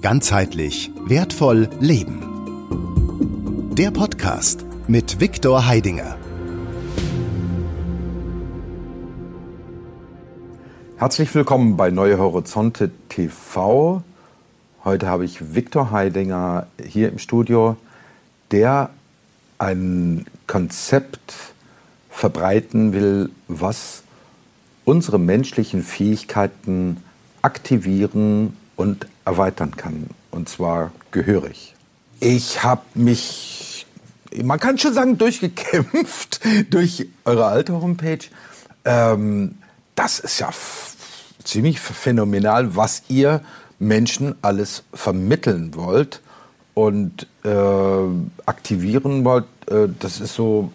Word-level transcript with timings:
Ganzheitlich 0.00 0.92
wertvoll 1.06 1.68
leben. 1.80 2.22
Der 3.74 3.90
Podcast 3.90 4.64
mit 4.86 5.18
Viktor 5.18 5.66
Heidinger. 5.66 6.16
Herzlich 10.98 11.34
willkommen 11.34 11.76
bei 11.76 11.90
Neue 11.90 12.16
Horizonte 12.18 12.92
TV. 13.08 14.04
Heute 14.84 15.08
habe 15.08 15.24
ich 15.24 15.56
Viktor 15.56 15.90
Heidinger 15.90 16.68
hier 16.80 17.08
im 17.08 17.18
Studio, 17.18 17.76
der 18.52 18.90
ein 19.58 20.26
Konzept 20.46 21.34
verbreiten 22.08 22.92
will, 22.92 23.30
was 23.48 24.04
unsere 24.84 25.18
menschlichen 25.18 25.82
Fähigkeiten 25.82 26.98
aktivieren 27.42 28.56
und 28.76 29.08
erweitern 29.28 29.76
kann. 29.76 30.08
Und 30.30 30.48
zwar 30.48 30.90
gehörig. 31.10 31.74
Ich 32.20 32.62
habe 32.62 32.82
mich, 32.94 33.86
man 34.42 34.58
kann 34.58 34.78
schon 34.78 34.94
sagen, 34.94 35.18
durchgekämpft 35.18 36.40
durch 36.70 37.06
eure 37.24 37.46
alte 37.46 37.74
Homepage. 37.74 38.24
Ähm, 38.84 39.58
das 39.94 40.18
ist 40.18 40.40
ja 40.40 40.50
ziemlich 41.44 41.78
phänomenal, 41.78 42.74
was 42.74 43.02
ihr 43.08 43.42
Menschen 43.78 44.34
alles 44.42 44.82
vermitteln 44.94 45.74
wollt 45.74 46.20
und 46.74 47.26
äh, 47.44 47.48
aktivieren 48.46 49.24
wollt. 49.24 49.46
Äh, 49.70 49.88
das 49.98 50.20
ist 50.20 50.34
so 50.34 50.72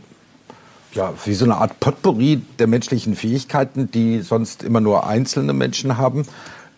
ja, 0.94 1.11
wie 1.25 1.33
so 1.33 1.45
eine 1.45 1.55
Art 1.55 1.80
Potpourri 1.80 2.41
der 2.59 2.67
menschlichen 2.67 3.16
Fähigkeiten, 3.16 3.89
die 3.89 4.22
sonst 4.22 4.61
immer 4.61 4.80
nur 4.80 5.08
einzelne 5.08 5.53
Menschen 5.53 5.97
haben. 5.97 6.27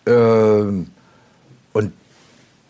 Und 0.06 0.86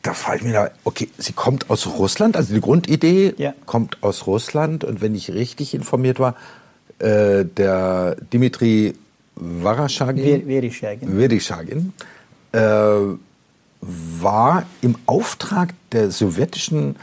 da 0.06 0.14
frage 0.14 0.38
ich 0.38 0.44
mich, 0.44 0.56
okay, 0.84 1.08
sie 1.18 1.32
kommt 1.32 1.68
aus 1.68 1.86
Russland, 1.86 2.36
also 2.36 2.54
die 2.54 2.60
Grundidee 2.60 3.34
ja. 3.38 3.54
kommt 3.66 4.02
aus 4.02 4.26
Russland. 4.26 4.84
Und 4.84 5.00
wenn 5.00 5.14
ich 5.16 5.32
richtig 5.32 5.74
informiert 5.74 6.20
war, 6.20 6.36
äh, 7.00 7.44
der 7.44 8.16
Dimitri 8.32 8.94
Varashagin, 9.34 10.24
äh, 12.52 12.58
war 13.80 14.62
im 14.80 14.94
Auftrag 15.06 15.74
der 15.90 16.10
sowjetischen 16.12 16.96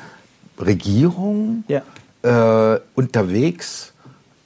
Regierung 0.57 1.65
ja. 1.67 1.81
äh, 2.23 2.79
unterwegs 2.95 3.93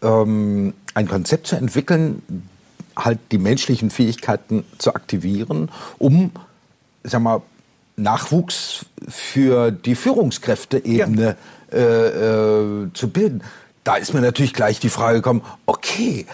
ähm, 0.01 0.73
ein 0.95 1.07
Konzept 1.07 1.47
zu 1.47 1.55
entwickeln, 1.55 2.23
halt 2.95 3.19
die 3.31 3.37
menschlichen 3.37 3.91
Fähigkeiten 3.91 4.63
zu 4.79 4.95
aktivieren, 4.95 5.69
um, 5.99 6.31
sag 7.03 7.21
mal, 7.21 7.41
Nachwuchs 7.97 8.85
für 9.09 9.71
die 9.71 9.95
Führungskräfteebene 9.95 11.35
ja. 11.71 11.77
äh, 11.77 12.83
äh, 12.85 12.93
zu 12.93 13.09
bilden. 13.09 13.43
Da 13.83 13.95
ist 13.95 14.13
mir 14.13 14.21
natürlich 14.21 14.53
gleich 14.53 14.79
die 14.79 14.89
Frage 14.89 15.17
gekommen, 15.19 15.41
okay, 15.65 16.25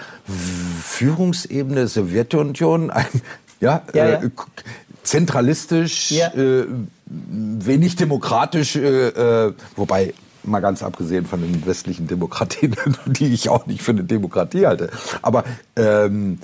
Führungsebene 0.83 1.87
Sowjetunion, 1.87 2.91
ja, 3.59 3.81
ja, 3.93 4.09
ja. 4.09 4.23
Äh, 4.23 4.29
zentralistisch, 5.03 6.11
äh, 6.11 6.65
wenig 7.05 7.95
demokratisch, 7.95 8.75
äh, 8.75 9.07
äh, 9.07 9.53
wobei 9.75 10.13
mal 10.43 10.59
ganz 10.59 10.83
abgesehen 10.83 11.25
von 11.25 11.41
den 11.41 11.65
westlichen 11.65 12.07
Demokratien, 12.07 12.75
die 13.05 13.33
ich 13.33 13.49
auch 13.49 13.65
nicht 13.65 13.81
für 13.81 13.91
eine 13.91 14.03
Demokratie 14.03 14.65
halte. 14.65 14.89
Aber 15.21 15.43
ähm, 15.75 16.39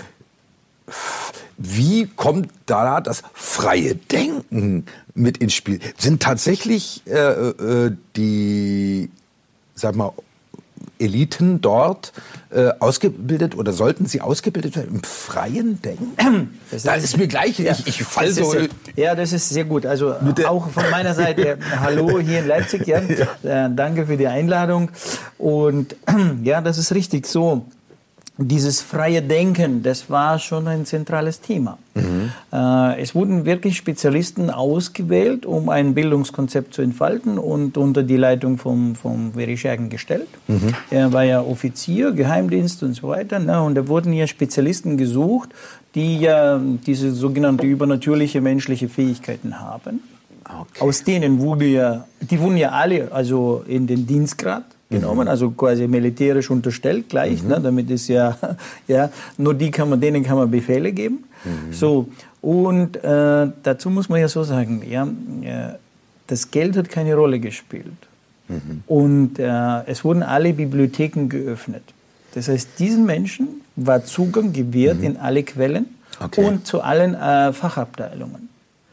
wie 1.60 2.08
kommt 2.08 2.50
da 2.66 3.02
das 3.02 3.22
freie 3.34 3.96
Denken 3.96 4.86
mit 5.14 5.38
ins 5.40 5.54
Spiel? 5.54 5.80
Sind 5.98 6.24
tatsächlich 6.24 7.04
äh, 7.06 7.18
äh, 7.18 7.92
die, 8.16 9.10
sag 9.76 9.96
mal, 9.96 10.14
Eliten 11.00 11.60
dort 11.60 12.14
äh, 12.50 12.70
ausgebildet 12.80 13.58
oder 13.58 13.74
sollten 13.74 14.06
sie 14.06 14.22
ausgebildet 14.22 14.78
werden 14.78 14.96
im 14.96 15.04
freien 15.04 15.82
Denken? 15.82 16.60
Das 16.72 16.84
da 16.84 16.94
ist 16.96 17.18
mir 17.18 17.28
gleich, 17.28 17.60
ja, 17.60 17.74
ich, 17.74 17.88
ich 17.88 18.04
fall 18.04 18.32
so. 18.32 18.54
Ist, 18.54 18.70
ja, 18.96 19.16
das 19.16 19.34
ist 19.34 19.50
sehr 19.50 19.66
gut. 19.66 19.86
Also 19.86 20.16
auch 20.46 20.70
von 20.70 20.90
meiner 20.92 21.14
Seite, 21.14 21.58
hallo 21.80 22.20
hier 22.20 22.40
in 22.40 22.48
Leipzig, 22.48 22.88
ja. 22.88 23.02
ja. 23.44 23.66
Äh, 23.66 23.70
danke 23.76 24.06
für 24.06 24.16
die 24.16 24.28
Einladung. 24.28 24.92
Und 25.38 25.96
ja, 26.44 26.62
das 26.62 26.78
ist 26.78 26.94
richtig 26.94 27.28
so 27.28 27.66
dieses 28.42 28.82
freie 28.82 29.22
Denken, 29.22 29.84
das 29.84 30.10
war 30.10 30.40
schon 30.40 30.68
ein 30.68 30.86
zentrales 30.86 31.42
Thema. 31.42 31.78
Mhm. 31.94 32.32
Äh, 32.54 33.02
es 33.02 33.14
wurden 33.14 33.44
wirklich 33.44 33.76
Spezialisten 33.76 34.50
ausgewählt, 34.50 35.46
um 35.46 35.68
ein 35.68 35.94
Bildungskonzept 35.94 36.74
zu 36.74 36.82
entfalten 36.82 37.38
und 37.38 37.78
unter 37.78 38.02
die 38.02 38.16
Leitung 38.16 38.58
vom, 38.58 38.96
vom 38.96 39.34
Vereshchagin 39.34 39.90
gestellt. 39.90 40.30
Mhm. 40.48 40.74
Er 40.90 41.12
war 41.12 41.24
ja 41.24 41.42
Offizier, 41.42 42.14
Geheimdienst 42.14 42.82
und 42.82 42.94
so 42.94 43.10
weiter. 43.10 43.40
Ne? 43.40 43.62
Und 43.62 43.76
da 43.76 43.88
wurden 43.90 44.14
ja 44.14 44.26
Spezialisten 44.26 44.96
gesucht, 44.98 45.50
die 45.96 46.20
ja 46.20 46.62
diese 46.86 47.12
sogenannte 47.12 47.66
übernatürliche 47.66 48.40
menschliche 48.40 48.88
Fähigkeiten 48.88 49.60
haben. 49.60 50.02
Okay. 50.46 50.80
Aus 50.80 51.04
denen 51.04 51.40
wurde 51.40 51.66
ja, 51.66 52.06
die 52.22 52.40
wurden 52.40 52.58
ja 52.58 52.70
alle 52.70 53.12
also 53.12 53.64
in 53.68 53.86
den 53.86 54.08
Dienstgrad 54.08 54.64
genommen, 54.90 55.26
mhm. 55.26 55.28
also 55.30 55.52
quasi 55.52 55.88
militärisch 55.88 56.50
unterstellt 56.50 57.10
gleich, 57.10 57.44
mhm. 57.44 57.50
ne, 57.50 57.62
damit 57.62 57.90
ist 57.90 58.08
ja, 58.08 58.38
ja, 58.88 59.10
nur 59.38 59.54
die 59.54 59.72
kann 59.72 59.90
man, 59.90 60.02
denen 60.02 60.24
kann 60.24 60.38
man 60.38 60.50
Befehle 60.50 60.92
geben. 60.92 61.26
Mhm. 61.44 61.74
So, 61.74 62.10
und 62.42 62.98
äh, 63.04 63.48
dazu 63.64 63.90
muss 63.90 64.10
man 64.10 64.20
ja 64.20 64.28
so 64.28 64.44
sagen, 64.44 64.84
ja, 64.90 65.08
äh, 65.42 65.76
das 66.28 66.52
Geld 66.52 66.78
hat 66.78 66.90
keine 66.90 67.16
Rolle 67.16 67.40
gespielt. 67.40 67.86
Mhm. 68.48 68.84
Und 68.88 69.40
äh, 69.40 69.84
es 69.86 70.04
wurden 70.04 70.24
alle 70.24 70.54
Bibliotheken 70.54 71.28
geöffnet. 71.28 71.84
Das 72.34 72.48
heißt, 72.48 72.80
diesen 72.80 73.06
Menschen 73.06 73.62
war 73.76 74.04
Zugang 74.06 74.54
gewährt 74.54 75.00
mhm. 75.00 75.04
in 75.04 75.18
alle 75.18 75.44
Quellen 75.44 75.86
okay. 76.20 76.44
und 76.44 76.66
zu 76.66 76.82
allen 76.82 77.14
äh, 77.16 77.54
Fachabteilungen. 77.54 78.50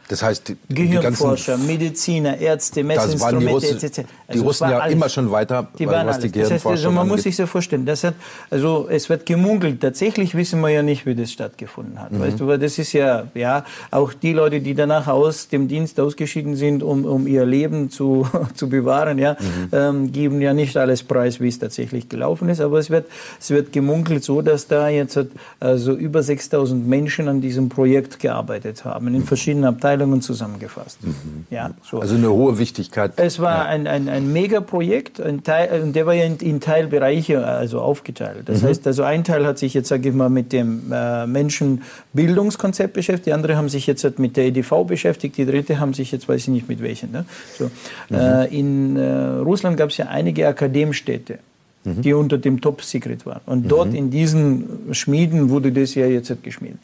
Das 0.09 0.22
heißt, 0.22 0.49
die, 0.49 0.56
Gehirnforscher, 0.69 1.56
die 1.56 1.67
Mediziner, 1.67 2.39
Ärzte, 2.39 2.84
Messinstrumente 2.84 3.69
etc. 3.69 3.83
Also 4.28 4.41
die 4.41 4.47
Russen 4.47 4.71
ja 4.71 4.78
alles, 4.78 4.94
immer 4.94 5.09
schon 5.09 5.31
weiter, 5.33 5.67
die 5.78 5.87
was 5.87 5.94
alles. 5.94 6.19
die 6.21 6.31
Gehirnforschung 6.31 6.53
das 6.53 6.65
heißt, 6.65 6.87
also 6.87 6.91
Man 6.93 7.09
muss 7.09 7.22
sich 7.25 7.34
so 7.34 7.47
vorstellen, 7.47 7.87
das 7.87 8.05
hat, 8.05 8.15
also 8.50 8.87
es 8.89 9.09
wird 9.09 9.27
gemunkelt. 9.27 9.81
Tatsächlich 9.81 10.37
wissen 10.37 10.61
wir 10.61 10.69
ja 10.69 10.83
nicht, 10.83 11.06
wie 11.06 11.15
das 11.17 11.33
stattgefunden 11.33 12.00
hat. 12.00 12.12
Mhm. 12.12 12.21
Weißt 12.21 12.39
du, 12.39 12.56
das 12.56 12.78
ist 12.78 12.93
ja, 12.93 13.25
ja, 13.34 13.65
auch 13.91 14.12
die 14.12 14.33
Leute, 14.33 14.61
die 14.61 14.75
danach 14.75 15.09
aus 15.09 15.49
dem 15.49 15.67
Dienst 15.67 15.99
ausgeschieden 15.99 16.55
sind, 16.55 16.84
um, 16.84 17.05
um 17.05 17.27
ihr 17.27 17.44
Leben 17.44 17.91
zu, 17.91 18.28
zu 18.55 18.69
bewahren, 18.69 19.19
ja, 19.19 19.37
mhm. 19.41 19.69
ähm, 19.73 20.12
geben 20.12 20.41
ja 20.41 20.55
nicht 20.55 20.77
alles 20.77 21.03
preis, 21.03 21.41
wie 21.41 21.49
es 21.49 21.59
tatsächlich 21.59 22.09
gelaufen 22.09 22.49
ist. 22.49 22.61
Aber 22.61 22.78
es 22.78 22.91
wird, 22.91 23.06
es 23.41 23.50
wird 23.50 23.73
gemunkelt 23.73 24.23
so, 24.23 24.41
dass 24.41 24.69
da 24.69 24.88
jetzt 24.88 25.19
also 25.59 25.94
über 25.94 26.23
6000 26.23 26.87
Menschen 26.87 27.28
an 27.28 27.41
diesem 27.41 27.69
Projekt 27.69 28.21
gearbeitet 28.21 28.84
haben, 28.84 29.12
in 29.15 29.25
verschiedenen 29.25 29.65
Abteilungen 29.65 29.95
Abteilungen 29.96 30.20
zusammengefasst. 30.20 31.02
Mhm. 31.02 31.46
Ja, 31.50 31.70
so. 31.82 32.00
Also 32.00 32.14
eine 32.16 32.30
hohe 32.30 32.58
Wichtigkeit. 32.58 33.12
Es 33.16 33.40
war 33.40 33.64
ja. 33.64 33.64
ein, 33.64 33.86
ein, 33.86 34.08
ein 34.08 34.32
Megaprojekt, 34.32 35.20
ein 35.20 35.42
Teil, 35.42 35.82
und 35.82 35.94
der 35.94 36.06
war 36.06 36.14
ja 36.14 36.24
in, 36.24 36.36
in 36.36 36.60
Teilbereiche 36.60 37.44
also 37.44 37.80
aufgeteilt. 37.80 38.42
Das 38.46 38.62
mhm. 38.62 38.68
heißt, 38.68 38.86
also 38.86 39.02
ein 39.02 39.24
Teil 39.24 39.46
hat 39.46 39.58
sich 39.58 39.74
jetzt, 39.74 39.88
sage 39.88 40.10
ich 40.10 40.14
mal, 40.14 40.28
mit 40.28 40.52
dem 40.52 40.92
äh, 40.92 41.26
Menschenbildungskonzept 41.26 42.92
beschäftigt, 42.92 43.26
die 43.26 43.32
andere 43.32 43.56
haben 43.56 43.68
sich 43.68 43.86
jetzt 43.86 44.18
mit 44.18 44.36
der 44.36 44.46
EDV 44.46 44.84
beschäftigt, 44.86 45.36
die 45.36 45.46
dritte 45.46 45.80
haben 45.80 45.94
sich 45.94 46.12
jetzt, 46.12 46.28
weiß 46.28 46.42
ich 46.42 46.48
nicht 46.48 46.68
mit 46.68 46.82
welchen. 46.82 47.12
Ne? 47.12 47.24
So. 47.58 47.70
Mhm. 48.10 48.16
Äh, 48.16 48.44
in 48.46 48.96
äh, 48.96 49.26
Russland 49.40 49.76
gab 49.76 49.90
es 49.90 49.96
ja 49.96 50.06
einige 50.06 50.46
Akademstädte 50.46 51.38
mhm. 51.86 52.02
die 52.02 52.12
unter 52.12 52.38
dem 52.38 52.60
Top-Secret 52.60 53.24
waren. 53.24 53.40
Und 53.46 53.64
mhm. 53.64 53.68
dort 53.68 53.94
in 53.94 54.10
diesen 54.10 54.92
Schmieden 54.92 55.48
wurde 55.48 55.72
das 55.72 55.94
ja 55.94 56.06
jetzt 56.06 56.32
geschmiedet. 56.42 56.78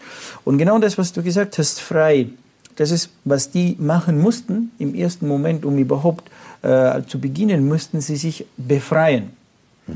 Und 0.45 0.59
genau 0.59 0.79
das, 0.79 0.97
was 0.97 1.13
du 1.13 1.23
gesagt 1.23 1.59
hast, 1.59 1.81
frei 1.81 2.29
das 2.77 2.91
ist, 2.91 3.11
was 3.25 3.51
die 3.51 3.77
machen 3.79 4.19
mussten 4.19 4.71
im 4.79 4.95
ersten 4.95 5.29
Moment, 5.29 5.65
um 5.65 5.79
überhaupt 5.79 6.31
äh, 6.63 7.03
zu 7.07 7.21
beginnen, 7.21 7.69
mussten 7.69 8.01
sie 8.01 8.17
sich 8.17 8.47
befreien. 8.57 9.31
Mhm. 9.87 9.95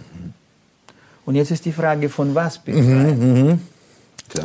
Und 1.24 1.34
jetzt 1.34 1.50
ist 1.50 1.64
die 1.64 1.72
Frage, 1.72 2.08
von 2.08 2.34
was 2.34 2.58
befreien? 2.58 3.18
Mhm, 3.18 3.48
mh. 3.48 3.58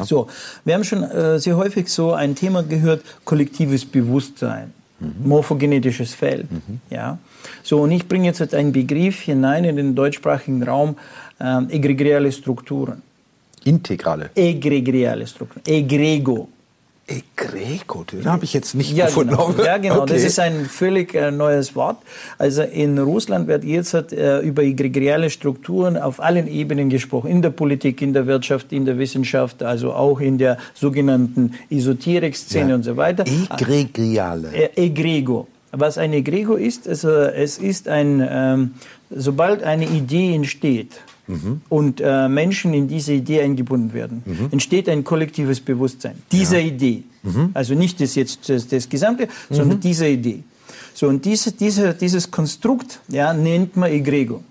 So, 0.03 0.27
wir 0.63 0.75
haben 0.75 0.83
schon 0.83 1.03
äh, 1.03 1.39
sehr 1.39 1.57
häufig 1.57 1.89
so 1.89 2.13
ein 2.13 2.35
Thema 2.35 2.63
gehört, 2.63 3.03
kollektives 3.25 3.85
Bewusstsein, 3.85 4.73
mhm. 4.99 5.27
morphogenetisches 5.27 6.13
Feld. 6.13 6.51
Mhm. 6.51 6.81
Ja? 6.89 7.17
So, 7.63 7.81
und 7.81 7.91
ich 7.91 8.07
bringe 8.07 8.25
jetzt 8.25 8.53
einen 8.53 8.71
Begriff 8.71 9.21
hinein 9.21 9.65
in 9.65 9.75
den 9.75 9.95
deutschsprachigen 9.95 10.63
Raum, 10.63 10.97
äh, 11.39 11.63
egregiale 11.69 12.31
Strukturen. 12.31 13.01
Integrale? 13.63 14.29
Egregiale 14.35 15.27
Strukturen. 15.27 15.63
Egrego. 15.65 16.47
Egrego, 17.11 18.03
den 18.03 18.25
habe 18.25 18.43
ich 18.45 18.53
jetzt 18.53 18.75
nicht 18.75 18.95
ja, 18.95 19.05
gefunden. 19.05 19.35
Genau. 19.35 19.63
Ja, 19.63 19.77
genau. 19.77 20.01
Okay. 20.01 20.13
Das 20.13 20.23
ist 20.23 20.39
ein 20.39 20.65
völlig 20.65 21.13
äh, 21.13 21.31
neues 21.31 21.75
Wort. 21.75 21.97
Also 22.37 22.63
in 22.63 22.97
Russland 22.97 23.47
wird 23.47 23.63
jetzt 23.63 23.93
äh, 23.93 24.39
über 24.39 24.63
egregiale 24.63 25.29
Strukturen 25.29 25.97
auf 25.97 26.19
allen 26.19 26.47
Ebenen 26.47 26.89
gesprochen. 26.89 27.29
In 27.29 27.41
der 27.41 27.49
Politik, 27.49 28.01
in 28.01 28.13
der 28.13 28.27
Wirtschaft, 28.27 28.71
in 28.71 28.85
der 28.85 28.97
Wissenschaft, 28.97 29.63
also 29.63 29.93
auch 29.93 30.19
in 30.19 30.37
der 30.37 30.57
sogenannten 30.73 31.53
Esoterik-Szene 31.69 32.69
ja. 32.69 32.75
und 32.75 32.83
so 32.83 32.97
weiter. 32.97 33.25
Egregiale. 33.27 34.53
Äh, 34.53 34.85
Egrego. 34.85 35.47
Was 35.71 35.97
ein 35.97 36.11
Egrego 36.13 36.55
ist, 36.55 36.87
also 36.87 37.09
es 37.09 37.57
ist 37.57 37.87
ein, 37.87 38.25
ähm, 38.29 38.71
sobald 39.09 39.63
eine 39.63 39.85
Idee 39.85 40.35
entsteht, 40.35 41.01
mhm. 41.31 41.61
und 41.69 42.01
äh, 42.01 42.27
Menschen 42.27 42.73
in 42.73 42.87
diese 42.87 43.13
Idee 43.13 43.41
eingebunden 43.41 43.93
werden, 43.93 44.23
mhm. 44.25 44.49
entsteht 44.51 44.89
ein 44.89 45.03
kollektives 45.03 45.59
Bewusstsein 45.59 46.15
dieser 46.31 46.59
ja. 46.59 46.67
Idee. 46.67 47.03
Mhm. 47.23 47.51
Also 47.53 47.73
nicht 47.73 47.99
das 48.01 48.15
jetzt 48.15 48.49
das, 48.49 48.67
das 48.67 48.89
Gesamte, 48.89 49.27
sondern 49.49 49.77
mhm. 49.77 49.81
diese 49.81 50.07
Idee. 50.07 50.43
So, 50.93 51.07
und 51.07 51.23
diese, 51.25 51.51
diese, 51.51 51.93
dieses 51.93 52.29
Konstrukt 52.29 52.99
ja, 53.07 53.33
nennt 53.33 53.77
man 53.77 53.91
Egrego. 53.91 54.43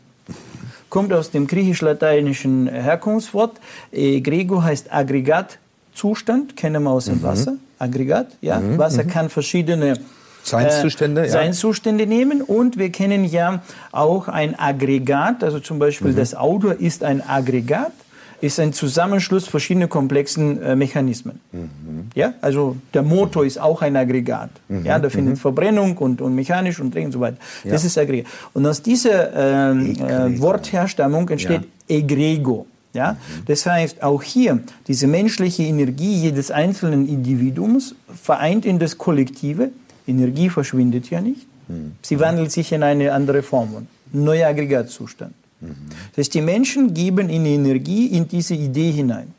Kommt 0.89 1.13
aus 1.13 1.31
dem 1.31 1.47
griechisch-lateinischen 1.47 2.67
Herkunftswort. 2.67 3.61
Egrego 3.93 4.63
heißt 4.63 4.93
Aggregatzustand, 4.93 6.57
kennen 6.57 6.83
wir 6.83 6.91
aus 6.91 7.05
dem 7.05 7.19
mhm. 7.19 7.23
Wasser. 7.23 7.57
Aggregat, 7.79 8.37
ja. 8.41 8.59
Mhm. 8.59 8.79
Wasser 8.79 9.05
kann 9.05 9.29
verschiedene 9.31 9.99
Seinszustände, 10.43 11.23
äh, 11.23 11.27
ja. 11.27 11.31
Seinszustände 11.31 12.07
nehmen. 12.07 12.43
Und 12.43 12.79
wir 12.79 12.91
kennen 12.91 13.25
ja 13.25 13.63
auch 13.93 14.29
ein 14.29 14.59
Aggregat, 14.59 15.45
also 15.45 15.61
zum 15.61 15.79
Beispiel 15.79 16.13
mhm. 16.13 16.17
das 16.17 16.35
Auto 16.35 16.71
ist 16.71 17.05
ein 17.05 17.27
Aggregat, 17.27 17.93
ist 18.41 18.59
ein 18.59 18.73
Zusammenschluss 18.73 19.47
verschiedener 19.47 19.89
komplexen 19.89 20.63
äh, 20.63 20.77
Mechanismen. 20.77 21.41
Mhm. 21.53 22.09
Ja, 22.15 22.35
also 22.41 22.77
der 22.95 23.03
Motor 23.03 23.45
ist 23.45 23.61
auch 23.61 23.83
ein 23.83 23.97
Aggregat. 23.97 24.51
Mhm. 24.69 24.85
Ja, 24.85 24.99
da 24.99 25.11
findet 25.11 25.35
mhm. 25.35 25.39
Verbrennung 25.39 25.97
und, 25.99 26.21
und 26.21 26.35
mechanisch 26.35 26.81
und 26.81 26.97
und 26.97 27.13
so 27.13 27.21
weiter. 27.21 27.37
Ja. 27.65 27.73
Das 27.73 27.85
ist 27.85 27.99
Aggregat. 27.99 28.27
Und 28.55 28.67
aus 28.67 28.83
dieser 28.83 29.71
ähm, 29.71 29.95
äh, 29.97 30.41
Wortherstammung 30.41 31.29
entsteht 31.29 31.63
ja. 31.89 31.97
Egrego. 31.97 32.67
Ja? 32.93 33.13
Mhm. 33.13 33.17
Das 33.47 33.67
heißt, 33.67 34.03
auch 34.03 34.23
hier, 34.23 34.61
diese 34.87 35.07
menschliche 35.07 35.63
Energie 35.65 36.15
jedes 36.15 36.51
einzelnen 36.51 37.07
Individuums 37.09 37.95
vereint 38.23 38.65
in 38.65 38.79
das 38.79 38.99
Kollektive, 38.99 39.71
Energie 40.07 40.49
verschwindet 40.49 41.11
ja 41.11 41.21
nicht. 41.21 41.47
Mhm. 41.69 41.93
Sie 42.03 42.19
wandelt 42.21 42.53
sich 42.53 42.73
in 42.73 42.83
eine 42.83 43.13
andere 43.13 43.43
Form, 43.43 43.77
ein 43.77 43.89
neuer 44.13 44.49
Aggregatzustand. 44.49 45.35
Mhm. 45.61 45.75
Das 46.11 46.25
heißt, 46.25 46.35
die 46.35 46.41
Menschen 46.41 46.95
geben 46.95 47.29
in 47.29 47.47
Energie 47.47 48.07
in 48.07 48.29
diese 48.29 48.55
Idee 48.55 48.91
hinein. 48.91 49.35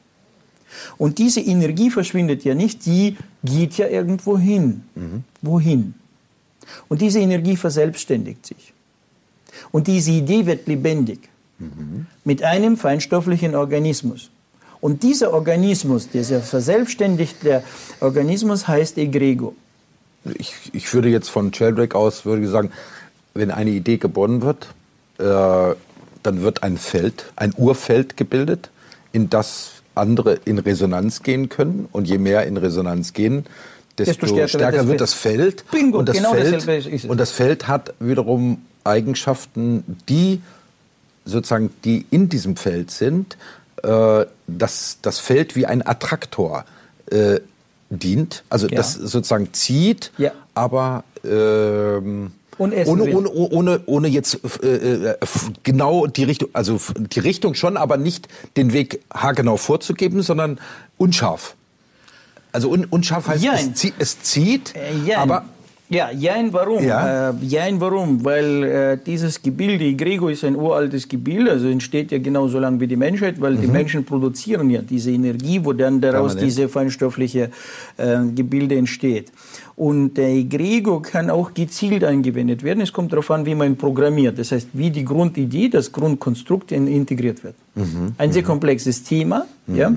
Und 0.98 1.18
diese 1.18 1.42
Energie 1.42 1.90
verschwindet 1.90 2.44
ja 2.44 2.56
nicht, 2.56 2.86
die 2.86 3.18
geht 3.44 3.78
ja 3.78 3.88
irgendwo 3.88 4.38
hin. 4.38 4.84
Mhm. 4.96 5.24
Wohin? 5.42 5.94
Und 6.88 7.02
diese 7.02 7.20
Energie 7.20 7.58
verselbstständigt 7.58 8.46
sich. 8.46 8.74
Und 9.72 9.88
diese 9.88 10.12
Idee 10.12 10.46
wird 10.46 10.68
lebendig. 10.68 11.20
Mhm. 11.60 12.06
Mit 12.24 12.44
einem 12.44 12.78
feinstofflichen 12.78 13.56
Organismus. 13.56 14.30
Und 14.80 15.04
dieser 15.04 15.34
Organismus, 15.34 16.10
dieser 16.10 16.42
verselbstständigte 16.42 17.64
Organismus 18.00 18.68
heißt 18.68 18.98
Egrego 18.98 19.56
ich, 20.24 20.54
ich 20.74 20.94
würde 20.94 21.10
jetzt 21.10 21.30
von 21.30 21.54
Sheldrake 21.54 21.98
aus 21.98 22.26
würde 22.26 22.48
sagen, 22.48 22.72
wenn 23.34 23.52
eine 23.52 23.72
Idee 23.72 23.98
geboren 23.98 24.42
wird, 24.42 24.68
äh, 25.18 25.76
dann 26.24 26.42
wird 26.42 26.64
ein 26.64 26.78
Feld, 26.78 27.32
ein 27.36 27.54
Urfeld 27.58 28.18
gebildet, 28.18 28.70
in 29.12 29.30
das 29.30 29.82
andere 29.96 30.40
in 30.46 30.60
Resonanz 30.60 31.24
gehen 31.24 31.50
können. 31.50 31.88
Und 31.92 32.08
je 32.08 32.18
mehr 32.18 32.46
in 32.46 32.58
Resonanz 32.58 33.14
gehen, 33.14 33.46
desto, 33.98 34.14
desto 34.14 34.28
stärker, 34.28 34.48
stärker, 34.48 34.88
wird 34.88 35.02
das 35.02 35.14
Feld. 35.14 35.66
Bingo, 35.72 36.00
und 36.00 36.10
das 36.10 36.18
genau 36.18 36.34
Feld, 36.34 36.68
ist 36.68 36.88
es. 36.88 37.06
Und 37.06 37.20
das 37.20 37.32
Feld 37.32 37.68
hat 37.68 37.94
wiederum 38.00 38.62
Eigenschaften, 38.84 39.84
die 40.10 40.42
sozusagen, 41.26 41.72
die 41.84 42.06
in 42.10 42.30
diesem 42.30 42.56
Feld 42.56 42.92
sind, 42.92 43.38
äh, 43.84 44.26
dass 44.48 44.98
das 45.02 45.20
Feld 45.20 45.56
wie 45.56 45.66
ein 45.66 45.86
Attraktor 45.86 46.66
äh, 47.12 47.40
dient, 47.98 48.44
also 48.50 48.68
ja. 48.68 48.76
das 48.76 48.94
sozusagen 48.94 49.54
zieht, 49.54 50.12
ja. 50.18 50.32
aber 50.56 51.04
ähm, 51.24 52.32
ohne, 52.58 52.86
ohne, 52.86 53.30
ohne, 53.30 53.82
ohne 53.86 54.08
jetzt 54.08 54.40
äh, 54.64 54.68
äh 54.68 55.16
genau 55.64 56.06
die 56.06 56.24
Richtung, 56.24 56.50
also 56.54 56.80
die 56.96 57.20
Richtung 57.20 57.56
schon, 57.56 57.78
aber 57.78 57.98
nicht 57.98 58.28
den 58.56 58.74
Weg 58.74 59.02
haargenau 59.14 59.58
vorzugeben, 59.58 60.22
sondern 60.22 60.60
unscharf. 60.98 61.56
Also 62.52 62.70
un, 62.70 62.86
unscharf 62.86 63.28
heißt, 63.28 63.46
es, 63.46 63.74
zieht, 63.74 63.94
es 63.98 64.22
zieht, 64.22 64.74
äh, 64.76 65.16
aber 65.16 65.46
ja, 65.92 66.10
jein, 66.10 66.54
warum? 66.54 66.84
Ja. 66.86 67.32
Äh, 67.32 67.34
jein, 67.42 67.82
warum? 67.82 68.24
Weil 68.24 68.64
äh, 68.64 68.98
dieses 69.06 69.42
Gebilde, 69.42 69.94
Gregor 69.94 70.32
ist 70.32 70.46
ein 70.46 70.56
uraltes 70.56 71.06
Gebilde, 71.06 71.52
also 71.52 71.68
entsteht 71.68 72.14
ja 72.14 72.18
genauso 72.18 72.60
lang 72.60 72.80
wie 72.80 72.88
die 72.88 72.96
Menschheit, 72.96 73.42
weil 73.42 73.56
mhm. 73.56 73.62
die 73.62 73.68
Menschen 73.68 74.06
produzieren 74.06 74.70
ja 74.70 74.82
diese 74.82 75.12
Energie, 75.12 75.60
wo 75.64 75.74
dann 75.74 76.00
daraus 76.00 76.38
diese 76.38 76.70
feinstoffliche 76.70 77.52
äh, 77.98 78.20
Gebilde 78.34 78.76
entsteht. 78.76 79.34
Und 79.82 80.14
der 80.14 80.30
Egregor 80.30 81.02
kann 81.02 81.32
auch 81.32 81.56
gezielt 81.56 82.04
eingewendet 82.04 82.62
werden. 82.62 82.82
Es 82.82 82.94
kommt 82.94 83.14
darauf 83.14 83.32
an, 83.32 83.48
wie 83.48 83.56
man 83.56 83.78
programmiert. 83.78 84.38
Das 84.38 84.52
heißt, 84.52 84.68
wie 84.74 84.92
die 84.92 85.04
Grundidee, 85.04 85.70
das 85.70 85.92
Grundkonstrukt 85.92 86.72
integriert 86.72 87.44
wird. 87.44 87.56
Mhm. 87.74 88.14
Ein 88.20 88.32
sehr 88.32 88.44
mhm. 88.44 88.46
komplexes 88.46 89.02
Thema. 89.02 89.48
Mhm. 89.66 89.76
Ja. 89.76 89.90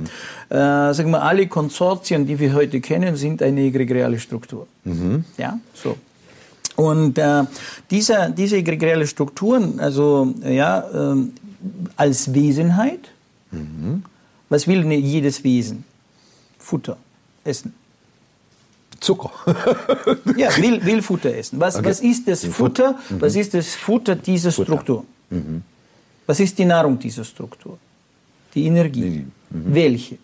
Äh, 0.88 0.94
sagen 0.94 1.10
wir, 1.10 1.22
alle 1.22 1.48
Konsortien, 1.48 2.26
die 2.26 2.38
wir 2.38 2.54
heute 2.54 2.80
kennen, 2.80 3.14
sind 3.16 3.42
eine 3.42 3.60
egregiale 3.60 4.18
Struktur. 4.18 4.66
Mhm. 4.84 5.26
Ja, 5.36 5.60
so. 5.74 5.98
Und 6.76 7.18
äh, 7.18 7.44
diese, 7.90 8.32
diese 8.34 8.56
egregiale 8.56 9.06
Strukturen, 9.06 9.80
also 9.80 10.32
ja, 10.48 11.12
äh, 11.12 11.16
als 11.96 12.32
Wesenheit, 12.32 13.10
mhm. 13.50 14.02
was 14.48 14.66
will 14.66 14.90
jedes 14.92 15.44
Wesen? 15.44 15.84
Futter, 16.58 16.96
Essen. 17.44 17.74
Zucker. 19.04 19.30
ja, 20.36 20.48
will, 20.56 20.84
will 20.84 21.02
Futter 21.02 21.34
essen. 21.34 21.60
Was, 21.60 21.76
okay. 21.76 21.86
was 21.88 22.00
ist 22.00 22.26
das 22.26 22.44
Futter? 22.44 22.88
Mhm. 22.92 23.20
Was 23.20 23.36
ist 23.36 23.54
das 23.54 23.74
Futter 23.74 24.14
dieser 24.16 24.50
Futter. 24.50 24.72
Struktur? 24.72 25.04
Mhm. 25.30 25.62
Was 26.26 26.40
ist 26.40 26.58
die 26.58 26.64
Nahrung 26.64 26.98
dieser 26.98 27.24
Struktur? 27.24 27.78
Die 28.54 28.66
Energie. 28.66 29.26
Mhm. 29.50 29.74
Welche? 29.74 30.16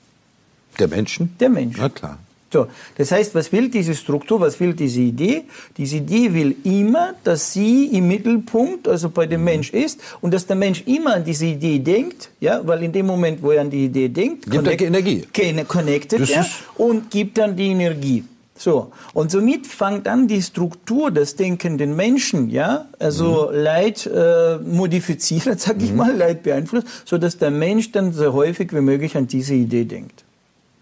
Der 0.79 0.89
Menschen? 0.89 1.37
Der 1.39 1.51
Menschen. 1.51 1.81
Na 1.81 1.89
klar. 1.89 2.19
So, 2.53 2.67
das 2.97 3.13
heißt, 3.13 3.33
was 3.37 3.53
will 3.53 3.69
diese 3.69 3.95
Struktur, 3.95 4.41
was 4.41 4.59
will 4.59 4.73
diese 4.73 5.01
Idee? 5.01 5.45
Diese 5.77 5.99
Idee 5.99 6.35
will 6.35 6.57
immer, 6.65 7.15
dass 7.23 7.53
sie 7.53 7.87
im 7.87 8.09
Mittelpunkt, 8.09 8.89
also 8.89 9.09
bei 9.09 9.27
dem 9.27 9.41
mhm. 9.41 9.45
Mensch 9.45 9.71
ist 9.71 10.01
und 10.21 10.35
dass 10.35 10.47
der 10.47 10.57
Mensch 10.57 10.83
immer 10.87 11.15
an 11.15 11.25
diese 11.25 11.47
Idee 11.47 11.79
denkt, 11.79 12.31
ja, 12.41 12.61
weil 12.67 12.83
in 12.83 12.93
dem 12.93 13.07
Moment, 13.07 13.41
wo 13.41 13.53
er 13.53 13.61
an 13.61 13.71
die 13.71 13.85
Idee 13.85 14.09
denkt, 14.09 14.51
gibt 14.51 14.57
connect, 14.57 14.81
er 14.81 14.87
Energie. 14.89 15.25
Connected, 15.69 16.29
ja, 16.29 16.45
und 16.77 17.09
gibt 17.11 17.39
dann 17.39 17.55
die 17.55 17.69
Energie. 17.69 18.25
So. 18.61 18.93
Und 19.15 19.31
somit 19.31 19.67
fängt 19.67 20.07
an 20.07 20.29
die 20.29 20.43
Struktur 20.43 21.11
des 21.11 21.35
denkenden 21.35 21.97
Menschen, 21.97 22.51
ja, 22.51 22.85
also 22.99 23.49
mhm. 23.51 23.59
Leid 23.59 24.07
äh, 24.07 24.59
modifiziert, 24.59 25.59
sag 25.61 25.81
ich 25.81 25.93
mhm. 25.93 25.97
mal, 25.97 26.15
Leid 26.15 26.43
beeinflusst, 26.43 26.87
so 27.07 27.17
dass 27.17 27.39
der 27.39 27.51
Mensch 27.51 27.91
dann 27.91 28.13
so 28.13 28.35
häufig 28.35 28.75
wie 28.75 28.83
möglich 28.83 29.17
an 29.17 29.27
diese 29.27 29.55
Idee 29.55 29.85
denkt. 29.85 30.25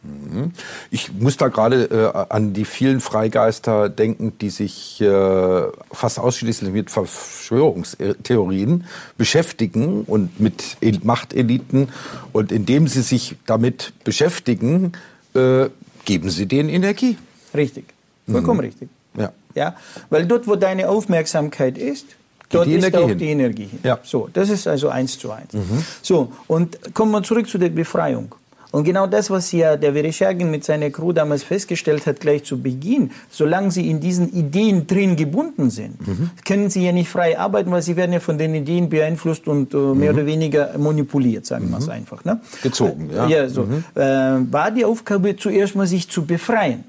Mhm. 0.03 0.55
Ich 0.91 1.13
muss 1.13 1.37
da 1.37 1.47
gerade 1.47 1.85
äh, 1.85 2.35
an 2.35 2.53
die 2.53 2.65
vielen 2.65 2.99
Freigeister 3.01 3.89
denken, 3.89 4.33
die 4.41 4.51
sich 4.51 5.01
äh, 5.01 5.63
fast 5.93 6.19
ausschließlich 6.19 6.73
mit 6.73 6.91
Verschwörungstheorien 6.91 8.87
beschäftigen 9.17 10.03
und 10.03 10.41
mit 10.41 10.79
Machteliten. 11.05 11.91
Und 12.33 12.51
indem 12.51 12.89
sie 12.89 13.03
sich 13.03 13.37
damit 13.47 13.93
beschäftigen, 14.03 14.95
äh, 15.35 15.67
geben 16.05 16.31
sie 16.31 16.47
denen 16.47 16.71
Energie. 16.71 17.17
Richtig, 17.55 17.85
vollkommen 18.31 18.61
mhm. 18.61 18.67
richtig. 18.67 18.89
Ja. 19.17 19.33
ja. 19.55 19.77
Weil 20.11 20.27
dort, 20.27 20.47
wo 20.47 20.57
deine 20.57 20.89
Aufmerksamkeit 20.89 21.79
ist, 21.79 22.07
dort 22.51 22.67
ist 22.67 22.75
Energie 22.75 22.97
auch 22.97 23.09
hin. 23.09 23.19
die 23.19 23.29
Energie 23.29 23.65
hin. 23.65 23.81
Ja. 23.83 23.99
So, 24.03 24.29
das 24.33 24.51
ist 24.51 24.67
also 24.67 24.89
eins 24.89 25.19
zu 25.19 25.31
eins. 25.31 25.53
Mhm. 25.53 25.85
So, 26.03 26.33
und 26.47 26.95
kommen 26.95 27.13
wir 27.13 27.23
zurück 27.23 27.49
zu 27.49 27.59
der 27.59 27.71
Befreiung. 27.71 28.35
Und 28.71 28.85
genau 28.85 29.07
das, 29.07 29.31
was 29.31 29.51
ja 29.53 29.77
der 29.77 29.95
Vereshagin 29.95 30.51
mit 30.51 30.63
seiner 30.63 30.91
Crew 30.91 31.13
damals 31.13 31.43
festgestellt 31.43 32.07
hat, 32.07 32.21
gleich 32.21 32.45
zu 32.45 32.61
Beginn, 32.61 33.13
solange 33.31 33.71
sie 33.71 33.89
in 33.89 33.99
diesen 33.99 34.31
Ideen 34.31 34.87
drin 34.87 35.17
gebunden 35.17 35.71
sind, 35.71 36.07
mhm. 36.07 36.31
können 36.47 36.69
sie 36.69 36.85
ja 36.85 36.93
nicht 36.93 37.09
frei 37.09 37.39
arbeiten, 37.39 37.71
weil 37.71 37.81
sie 37.81 37.97
werden 37.97 38.13
ja 38.13 38.21
von 38.21 38.37
den 38.37 38.55
Ideen 38.55 38.91
beeinflusst 38.91 39.49
und 39.49 39.73
äh, 39.73 39.77
mehr 39.79 40.13
mhm. 40.13 40.19
oder 40.19 40.27
weniger 40.27 40.77
manipuliert, 40.77 41.47
sagen 41.47 41.69
mhm. 41.69 41.71
wir 41.71 41.79
es 41.79 41.89
einfach. 41.89 42.27
Ne? 42.27 42.41
Gezogen, 42.63 43.09
ja. 43.11 43.27
ja 43.27 43.49
so. 43.49 43.63
Mhm. 43.63 43.85
Äh, 43.95 44.53
war 44.53 44.71
die 44.71 44.85
Aufgabe 44.85 45.35
zuerst 45.37 45.75
mal, 45.75 45.87
sich 45.87 46.11
zu 46.11 46.27
befreien 46.27 46.85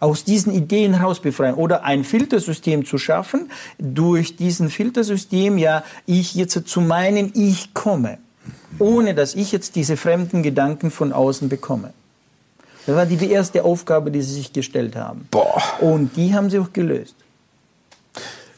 aus 0.00 0.24
diesen 0.24 0.52
Ideen 0.52 0.94
heraus 0.94 1.20
befreien 1.20 1.54
oder 1.54 1.84
ein 1.84 2.04
Filtersystem 2.04 2.84
zu 2.84 2.98
schaffen, 2.98 3.50
durch 3.78 4.36
diesen 4.36 4.68
Filtersystem 4.68 5.58
ja 5.58 5.84
ich 6.04 6.34
jetzt 6.34 6.68
zu 6.68 6.80
meinem 6.80 7.30
Ich 7.34 7.72
komme, 7.72 8.18
ohne 8.78 9.14
dass 9.14 9.34
ich 9.34 9.52
jetzt 9.52 9.76
diese 9.76 9.96
fremden 9.96 10.42
Gedanken 10.42 10.90
von 10.90 11.12
außen 11.12 11.48
bekomme. 11.48 11.92
Das 12.86 12.94
war 12.94 13.06
die 13.06 13.30
erste 13.30 13.64
Aufgabe, 13.64 14.10
die 14.10 14.22
sie 14.22 14.34
sich 14.34 14.52
gestellt 14.52 14.94
haben. 14.94 15.26
Boah. 15.30 15.60
Und 15.80 16.16
die 16.16 16.34
haben 16.34 16.50
sie 16.50 16.58
auch 16.58 16.72
gelöst. 16.72 17.16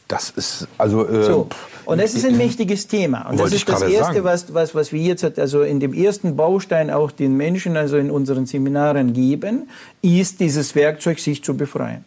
Das 0.09 0.31
ist 0.31 0.67
also. 0.77 1.07
Äh, 1.07 1.23
so. 1.23 1.47
Und 1.85 2.01
das 2.01 2.15
ist 2.15 2.25
ein 2.25 2.35
mächtiges 2.35 2.87
Thema. 2.87 3.29
Und 3.29 3.39
das 3.39 3.53
ist 3.53 3.69
das 3.69 3.83
Erste, 3.83 4.23
was, 4.23 4.53
was, 4.53 4.75
was 4.75 4.91
wir 4.91 5.01
jetzt 5.01 5.23
also 5.39 5.61
in 5.61 5.79
dem 5.79 5.93
ersten 5.93 6.35
Baustein 6.35 6.89
auch 6.89 7.11
den 7.11 7.37
Menschen, 7.37 7.77
also 7.77 7.97
in 7.97 8.11
unseren 8.11 8.45
Seminaren 8.45 9.13
geben, 9.13 9.69
ist 10.01 10.39
dieses 10.39 10.75
Werkzeug, 10.75 11.19
sich 11.19 11.43
zu 11.43 11.55
befreien. 11.55 12.03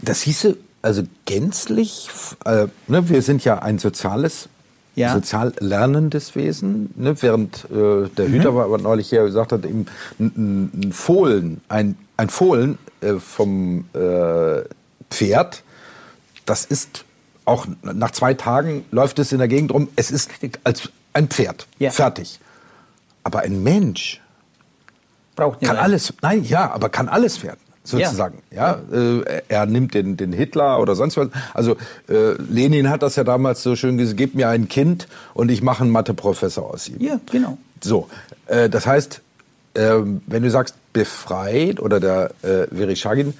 Das 0.00 0.22
hieße 0.22 0.56
also 0.82 1.02
gänzlich, 1.24 2.10
äh, 2.44 2.66
ne, 2.86 3.08
wir 3.08 3.22
sind 3.22 3.44
ja 3.44 3.58
ein 3.58 3.78
soziales 3.78 4.48
ja. 4.94 5.12
sozial 5.14 5.52
lernendes 5.58 6.36
Wesen, 6.36 6.90
ne? 6.96 7.14
während 7.20 7.64
äh, 7.70 8.08
der 8.08 8.28
Hüter 8.28 8.52
mhm. 8.52 8.58
aber 8.58 8.78
neulich 8.78 9.08
hier 9.08 9.24
gesagt 9.24 9.52
hat, 9.52 9.64
eben 9.64 9.86
ein, 10.18 10.70
ein 10.74 10.92
Fohlen, 10.92 11.60
ein, 11.68 11.96
ein 12.16 12.30
Fohlen 12.30 12.78
äh, 13.00 13.14
vom 13.14 13.84
äh, 13.94 14.62
Pferd, 15.10 15.62
das 16.46 16.64
ist 16.64 17.04
auch 17.44 17.66
nach 17.82 18.10
zwei 18.10 18.34
Tagen 18.34 18.84
läuft 18.90 19.18
es 19.18 19.32
in 19.32 19.38
der 19.38 19.48
Gegend 19.48 19.72
rum, 19.72 19.88
es 19.96 20.10
ist 20.10 20.30
als 20.64 20.90
ein 21.12 21.28
Pferd, 21.28 21.66
ja. 21.78 21.90
fertig. 21.90 22.40
Aber 23.22 23.40
ein 23.40 23.62
Mensch 23.62 24.20
braucht 25.36 25.60
kann 25.60 25.76
alles, 25.76 26.12
nein, 26.22 26.44
ja, 26.44 26.70
aber 26.70 26.88
kann 26.88 27.08
alles 27.08 27.42
werden 27.42 27.60
sozusagen. 27.84 28.42
Ja, 28.50 28.80
ja 28.90 29.20
äh, 29.20 29.42
er 29.48 29.66
nimmt 29.66 29.94
den, 29.94 30.16
den 30.16 30.32
Hitler 30.32 30.80
oder 30.80 30.96
sonst 30.96 31.16
was. 31.16 31.28
Also 31.54 31.76
äh, 32.08 32.32
Lenin 32.50 32.90
hat 32.90 33.02
das 33.02 33.16
ja 33.16 33.24
damals 33.24 33.62
so 33.62 33.76
schön 33.76 33.96
gesagt: 33.96 34.16
Gib 34.16 34.34
mir 34.34 34.48
ein 34.48 34.68
Kind 34.68 35.06
und 35.34 35.50
ich 35.50 35.62
mache 35.62 35.84
einen 35.84 35.92
Matheprofessor 35.92 36.72
aus 36.72 36.88
ihm. 36.88 37.00
Ja, 37.00 37.20
genau. 37.30 37.58
So, 37.80 38.08
äh, 38.46 38.68
das 38.68 38.86
heißt, 38.86 39.22
äh, 39.74 39.94
wenn 40.26 40.42
du 40.42 40.50
sagst 40.50 40.74
befreit 40.92 41.80
oder 41.80 42.00
der 42.00 42.30
äh, 42.42 42.66
Vereshagin 42.74 43.34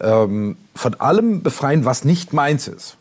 ähm, 0.00 0.56
von 0.74 0.94
allem 0.94 1.42
befreien, 1.42 1.84
was 1.84 2.04
nicht 2.04 2.32
meins 2.32 2.68
ist. 2.68 2.96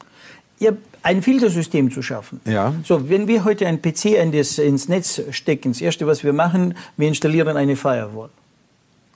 Ja, 0.59 0.71
ein 1.03 1.21
Filtersystem 1.21 1.91
zu 1.91 2.01
schaffen. 2.01 2.41
Ja. 2.45 2.73
So, 2.83 3.09
wenn 3.09 3.27
wir 3.27 3.43
heute 3.43 3.67
ein 3.67 3.81
PC 3.81 4.05
in 4.21 4.31
das, 4.31 4.57
ins 4.57 4.89
Netz 4.89 5.21
stecken, 5.31 5.71
das 5.71 5.81
erste, 5.81 6.07
was 6.07 6.23
wir 6.23 6.33
machen, 6.33 6.75
wir 6.97 7.07
installieren 7.07 7.55
eine 7.55 7.75
Firewall. 7.75 8.29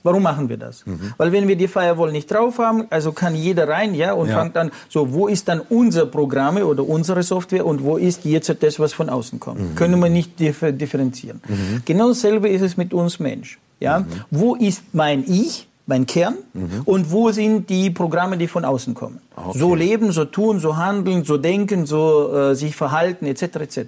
Warum 0.02 0.22
machen 0.22 0.48
wir 0.48 0.56
das? 0.56 0.84
Mhm. 0.84 1.12
Weil 1.16 1.30
wenn 1.32 1.46
wir 1.46 1.56
die 1.56 1.68
Firewall 1.68 2.10
nicht 2.10 2.30
drauf 2.30 2.58
haben, 2.58 2.86
also 2.90 3.12
kann 3.12 3.34
jeder 3.34 3.68
rein, 3.68 3.94
ja, 3.94 4.12
und 4.14 4.28
ja. 4.28 4.40
fängt 4.40 4.56
an, 4.56 4.72
so, 4.88 5.12
wo 5.12 5.28
ist 5.28 5.48
dann 5.48 5.60
unser 5.60 6.06
Programme 6.06 6.66
oder 6.66 6.86
unsere 6.88 7.22
Software 7.22 7.64
und 7.64 7.84
wo 7.84 7.96
ist 7.96 8.24
jetzt 8.24 8.52
das, 8.60 8.80
was 8.80 8.92
von 8.92 9.08
außen 9.08 9.38
kommt? 9.38 9.60
Mhm. 9.60 9.74
Können 9.76 10.00
wir 10.00 10.08
nicht 10.08 10.40
differenzieren. 10.40 11.40
Mhm. 11.46 11.82
Genau 11.84 12.08
dasselbe 12.08 12.48
ist 12.48 12.62
es 12.62 12.76
mit 12.76 12.92
uns 12.92 13.20
Mensch, 13.20 13.58
ja. 13.78 14.00
Mhm. 14.00 14.06
Wo 14.30 14.54
ist 14.56 14.82
mein 14.92 15.24
Ich? 15.28 15.68
Mein 15.86 16.06
Kern 16.06 16.36
mhm. 16.52 16.82
und 16.84 17.10
wo 17.10 17.30
sind 17.32 17.68
die 17.68 17.90
Programme, 17.90 18.38
die 18.38 18.48
von 18.48 18.64
außen 18.64 18.94
kommen. 18.94 19.20
Okay. 19.34 19.58
So 19.58 19.74
leben, 19.74 20.12
so 20.12 20.24
tun, 20.24 20.60
so 20.60 20.76
handeln, 20.76 21.24
so 21.24 21.36
denken, 21.38 21.86
so 21.86 22.32
äh, 22.34 22.54
sich 22.54 22.76
verhalten 22.76 23.26
etc. 23.26 23.42
etc. 23.42 23.78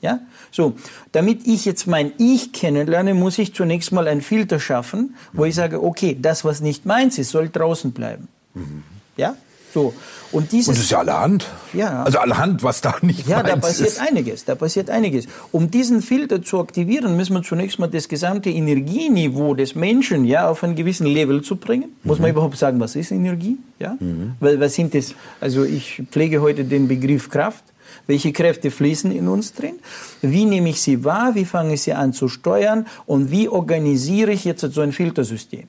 Ja? 0.00 0.20
So, 0.50 0.74
damit 1.12 1.46
ich 1.46 1.64
jetzt 1.64 1.86
mein 1.86 2.12
Ich 2.18 2.52
kennenlerne, 2.52 3.14
muss 3.14 3.38
ich 3.38 3.54
zunächst 3.54 3.92
mal 3.92 4.08
einen 4.08 4.22
Filter 4.22 4.58
schaffen, 4.58 5.14
wo 5.32 5.42
mhm. 5.42 5.48
ich 5.48 5.54
sage, 5.54 5.82
okay, 5.82 6.16
das, 6.20 6.44
was 6.44 6.60
nicht 6.60 6.86
meins 6.86 7.18
ist, 7.18 7.30
soll 7.30 7.48
draußen 7.50 7.92
bleiben. 7.92 8.28
Mhm. 8.54 8.82
Ja? 9.16 9.36
So. 9.72 9.94
Und, 10.30 10.52
dieses, 10.52 10.68
und 10.68 10.76
das 10.76 10.84
ist 10.84 10.90
ja 10.90 10.98
allerhand. 10.98 11.46
Ja. 11.72 12.02
Also 12.02 12.18
allerhand, 12.18 12.62
was 12.62 12.80
da 12.80 12.96
nicht 13.00 13.26
Ja, 13.26 13.42
da 13.42 13.56
passiert 13.56 13.88
ist. 13.88 14.00
einiges. 14.00 14.44
Da 14.44 14.54
passiert 14.54 14.90
einiges. 14.90 15.26
Um 15.52 15.70
diesen 15.70 16.02
Filter 16.02 16.42
zu 16.42 16.60
aktivieren, 16.60 17.16
müssen 17.16 17.34
wir 17.34 17.42
zunächst 17.42 17.78
mal 17.78 17.86
das 17.86 18.08
gesamte 18.08 18.50
Energieniveau 18.50 19.54
des 19.54 19.74
Menschen 19.74 20.24
ja 20.24 20.48
auf 20.48 20.62
einen 20.64 20.74
gewissen 20.74 21.06
Level 21.06 21.42
zu 21.42 21.56
bringen. 21.56 21.96
Muss 22.04 22.18
man 22.18 22.28
mhm. 22.30 22.36
überhaupt 22.36 22.58
sagen, 22.58 22.78
was 22.80 22.94
ist 22.96 23.10
Energie? 23.10 23.58
Ja? 23.78 23.96
Mhm. 23.98 24.32
Weil, 24.40 24.60
was 24.60 24.74
sind 24.74 24.94
das? 24.94 25.14
Also 25.40 25.64
ich 25.64 26.02
pflege 26.10 26.40
heute 26.40 26.64
den 26.64 26.88
Begriff 26.88 27.30
Kraft. 27.30 27.64
Welche 28.06 28.32
Kräfte 28.32 28.70
fließen 28.70 29.10
in 29.12 29.28
uns 29.28 29.54
drin? 29.54 29.76
Wie 30.20 30.44
nehme 30.44 30.70
ich 30.70 30.80
sie 30.80 31.04
wahr? 31.04 31.34
Wie 31.34 31.44
fange 31.44 31.74
ich 31.74 31.82
sie 31.82 31.94
an 31.94 32.12
zu 32.12 32.28
steuern? 32.28 32.86
Und 33.06 33.30
wie 33.30 33.48
organisiere 33.48 34.30
ich 34.32 34.44
jetzt 34.44 34.60
so 34.60 34.80
ein 34.80 34.92
Filtersystem? 34.92 35.68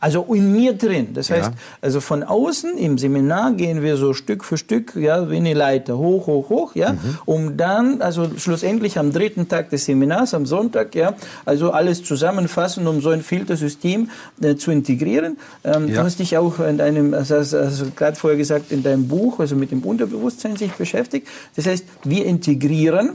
Also 0.00 0.22
in 0.34 0.52
mir 0.52 0.72
drin. 0.72 1.08
Das 1.14 1.30
heißt, 1.30 1.50
ja. 1.50 1.56
also 1.80 2.00
von 2.00 2.24
außen 2.24 2.76
im 2.76 2.98
Seminar 2.98 3.52
gehen 3.52 3.82
wir 3.82 3.96
so 3.96 4.12
Stück 4.12 4.44
für 4.44 4.58
Stück, 4.58 4.96
ja, 4.96 5.30
wie 5.30 5.36
eine 5.36 5.54
Leiter, 5.54 5.96
hoch, 5.96 6.26
hoch, 6.26 6.50
hoch, 6.50 6.74
ja, 6.74 6.94
mhm. 6.94 6.98
um 7.24 7.56
dann, 7.56 8.02
also 8.02 8.28
schlussendlich 8.36 8.98
am 8.98 9.12
dritten 9.12 9.48
Tag 9.48 9.70
des 9.70 9.84
Seminars, 9.84 10.34
am 10.34 10.44
Sonntag, 10.44 10.96
ja, 10.96 11.14
also 11.44 11.70
alles 11.70 12.02
zusammenfassen, 12.02 12.86
um 12.88 13.00
so 13.00 13.10
ein 13.10 13.22
Filtersystem 13.22 14.10
äh, 14.42 14.56
zu 14.56 14.72
integrieren. 14.72 15.38
Ähm, 15.62 15.88
ja. 15.88 15.94
Du 15.94 16.02
hast 16.02 16.18
dich 16.18 16.36
auch 16.36 16.58
in 16.58 16.78
deinem, 16.78 17.14
also, 17.14 17.36
also 17.36 17.86
gerade 17.94 18.16
vorher 18.16 18.36
gesagt, 18.36 18.72
in 18.72 18.82
deinem 18.82 19.06
Buch, 19.06 19.38
also 19.38 19.54
mit 19.54 19.70
dem 19.70 19.82
Unterbewusstsein 19.82 20.56
sich 20.56 20.72
beschäftigt. 20.72 21.28
Das 21.54 21.66
heißt, 21.66 21.84
wir 22.02 22.26
integrieren 22.26 23.12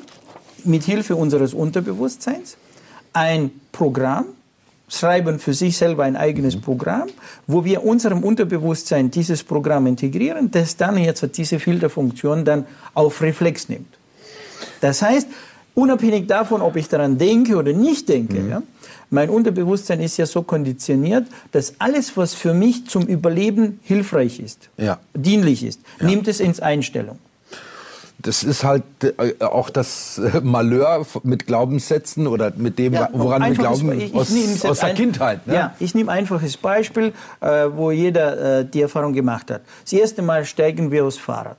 mit 0.63 0.83
Hilfe 0.83 1.17
unseres 1.17 1.53
Unterbewusstseins 1.53 2.57
ein 3.13 3.51
Programm, 3.71 4.25
schreiben 4.89 5.39
für 5.39 5.53
sich 5.53 5.77
selber 5.77 6.03
ein 6.03 6.15
eigenes 6.15 6.55
mhm. 6.55 6.61
Programm, 6.61 7.09
wo 7.47 7.63
wir 7.63 7.83
unserem 7.83 8.23
Unterbewusstsein 8.23 9.11
dieses 9.11 9.43
Programm 9.43 9.87
integrieren, 9.87 10.51
das 10.51 10.75
dann 10.75 10.97
jetzt 10.97 11.25
diese 11.37 11.59
Filterfunktion 11.59 12.43
dann 12.43 12.65
auf 12.93 13.21
Reflex 13.21 13.69
nimmt. 13.69 13.97
Das 14.81 15.01
heißt, 15.01 15.27
unabhängig 15.75 16.27
davon, 16.27 16.61
ob 16.61 16.75
ich 16.75 16.87
daran 16.87 17.17
denke 17.17 17.55
oder 17.55 17.73
nicht 17.73 18.09
denke, 18.09 18.39
mhm. 18.39 18.49
ja, 18.49 18.63
mein 19.11 19.29
Unterbewusstsein 19.29 20.01
ist 20.01 20.17
ja 20.17 20.25
so 20.27 20.43
konditioniert, 20.43 21.25
dass 21.51 21.73
alles, 21.79 22.15
was 22.15 22.35
für 22.35 22.53
mich 22.53 22.85
zum 22.87 23.07
Überleben 23.07 23.79
hilfreich 23.83 24.39
ist, 24.39 24.69
ja. 24.77 24.99
dienlich 25.15 25.63
ist, 25.63 25.81
ja. 25.99 26.05
nimmt 26.05 26.27
es 26.27 26.39
ins 26.39 26.59
Einstellung 26.59 27.17
das 28.21 28.43
ist 28.43 28.63
halt 28.63 28.83
äh, 29.01 29.43
auch 29.43 29.69
das 29.69 30.17
äh, 30.17 30.41
Malheur 30.41 31.05
mit 31.23 31.47
Glaubenssätzen 31.47 32.27
oder 32.27 32.51
mit 32.55 32.77
dem, 32.77 32.93
ja, 32.93 33.09
woran 33.13 33.43
wir 33.43 33.51
glauben 33.51 33.91
ich, 33.93 34.13
ich 34.13 34.13
aus, 34.13 34.65
aus 34.65 34.79
der 34.79 34.89
ein, 34.89 34.95
Kindheit. 34.95 35.47
Ne? 35.47 35.55
Ja, 35.55 35.75
ich 35.79 35.95
nehme 35.95 36.11
ein 36.11 36.19
einfaches 36.19 36.57
Beispiel, 36.57 37.13
äh, 37.39 37.67
wo 37.71 37.91
jeder 37.91 38.59
äh, 38.59 38.65
die 38.65 38.81
Erfahrung 38.81 39.13
gemacht 39.13 39.49
hat. 39.51 39.61
Das 39.83 39.93
erste 39.93 40.21
Mal 40.21 40.45
steigen 40.45 40.91
wir 40.91 41.05
aufs 41.05 41.17
Fahrrd. 41.17 41.57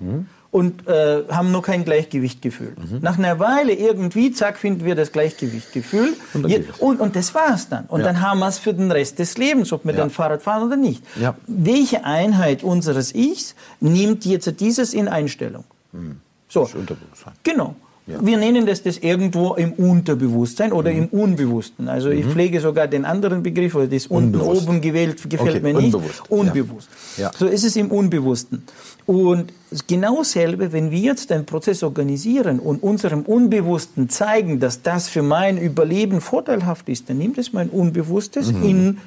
Hm? 0.00 0.26
Und 0.50 0.86
äh, 0.88 1.24
haben 1.28 1.52
noch 1.52 1.62
kein 1.62 1.84
Gleichgewichtgefühl. 1.84 2.74
Mhm. 2.76 3.00
Nach 3.02 3.18
einer 3.18 3.38
Weile 3.38 3.74
irgendwie, 3.74 4.32
zack, 4.32 4.56
finden 4.56 4.84
wir 4.86 4.94
das 4.94 5.12
Gleichgewichtgefühl. 5.12 6.14
Und, 6.32 6.48
Je, 6.48 6.64
und, 6.78 7.00
und, 7.00 7.16
das 7.16 7.34
war's 7.34 7.68
dann. 7.68 7.84
Und 7.84 8.00
ja. 8.00 8.06
dann 8.06 8.22
haben 8.22 8.38
wir 8.38 8.48
es 8.48 8.58
für 8.58 8.72
den 8.72 8.90
Rest 8.90 9.18
des 9.18 9.36
Lebens, 9.36 9.74
ob 9.74 9.84
wir 9.84 9.92
ja. 9.92 9.98
dann 9.98 10.08
Fahrrad 10.08 10.42
fahren 10.42 10.66
oder 10.66 10.76
nicht. 10.76 11.04
Welche 11.46 12.04
Einheit 12.06 12.62
unseres 12.62 13.14
Ichs 13.14 13.54
nimmt 13.80 14.24
jetzt 14.24 14.58
dieses 14.60 14.94
in 14.94 15.08
Einstellung? 15.08 15.64
Mhm. 15.92 16.20
So. 16.48 16.62
Das 16.62 16.74
Unterbewusstsein. 16.74 17.32
Genau. 17.42 17.76
Ja. 18.08 18.24
Wir 18.24 18.38
nennen 18.38 18.64
das 18.64 18.82
das 18.82 18.96
irgendwo 18.98 19.54
im 19.54 19.72
Unterbewusstsein 19.74 20.72
oder 20.72 20.90
mhm. 20.90 20.98
im 20.98 21.06
Unbewussten. 21.08 21.88
Also 21.88 22.08
ich 22.08 22.24
mhm. 22.24 22.30
pflege 22.30 22.60
sogar 22.60 22.86
den 22.86 23.04
anderen 23.04 23.42
Begriff, 23.42 23.74
weil 23.74 23.86
das 23.86 24.06
unten 24.06 24.40
oben 24.40 24.80
gewählt 24.80 25.28
gefällt 25.28 25.56
okay. 25.56 25.60
mir 25.60 25.74
nicht. 25.74 25.94
Unbewusst. 25.94 26.30
Unbewusst. 26.30 26.88
Ja. 27.18 27.24
Ja. 27.24 27.30
So 27.36 27.46
ist 27.46 27.64
es 27.64 27.76
im 27.76 27.90
Unbewussten. 27.90 28.62
Und 29.04 29.52
genau 29.86 30.18
dasselbe, 30.18 30.72
wenn 30.72 30.90
wir 30.90 30.98
jetzt 30.98 31.30
einen 31.32 31.44
Prozess 31.44 31.82
organisieren 31.82 32.60
und 32.60 32.82
unserem 32.82 33.22
Unbewussten 33.22 34.08
zeigen, 34.08 34.58
dass 34.58 34.80
das 34.80 35.08
für 35.08 35.22
mein 35.22 35.58
Überleben 35.58 36.22
vorteilhaft 36.22 36.88
ist, 36.88 37.10
dann 37.10 37.18
nimmt 37.18 37.36
es 37.36 37.52
mein 37.52 37.68
Unbewusstes 37.68 38.52
mhm. 38.52 38.62
in, 38.64 38.98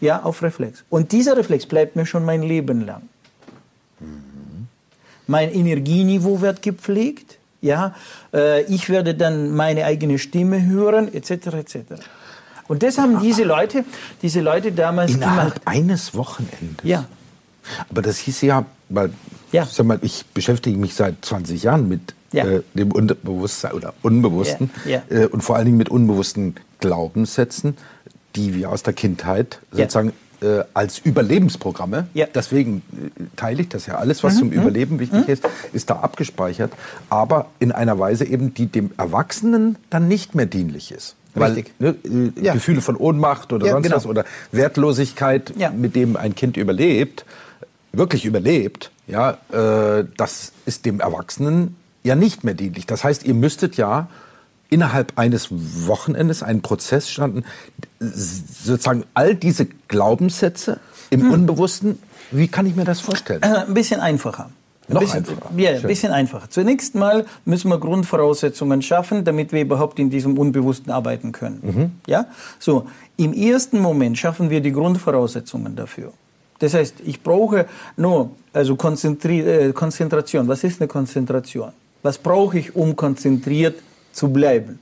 ja, 0.00 0.22
auf 0.22 0.42
Reflex. 0.42 0.84
Und 0.90 1.10
dieser 1.10 1.36
Reflex 1.36 1.66
bleibt 1.66 1.96
mir 1.96 2.06
schon 2.06 2.24
mein 2.24 2.42
Leben 2.42 2.86
lang. 2.86 3.02
Mein 5.26 5.52
Energieniveau 5.52 6.40
wird 6.40 6.62
gepflegt. 6.62 7.38
Ja, 7.60 7.94
äh, 8.34 8.62
ich 8.64 8.90
werde 8.90 9.14
dann 9.14 9.54
meine 9.54 9.86
eigene 9.86 10.18
Stimme 10.18 10.66
hören, 10.66 11.12
etc. 11.12 11.30
etc. 11.30 11.76
Und 12.68 12.82
das 12.82 12.98
haben 12.98 13.20
diese 13.20 13.44
Leute, 13.44 13.84
diese 14.20 14.40
Leute 14.40 14.72
damals 14.72 15.12
innerhalb 15.14 15.54
gemacht. 15.54 15.62
eines 15.64 16.14
Wochenendes. 16.14 16.84
Ja. 16.84 17.06
Aber 17.88 18.02
das 18.02 18.18
hieß 18.18 18.42
ja, 18.42 18.66
weil 18.90 19.10
ja. 19.54 19.64
Sag 19.66 19.86
mal, 19.86 20.00
ich 20.02 20.26
beschäftige 20.34 20.76
mich 20.76 20.94
seit 20.94 21.24
20 21.24 21.62
Jahren 21.62 21.88
mit 21.88 22.12
ja. 22.32 22.44
äh, 22.44 22.62
dem 22.74 22.90
Unterbewusstsein 22.90 23.72
oder 23.72 23.94
Unbewussten 24.02 24.68
ja. 24.84 25.00
äh, 25.10 25.26
und 25.26 25.42
vor 25.42 25.54
allen 25.54 25.66
Dingen 25.66 25.78
mit 25.78 25.88
unbewussten 25.88 26.56
Glaubenssätzen, 26.80 27.76
die 28.34 28.52
wir 28.54 28.70
aus 28.70 28.82
der 28.82 28.94
Kindheit 28.94 29.60
sozusagen 29.70 30.12
äh, 30.44 30.64
als 30.74 30.98
Überlebensprogramme. 30.98 32.06
Ja. 32.14 32.26
Deswegen 32.32 32.82
äh, 32.92 33.24
teile 33.36 33.62
ich 33.62 33.68
das 33.70 33.86
ja. 33.86 33.96
Alles, 33.96 34.22
was 34.22 34.34
mhm. 34.34 34.38
zum 34.38 34.48
mhm. 34.48 34.54
Überleben 34.54 34.98
wichtig 35.00 35.26
mhm. 35.26 35.32
ist, 35.32 35.48
ist 35.72 35.90
da 35.90 35.96
abgespeichert. 35.96 36.72
Aber 37.08 37.46
in 37.58 37.72
einer 37.72 37.98
Weise 37.98 38.24
eben, 38.26 38.52
die 38.52 38.66
dem 38.66 38.90
Erwachsenen 38.96 39.76
dann 39.90 40.08
nicht 40.08 40.34
mehr 40.34 40.46
dienlich 40.46 40.92
ist. 40.92 41.16
Weil 41.34 41.64
ne, 41.80 41.96
ja. 42.40 42.52
Gefühle 42.52 42.80
von 42.80 42.96
Ohnmacht 42.96 43.52
oder 43.52 43.66
ja, 43.66 43.72
sonst 43.72 43.84
genau. 43.84 43.96
was 43.96 44.06
oder 44.06 44.24
Wertlosigkeit, 44.52 45.54
mit 45.76 45.96
dem 45.96 46.16
ein 46.16 46.36
Kind 46.36 46.56
überlebt, 46.56 47.24
wirklich 47.92 48.24
überlebt, 48.24 48.92
ja, 49.08 49.38
äh, 49.52 50.04
das 50.16 50.52
ist 50.64 50.86
dem 50.86 51.00
Erwachsenen 51.00 51.76
ja 52.04 52.14
nicht 52.14 52.44
mehr 52.44 52.54
dienlich. 52.54 52.86
Das 52.86 53.02
heißt, 53.02 53.24
ihr 53.24 53.34
müsstet 53.34 53.76
ja 53.76 54.08
innerhalb 54.74 55.12
eines 55.16 55.48
Wochenendes 55.50 56.42
einen 56.42 56.60
Prozess 56.60 57.08
standen, 57.08 57.44
sozusagen 58.00 59.04
all 59.14 59.36
diese 59.36 59.66
Glaubenssätze 59.86 60.80
im 61.10 61.22
hm. 61.22 61.30
Unbewussten, 61.30 62.00
wie 62.32 62.48
kann 62.48 62.66
ich 62.66 62.74
mir 62.74 62.84
das 62.84 62.98
vorstellen? 63.00 63.40
Äh, 63.42 63.66
ein 63.68 63.74
bisschen 63.74 64.00
einfacher. 64.00 64.50
Noch 64.88 65.00
bisschen, 65.00 65.18
einfacher. 65.18 65.50
Ja, 65.56 65.70
ein 65.70 65.82
bisschen 65.82 66.12
einfacher. 66.12 66.50
Zunächst 66.50 66.96
mal 66.96 67.24
müssen 67.44 67.68
wir 67.70 67.78
Grundvoraussetzungen 67.78 68.82
schaffen, 68.82 69.24
damit 69.24 69.52
wir 69.52 69.62
überhaupt 69.62 69.98
in 70.00 70.10
diesem 70.10 70.36
Unbewussten 70.36 70.92
arbeiten 70.92 71.30
können. 71.30 71.60
Mhm. 71.62 71.92
Ja? 72.06 72.26
So, 72.58 72.86
im 73.16 73.32
ersten 73.32 73.78
Moment 73.78 74.18
schaffen 74.18 74.50
wir 74.50 74.60
die 74.60 74.72
Grundvoraussetzungen 74.72 75.76
dafür. 75.76 76.12
Das 76.58 76.74
heißt, 76.74 76.96
ich 77.04 77.22
brauche 77.22 77.66
nur 77.96 78.32
also 78.52 78.74
äh, 78.74 79.72
Konzentration. 79.72 80.48
Was 80.48 80.64
ist 80.64 80.80
eine 80.80 80.88
Konzentration? 80.88 81.70
Was 82.02 82.18
brauche 82.18 82.58
ich, 82.58 82.74
um 82.74 82.96
konzentriert 82.96 83.76
zu 84.14 84.28
bleiben? 84.28 84.78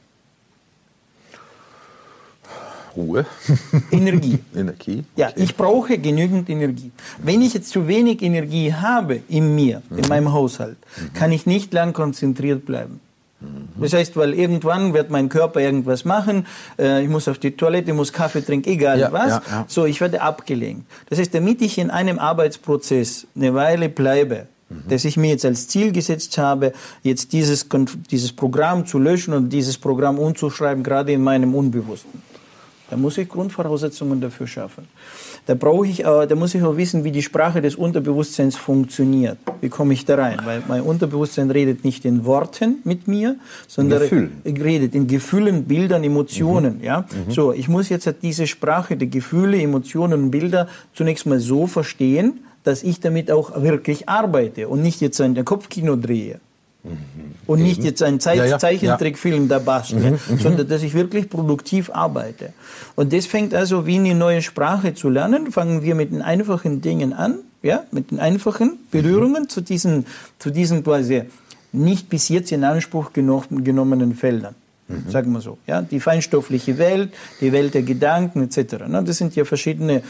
Ruhe. 2.96 3.24
Energie. 3.90 4.38
Energie. 4.54 5.04
Ja, 5.16 5.30
ich 5.36 5.56
brauche 5.56 5.98
genügend 5.98 6.48
Energie. 6.50 6.92
Wenn 7.18 7.42
ich 7.42 7.54
jetzt 7.54 7.70
zu 7.70 7.88
wenig 7.88 8.22
Energie 8.22 8.72
habe 8.72 9.20
in 9.28 9.54
mir, 9.54 9.82
mhm. 9.88 9.98
in 9.98 10.08
meinem 10.08 10.32
Haushalt, 10.32 10.76
mhm. 10.96 11.12
kann 11.14 11.32
ich 11.32 11.46
nicht 11.46 11.72
lang 11.72 11.92
konzentriert 11.92 12.66
bleiben. 12.66 13.00
Mhm. 13.40 13.68
Das 13.80 13.92
heißt, 13.92 14.16
weil 14.16 14.34
irgendwann 14.34 14.94
wird 14.94 15.10
mein 15.10 15.28
Körper 15.28 15.60
irgendwas 15.60 16.04
machen, 16.04 16.46
äh, 16.78 17.02
ich 17.02 17.08
muss 17.08 17.28
auf 17.28 17.38
die 17.38 17.52
Toilette, 17.52 17.90
ich 17.90 17.96
muss 17.96 18.12
Kaffee 18.12 18.42
trinken, 18.42 18.68
egal 18.68 19.00
ja, 19.00 19.12
was. 19.12 19.28
Ja, 19.28 19.42
ja. 19.50 19.64
So, 19.68 19.86
ich 19.86 20.00
werde 20.00 20.20
abgelenkt. 20.20 20.84
Das 21.08 21.18
heißt, 21.18 21.34
damit 21.34 21.62
ich 21.62 21.78
in 21.78 21.90
einem 21.90 22.18
Arbeitsprozess 22.18 23.26
eine 23.34 23.54
Weile 23.54 23.88
bleibe, 23.88 24.46
mhm. 24.72 24.88
dass 24.88 25.04
ich 25.04 25.16
mir 25.16 25.30
jetzt 25.30 25.44
als 25.44 25.68
Ziel 25.68 25.92
gesetzt 25.92 26.38
habe, 26.38 26.72
jetzt 27.02 27.32
dieses, 27.32 27.66
dieses 28.10 28.32
Programm 28.32 28.86
zu 28.86 28.98
löschen 28.98 29.34
und 29.34 29.50
dieses 29.50 29.78
Programm 29.78 30.18
umzuschreiben, 30.18 30.82
gerade 30.82 31.12
in 31.12 31.22
meinem 31.22 31.54
Unbewussten. 31.54 32.22
Da 32.92 32.98
muss 32.98 33.16
ich 33.16 33.26
Grundvoraussetzungen 33.26 34.20
dafür 34.20 34.46
schaffen. 34.46 34.86
Da 35.46 35.54
brauche 35.54 35.86
ich, 35.86 36.00
äh, 36.04 36.26
da 36.26 36.34
muss 36.34 36.54
ich 36.54 36.62
auch 36.62 36.76
wissen, 36.76 37.04
wie 37.04 37.10
die 37.10 37.22
Sprache 37.22 37.62
des 37.62 37.74
Unterbewusstseins 37.74 38.56
funktioniert. 38.56 39.38
Wie 39.62 39.70
komme 39.70 39.94
ich 39.94 40.04
da 40.04 40.16
rein? 40.16 40.36
Weil 40.44 40.62
mein 40.68 40.82
Unterbewusstsein 40.82 41.50
redet 41.50 41.84
nicht 41.84 42.04
in 42.04 42.26
Worten 42.26 42.80
mit 42.84 43.08
mir, 43.08 43.36
sondern 43.66 44.00
Gefühlen. 44.00 44.42
redet 44.44 44.94
in 44.94 45.06
Gefühlen, 45.06 45.64
Bildern, 45.64 46.04
Emotionen. 46.04 46.80
Mhm. 46.80 46.84
Ja, 46.84 47.00
mhm. 47.00 47.30
so 47.32 47.54
ich 47.54 47.66
muss 47.66 47.88
jetzt 47.88 48.14
diese 48.20 48.46
Sprache 48.46 48.94
der 48.98 49.08
Gefühle, 49.08 49.58
Emotionen 49.58 50.24
und 50.24 50.30
Bilder 50.30 50.68
zunächst 50.92 51.24
mal 51.24 51.40
so 51.40 51.66
verstehen, 51.66 52.40
dass 52.64 52.82
ich 52.82 53.00
damit 53.00 53.30
auch 53.30 53.62
wirklich 53.62 54.08
arbeite 54.08 54.68
und 54.68 54.82
nicht 54.82 55.00
jetzt 55.00 55.20
ein 55.20 55.44
Kopfkino 55.44 55.96
drehe. 55.96 56.40
Und 57.46 57.62
nicht 57.62 57.84
jetzt 57.84 58.02
ein 58.02 58.18
Ze 58.18 58.34
ja, 58.34 58.44
ja, 58.44 58.58
Zeichentrickfilm 58.58 59.48
da 59.48 59.60
bastle, 59.60 60.00
mhm, 60.00 60.18
mhm, 60.28 60.38
sondern 60.38 60.68
dass 60.68 60.82
ich 60.82 60.94
wirklich 60.94 61.28
produktiv 61.28 61.90
arbeite. 61.90 62.52
Und 62.96 63.12
das 63.12 63.26
fängt 63.26 63.54
also 63.54 63.86
wie 63.86 63.96
eine 63.96 64.16
neue 64.16 64.42
Sprache 64.42 64.92
zu 64.94 65.08
lernen. 65.08 65.52
Fangen 65.52 65.82
wir 65.82 65.94
mit 65.94 66.10
den 66.10 66.22
einfachen 66.22 66.80
Dingen 66.80 67.12
an, 67.12 67.38
ja, 67.62 67.84
mit 67.92 68.10
den 68.10 68.18
einfachen 68.18 68.78
Berührungen 68.90 69.44
mhm. 69.44 69.48
zu 69.48 69.60
diesen, 69.60 70.06
zu 70.40 70.50
diesen 70.50 70.82
quasi 70.82 71.22
nicht 71.72 72.08
bis 72.08 72.28
jetzt 72.28 72.50
in 72.50 72.64
Anspruch 72.64 73.12
genommenen 73.12 74.16
Feldern. 74.16 74.56
Mhm. 74.88 75.10
Sagen 75.10 75.32
wir 75.32 75.40
so. 75.40 75.58
Ja, 75.66 75.82
die 75.82 76.00
feinstoffliche 76.00 76.78
Welt, 76.78 77.12
die 77.40 77.52
Welt 77.52 77.74
der 77.74 77.82
Gedanken 77.82 78.42
etc. 78.42 78.76
Das 79.04 79.18
sind 79.18 79.36
ja 79.36 79.44
verschiedene 79.44 80.02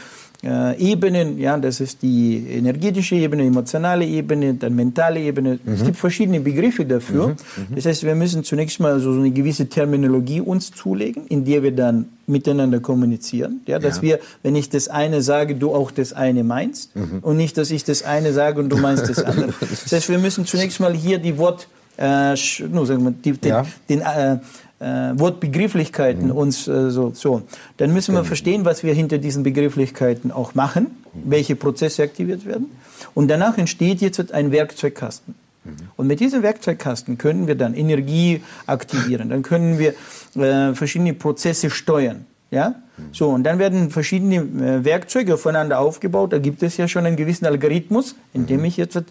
äh, 0.43 0.77
Ebenen. 0.77 1.39
Ja, 1.39 1.57
das 1.57 1.79
ist 1.79 2.01
die 2.01 2.45
energetische 2.49 3.15
Ebene, 3.15 3.45
emotionale 3.45 4.05
Ebene, 4.05 4.53
dann 4.55 4.75
mentale 4.75 5.19
Ebene. 5.19 5.59
Mhm. 5.63 5.73
Es 5.73 5.83
gibt 5.83 5.97
verschiedene 5.97 6.39
Begriffe 6.39 6.85
dafür. 6.85 7.29
Mhm. 7.29 7.35
Mhm. 7.69 7.75
Das 7.75 7.85
heißt, 7.85 8.03
wir 8.03 8.15
müssen 8.15 8.43
zunächst 8.43 8.79
mal 8.79 8.99
so 8.99 9.11
eine 9.11 9.31
gewisse 9.31 9.67
Terminologie 9.67 10.41
uns 10.41 10.71
zulegen, 10.71 11.27
in 11.27 11.45
der 11.45 11.63
wir 11.63 11.71
dann 11.71 12.07
miteinander 12.27 12.79
kommunizieren. 12.79 13.61
Ja, 13.67 13.79
dass 13.79 13.97
ja. 13.97 14.01
wir, 14.03 14.19
wenn 14.43 14.55
ich 14.55 14.69
das 14.69 14.87
eine 14.87 15.21
sage, 15.21 15.55
du 15.55 15.73
auch 15.73 15.91
das 15.91 16.13
eine 16.13 16.43
meinst 16.43 16.95
mhm. 16.95 17.19
und 17.21 17.37
nicht, 17.37 17.57
dass 17.57 17.71
ich 17.71 17.83
das 17.83 18.03
eine 18.03 18.33
sage 18.33 18.59
und 18.59 18.69
du 18.69 18.77
meinst 18.77 19.09
das 19.09 19.23
andere. 19.23 19.53
das 19.59 19.91
heißt, 19.91 20.09
wir 20.09 20.19
müssen 20.19 20.45
zunächst 20.45 20.79
mal 20.79 20.93
hier 20.93 21.19
die 21.19 21.37
Wort, 21.37 21.67
äh, 21.97 22.35
no, 22.69 22.85
sagen 22.85 23.03
wir, 23.03 23.11
die, 23.11 23.33
den, 23.33 23.49
ja. 23.49 23.65
den 23.89 24.01
äh, 24.01 24.39
äh, 24.83 25.19
Wortbegrifflichkeiten 25.19 26.27
mhm. 26.27 26.31
uns 26.31 26.67
äh, 26.67 26.91
so, 26.91 27.11
so. 27.13 27.43
Dann 27.77 27.93
müssen 27.93 28.13
wir 28.13 28.19
genau. 28.19 28.27
verstehen, 28.27 28.65
was 28.65 28.83
wir 28.83 28.93
hinter 28.93 29.17
diesen 29.17 29.43
Begrifflichkeiten 29.43 30.31
auch 30.31 30.55
machen, 30.55 30.83
mhm. 31.13 31.31
welche 31.31 31.55
Prozesse 31.55 32.03
aktiviert 32.03 32.45
werden. 32.45 32.67
Und 33.13 33.29
danach 33.29 33.57
entsteht 33.57 34.01
jetzt 34.01 34.31
ein 34.33 34.51
Werkzeugkasten. 34.51 35.35
Mhm. 35.63 35.71
Und 35.95 36.07
mit 36.07 36.19
diesem 36.19 36.43
Werkzeugkasten 36.43 37.17
können 37.17 37.47
wir 37.47 37.55
dann 37.55 37.73
Energie 37.73 38.41
aktivieren, 38.65 39.29
dann 39.29 39.41
können 39.43 39.79
wir 39.79 39.93
äh, 40.35 40.73
verschiedene 40.73 41.13
Prozesse 41.13 41.69
steuern. 41.69 42.25
Ja? 42.51 42.75
Mhm. 42.97 43.03
So, 43.11 43.29
und 43.29 43.43
dann 43.43 43.59
werden 43.59 43.89
verschiedene 43.89 44.35
äh, 44.35 44.85
Werkzeuge 44.85 45.35
aufeinander 45.35 45.79
aufgebaut. 45.79 46.33
Da 46.33 46.39
gibt 46.39 46.63
es 46.63 46.77
ja 46.77 46.87
schon 46.87 47.05
einen 47.05 47.15
gewissen 47.15 47.45
Algorithmus, 47.45 48.15
in 48.33 48.45
dem 48.45 48.63
ich 48.65 48.77
jetzt 48.77 49.01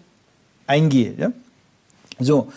eingehe. 0.67 1.13
Ja? 1.17 1.31
So, 2.19 2.51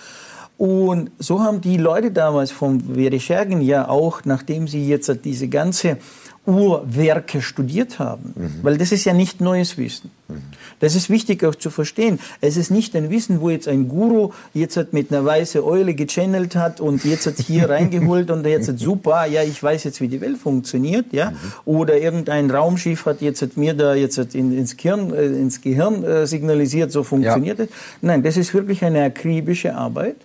und 0.59 1.11
so 1.19 1.41
haben 1.41 1.61
die 1.61 1.77
Leute 1.77 2.11
damals 2.11 2.51
vom 2.51 2.81
Vereschergen 2.81 3.61
ja 3.61 3.89
auch, 3.89 4.25
nachdem 4.25 4.69
sie 4.69 4.89
jetzt 4.89 5.13
diese 5.25 5.49
ganze 5.49 5.99
Urwerke 6.47 7.43
studiert 7.43 7.99
haben, 7.99 8.33
mhm. 8.37 8.51
weil 8.63 8.79
das 8.79 8.93
ist 8.93 9.05
ja 9.05 9.13
nicht 9.13 9.41
neues 9.41 9.77
Wissen. 9.79 10.13
Mhm. 10.29 10.43
Das 10.79 10.95
ist 10.95 11.11
wichtig 11.11 11.45
auch 11.45 11.57
zu 11.57 11.71
verstehen. 11.71 12.21
Es 12.41 12.57
ist 12.57 12.71
nicht 12.71 12.95
ein 12.95 13.11
Wissen, 13.11 13.41
wo 13.41 13.51
jetzt 13.51 13.67
ein 13.67 13.89
Guru 13.89 14.31
jetzt 14.55 14.77
hat 14.77 14.93
mit 14.93 15.11
einer 15.11 15.25
weißen 15.25 15.61
Eule 15.61 15.95
gechannelt 15.95 16.55
hat 16.55 16.81
und 16.81 17.05
jetzt 17.05 17.27
hat 17.27 17.39
hier 17.39 17.69
reingeholt 17.71 18.31
und 18.31 18.47
jetzt 18.47 18.69
hat 18.69 18.79
super, 18.79 19.27
ja, 19.27 19.43
ich 19.43 19.61
weiß 19.61 19.85
jetzt, 19.85 20.01
wie 20.01 20.09
die 20.09 20.21
Welt 20.21 20.39
funktioniert, 20.39 21.07
ja, 21.13 21.33
mhm. 21.33 21.37
oder 21.65 21.99
irgendein 21.99 22.51
Raumschiff 22.51 23.07
hat 23.07 23.21
jetzt 23.21 23.43
hat 23.43 23.57
mir 23.57 23.75
da 23.75 23.95
jetzt 23.95 24.17
hat 24.17 24.35
in, 24.35 24.57
ins 24.57 24.77
Gehirn, 24.77 25.13
äh, 25.13 25.27
ins 25.27 25.61
Gehirn 25.61 26.05
äh, 26.05 26.27
signalisiert, 26.27 26.93
so 26.93 27.03
funktioniert 27.03 27.59
es. 27.59 27.69
Ja. 27.69 27.75
Nein, 28.03 28.23
das 28.23 28.37
ist 28.37 28.55
wirklich 28.55 28.85
eine 28.85 29.03
akribische 29.03 29.75
Arbeit 29.75 30.17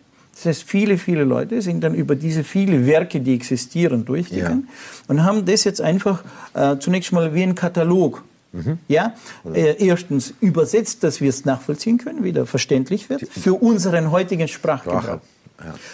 das 0.44 0.58
heißt, 0.58 0.64
viele, 0.64 0.98
viele 0.98 1.24
Leute 1.24 1.62
sind 1.62 1.84
dann 1.84 1.94
über 1.94 2.16
diese 2.16 2.44
viele 2.44 2.86
Werke, 2.86 3.20
die 3.22 3.34
existieren, 3.34 4.06
durchgegangen 4.06 4.68
ja. 4.68 5.04
und 5.08 5.24
haben 5.24 5.46
das 5.46 5.64
jetzt 5.64 5.82
einfach 5.82 6.24
äh, 6.54 6.78
zunächst 6.78 7.12
mal 7.12 7.34
wie 7.34 7.44
ein 7.44 7.56
Katalog 7.56 8.24
Mhm. 8.54 8.80
Ja, 8.90 9.14
äh, 9.54 9.76
erstens 9.86 10.34
übersetzt, 10.42 11.04
dass 11.04 11.22
wir 11.22 11.30
es 11.30 11.46
nachvollziehen 11.46 11.98
können, 11.98 12.24
wieder 12.24 12.46
verständlich 12.46 13.10
wird, 13.10 13.22
für 13.30 13.54
unseren 13.54 14.12
heutigen 14.12 14.48
Sprachgebrauch. 14.48 15.20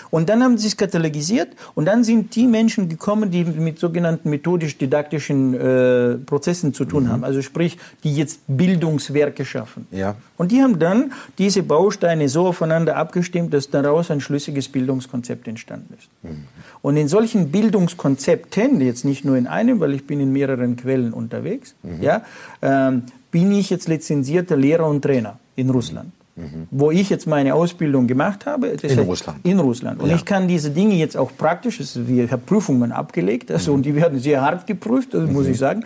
Und 0.10 0.30
dann 0.30 0.43
haben 0.43 0.58
sie 0.58 0.67
es 0.67 0.77
katalogisiert 0.77 1.49
und 1.75 1.86
dann 1.86 2.03
sind 2.03 2.36
die 2.36 2.47
Menschen 2.47 2.89
gekommen, 2.89 3.32
die 3.32 3.43
mit 3.43 3.80
sogenannten 3.80 4.30
methodisch-didaktischen 4.30 5.53
äh, 5.53 6.15
Prozessen 6.25 6.73
zu 6.73 6.86
tun 6.86 7.06
mhm. 7.06 7.10
haben, 7.10 7.23
also 7.23 7.41
sprich, 7.41 7.77
die 8.03 8.15
jetzt 8.15 8.41
Bildungswerke 8.47 9.45
schaffen. 9.45 9.88
Ja. 9.91 10.15
Und 10.38 10.51
die 10.51 10.62
haben 10.62 10.80
dann 10.80 11.12
diese 11.38 11.63
Bausteine 11.63 12.30
so 12.30 12.47
aufeinander 12.47 12.95
abgestimmt, 12.95 13.53
dass 13.53 13.69
daraus 13.69 14.12
ein 14.12 14.21
schlüssiges 14.21 14.69
Bildungskonzept 14.69 15.47
entstanden 15.47 15.93
ist. 15.97 16.10
Mhm. 16.23 16.45
Und 16.82 16.97
in 16.97 17.08
solchen 17.08 17.51
Bildungskonzepten, 17.51 18.82
jetzt 18.82 19.06
nicht 19.06 19.25
nur 19.25 19.38
in 19.38 19.47
einem, 19.47 19.80
weil 19.80 19.93
ich 19.93 20.06
bin 20.06 20.19
in 20.19 20.32
mehreren 20.32 20.75
Quellen 20.75 21.13
unterwegs, 21.13 21.75
mhm. 21.84 22.01
ja, 22.01 22.23
ähm, 22.62 23.03
bin 23.32 23.51
ich 23.51 23.69
jetzt 23.69 23.88
lizenzierter 23.88 24.56
Lehrer 24.56 24.88
und 24.88 25.01
Trainer 25.01 25.39
in 25.56 25.69
Russland. 25.69 26.12
Mhm. 26.38 26.67
Wo 26.69 26.91
ich 26.91 27.10
jetzt 27.10 27.26
meine 27.26 27.56
Ausbildung 27.56 28.06
gemacht 28.06 28.45
habe. 28.45 28.67
in 28.67 29.00
Russland. 29.00 29.39
In 29.43 29.60
Russland. 29.60 30.00
Und 30.00 30.10
ja. 30.10 30.15
ich 30.15 30.23
kann 30.23 30.47
diese 30.47 30.69
Dinge 30.69 30.93
jetzt 30.93 31.17
auch 31.17 31.32
praktisch, 31.36 31.80
also 31.80 32.02
ich 32.08 32.32
habe 32.32 32.43
Prüfungen 32.45 32.91
abgelegt, 32.91 33.50
also, 33.52 33.71
mhm. 33.71 33.78
und 33.78 33.86
die 33.88 33.95
werden 33.95 34.19
sehr 34.19 34.41
hart 34.41 34.67
geprüft, 34.67 35.15
also, 35.15 35.26
muss 35.28 35.45
mhm. 35.45 35.52
ich 35.52 35.58
sagen. 35.58 35.84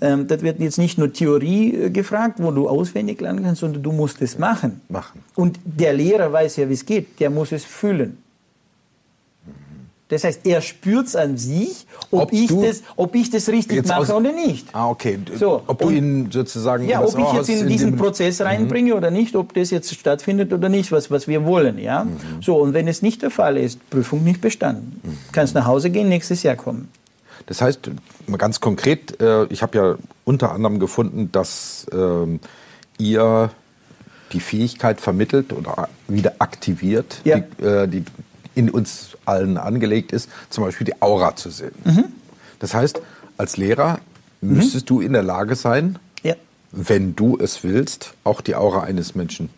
Ähm, 0.00 0.26
das 0.26 0.42
wird 0.42 0.58
jetzt 0.58 0.78
nicht 0.78 0.98
nur 0.98 1.12
Theorie 1.12 1.74
äh, 1.74 1.90
gefragt, 1.90 2.38
wo 2.38 2.50
du 2.50 2.68
auswendig 2.68 3.20
lernen 3.20 3.44
kannst, 3.44 3.60
sondern 3.60 3.82
du 3.82 3.92
musst 3.92 4.20
es 4.22 4.38
machen. 4.38 4.80
machen. 4.88 5.20
Und 5.36 5.60
der 5.64 5.92
Lehrer 5.92 6.32
weiß 6.32 6.56
ja, 6.56 6.68
wie 6.68 6.74
es 6.74 6.84
geht, 6.84 7.20
der 7.20 7.30
muss 7.30 7.52
es 7.52 7.64
fühlen. 7.64 8.18
Das 10.12 10.24
heißt, 10.24 10.40
er 10.44 10.60
spürt 10.60 11.06
es 11.06 11.16
an 11.16 11.38
sich, 11.38 11.86
ob, 12.10 12.24
ob, 12.24 12.32
ich 12.34 12.48
das, 12.48 12.82
ob 12.96 13.14
ich 13.14 13.30
das 13.30 13.48
richtig 13.48 13.86
mache 13.88 14.14
oder 14.14 14.30
nicht. 14.30 14.68
Ah, 14.74 14.90
okay. 14.90 15.18
So, 15.38 15.62
ob 15.66 15.78
du 15.78 15.88
ihn 15.88 16.30
sozusagen. 16.30 16.86
Ja, 16.86 17.02
ob 17.02 17.18
ich 17.18 17.32
jetzt 17.32 17.48
in, 17.48 17.60
in 17.60 17.68
diesen 17.68 17.96
Prozess 17.96 18.38
mhm. 18.38 18.44
reinbringe 18.44 18.90
mhm. 18.90 18.98
oder 18.98 19.10
nicht, 19.10 19.34
ob 19.36 19.54
das 19.54 19.70
jetzt 19.70 19.94
stattfindet 19.94 20.52
oder 20.52 20.68
nicht, 20.68 20.92
was, 20.92 21.10
was 21.10 21.28
wir 21.28 21.46
wollen. 21.46 21.78
Ja? 21.78 22.04
Mhm. 22.04 22.42
So, 22.42 22.56
und 22.56 22.74
wenn 22.74 22.88
es 22.88 23.00
nicht 23.00 23.22
der 23.22 23.30
Fall 23.30 23.56
ist, 23.56 23.88
Prüfung 23.88 24.22
nicht 24.22 24.42
bestanden. 24.42 25.00
Mhm. 25.02 25.18
Kannst 25.32 25.54
nach 25.54 25.64
Hause 25.64 25.88
gehen, 25.88 26.10
nächstes 26.10 26.42
Jahr 26.42 26.56
kommen. 26.56 26.90
Das 27.46 27.62
heißt, 27.62 27.90
mal 28.26 28.36
ganz 28.36 28.60
konkret, 28.60 29.18
äh, 29.18 29.46
ich 29.46 29.62
habe 29.62 29.78
ja 29.78 29.94
unter 30.24 30.52
anderem 30.52 30.78
gefunden, 30.78 31.30
dass 31.32 31.86
ähm, 31.90 32.38
ihr 32.98 33.50
die 34.34 34.40
Fähigkeit 34.40 35.00
vermittelt 35.00 35.54
oder 35.54 35.88
wieder 36.06 36.34
aktiviert, 36.38 37.22
ja. 37.24 37.38
die, 37.38 37.64
äh, 37.64 37.88
die 37.88 38.04
in 38.54 38.70
uns 38.70 39.16
allen 39.24 39.56
angelegt 39.56 40.12
ist, 40.12 40.28
zum 40.50 40.64
Beispiel 40.64 40.86
die 40.86 41.00
Aura 41.00 41.36
zu 41.36 41.50
sehen. 41.50 41.74
Mhm. 41.84 42.04
Das 42.58 42.74
heißt, 42.74 43.00
als 43.36 43.56
Lehrer 43.56 43.98
müsstest 44.40 44.86
mhm. 44.86 44.94
du 44.94 45.00
in 45.00 45.12
der 45.12 45.22
Lage 45.22 45.56
sein, 45.56 45.98
ja. 46.22 46.34
wenn 46.70 47.16
du 47.16 47.38
es 47.38 47.64
willst, 47.64 48.14
auch 48.24 48.40
die 48.40 48.54
Aura 48.54 48.82
eines 48.82 49.14
Menschen 49.14 49.50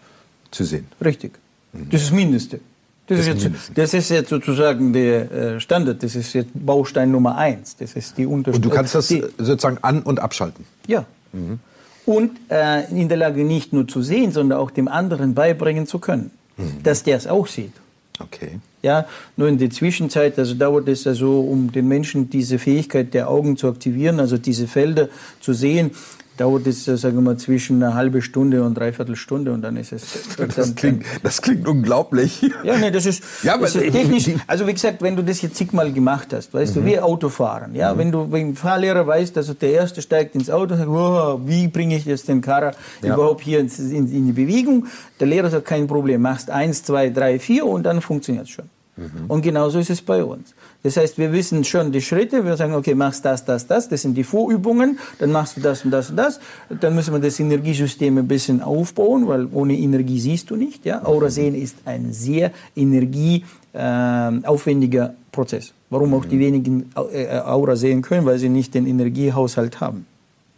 zu 0.50 0.64
sehen. 0.64 0.86
Richtig. 1.04 1.32
Mhm. 1.72 1.90
Das 1.90 2.02
ist 2.02 2.10
das 2.10 2.16
Mindeste. 2.16 2.60
Das 3.06 3.18
ist, 3.18 3.26
jetzt, 3.26 3.70
das 3.74 3.92
ist, 3.92 4.08
jetzt, 4.08 4.30
sozusagen 4.30 4.94
der 4.94 5.30
äh, 5.30 5.60
Standard, 5.60 6.02
das 6.02 6.14
ist 6.14 6.32
jetzt 6.32 6.48
Baustein 6.54 7.10
Nummer 7.10 7.36
eins. 7.36 7.76
Das 7.76 7.92
ist 7.92 8.16
die 8.16 8.24
Und 8.24 8.46
du 8.46 8.70
kannst 8.70 8.94
das 8.94 9.08
sozusagen 9.08 9.76
an- 9.82 10.02
und 10.02 10.20
abschalten? 10.20 10.64
Ja. 10.86 11.04
Mhm. 11.34 11.58
Und 12.06 12.30
äh, 12.50 12.90
in 12.90 13.08
der 13.08 13.18
Lage 13.18 13.44
nicht 13.44 13.74
nur 13.74 13.86
zu 13.86 14.00
sehen, 14.00 14.32
sondern 14.32 14.58
auch 14.58 14.70
dem 14.70 14.88
anderen 14.88 15.34
beibringen 15.34 15.86
zu 15.86 15.98
können, 15.98 16.30
mhm. 16.56 16.82
dass 16.82 17.02
der 17.02 17.18
es 17.18 17.26
auch 17.26 17.46
sieht. 17.46 17.72
Okay. 18.20 18.60
Ja, 18.82 19.06
nur 19.36 19.48
in 19.48 19.58
der 19.58 19.70
Zwischenzeit, 19.70 20.38
also 20.38 20.54
dauert 20.54 20.88
es 20.88 21.06
also, 21.06 21.40
um 21.40 21.72
den 21.72 21.88
Menschen 21.88 22.30
diese 22.30 22.58
Fähigkeit 22.58 23.12
der 23.12 23.28
Augen 23.28 23.56
zu 23.56 23.68
aktivieren, 23.68 24.20
also 24.20 24.38
diese 24.38 24.68
Felder 24.68 25.08
zu 25.40 25.52
sehen, 25.52 25.90
dauert 26.36 26.66
es, 26.66 26.86
äh, 26.88 26.96
sagen 26.96 27.16
wir 27.16 27.22
mal, 27.22 27.36
zwischen 27.36 27.82
einer 27.82 27.94
halben 27.94 28.22
Stunde 28.22 28.62
und 28.62 28.74
dreiviertel 28.74 29.16
Stunde 29.16 29.52
und 29.52 29.62
dann 29.62 29.76
ist 29.76 29.92
es. 29.92 30.04
Das, 30.44 30.56
dann, 30.56 30.74
klingt, 30.74 31.04
das 31.22 31.40
klingt 31.40 31.66
unglaublich. 31.66 32.42
Ja, 32.64 32.76
nee, 32.76 32.90
das 32.90 33.06
ist, 33.06 33.22
ja, 33.42 33.56
das 33.56 33.76
ist 33.76 33.92
technisch. 33.92 34.30
Also 34.46 34.66
wie 34.66 34.74
gesagt, 34.74 35.00
wenn 35.00 35.16
du 35.16 35.22
das 35.22 35.40
jetzt 35.42 35.56
zigmal 35.56 35.92
gemacht 35.92 36.32
hast, 36.32 36.52
weißt 36.52 36.76
mhm. 36.76 36.80
du, 36.80 36.86
wie 36.86 37.00
Autofahren. 37.00 37.74
Ja, 37.74 37.94
mhm. 37.94 37.98
wenn 37.98 38.12
du, 38.12 38.32
wenn 38.32 38.56
Fahrlehrer 38.56 39.06
weißt, 39.06 39.36
also 39.36 39.54
der 39.54 39.72
erste 39.72 40.02
steigt 40.02 40.34
ins 40.34 40.50
Auto, 40.50 40.74
und 40.74 40.78
sagt, 40.80 40.90
wow, 40.90 41.40
wie 41.44 41.68
bringe 41.68 41.96
ich 41.96 42.04
jetzt 42.04 42.28
den 42.28 42.40
Karrer 42.40 42.72
ja. 43.02 43.14
überhaupt 43.14 43.42
hier 43.42 43.60
in, 43.60 43.68
in, 43.68 44.12
in 44.12 44.26
die 44.26 44.32
Bewegung? 44.32 44.86
Der 45.20 45.28
Lehrer 45.28 45.50
sagt, 45.50 45.66
kein 45.66 45.86
Problem, 45.86 46.20
machst 46.20 46.50
eins, 46.50 46.82
zwei, 46.82 47.10
drei, 47.10 47.38
vier 47.38 47.64
und 47.64 47.84
dann 47.84 48.00
funktioniert 48.00 48.44
es 48.44 48.50
schon. 48.50 48.68
Mhm. 48.96 49.24
Und 49.28 49.42
genauso 49.42 49.80
ist 49.80 49.90
es 49.90 50.00
bei 50.00 50.22
uns. 50.22 50.54
Das 50.82 50.96
heißt, 50.96 51.18
wir 51.18 51.32
wissen 51.32 51.64
schon 51.64 51.90
die 51.90 52.00
Schritte, 52.00 52.44
wir 52.44 52.56
sagen, 52.56 52.74
okay, 52.74 52.94
machst 52.94 53.24
das, 53.24 53.44
das, 53.44 53.66
das, 53.66 53.88
das 53.88 54.02
sind 54.02 54.14
die 54.14 54.22
Vorübungen, 54.22 55.00
dann 55.18 55.32
machst 55.32 55.56
du 55.56 55.60
das 55.60 55.84
und 55.84 55.90
das 55.90 56.10
und 56.10 56.16
das. 56.16 56.38
Dann 56.68 56.94
müssen 56.94 57.12
wir 57.12 57.18
das 57.20 57.40
Energiesystem 57.40 58.18
ein 58.18 58.28
bisschen 58.28 58.62
aufbauen, 58.62 59.26
weil 59.26 59.48
ohne 59.52 59.76
Energie 59.76 60.20
siehst 60.20 60.50
du 60.50 60.56
nicht. 60.56 60.86
Ja? 60.86 61.04
Aura 61.04 61.30
sehen 61.30 61.56
ist 61.56 61.78
ein 61.84 62.12
sehr 62.12 62.52
energieaufwendiger 62.76 65.06
äh, 65.06 65.12
Prozess. 65.32 65.72
Warum 65.90 66.14
auch 66.14 66.24
die 66.24 66.36
mhm. 66.36 66.40
wenigen 66.40 66.92
äh, 67.12 67.38
Aura 67.38 67.74
sehen 67.76 68.00
können, 68.02 68.26
weil 68.26 68.38
sie 68.38 68.48
nicht 68.48 68.74
den 68.74 68.86
Energiehaushalt 68.86 69.80
haben. 69.80 70.06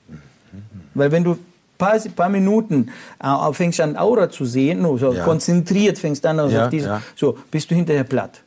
Mhm. 0.08 0.18
Weil 0.94 1.10
wenn 1.10 1.24
du 1.24 1.36
paar, 1.78 1.98
paar 2.14 2.28
Minuten 2.28 2.90
äh, 3.22 3.52
fängst 3.52 3.80
an 3.80 3.96
Aura 3.96 4.30
zu 4.30 4.44
sehen, 4.44 4.82
so 4.98 5.12
ja. 5.12 5.24
konzentriert 5.24 5.98
fängst 5.98 6.24
an 6.26 6.40
also 6.40 6.56
ja, 6.56 6.64
auf 6.64 6.70
diese, 6.70 6.88
ja. 6.88 7.02
so 7.14 7.38
bist 7.50 7.70
du 7.70 7.74
hinterher 7.74 8.04
platt. 8.04 8.42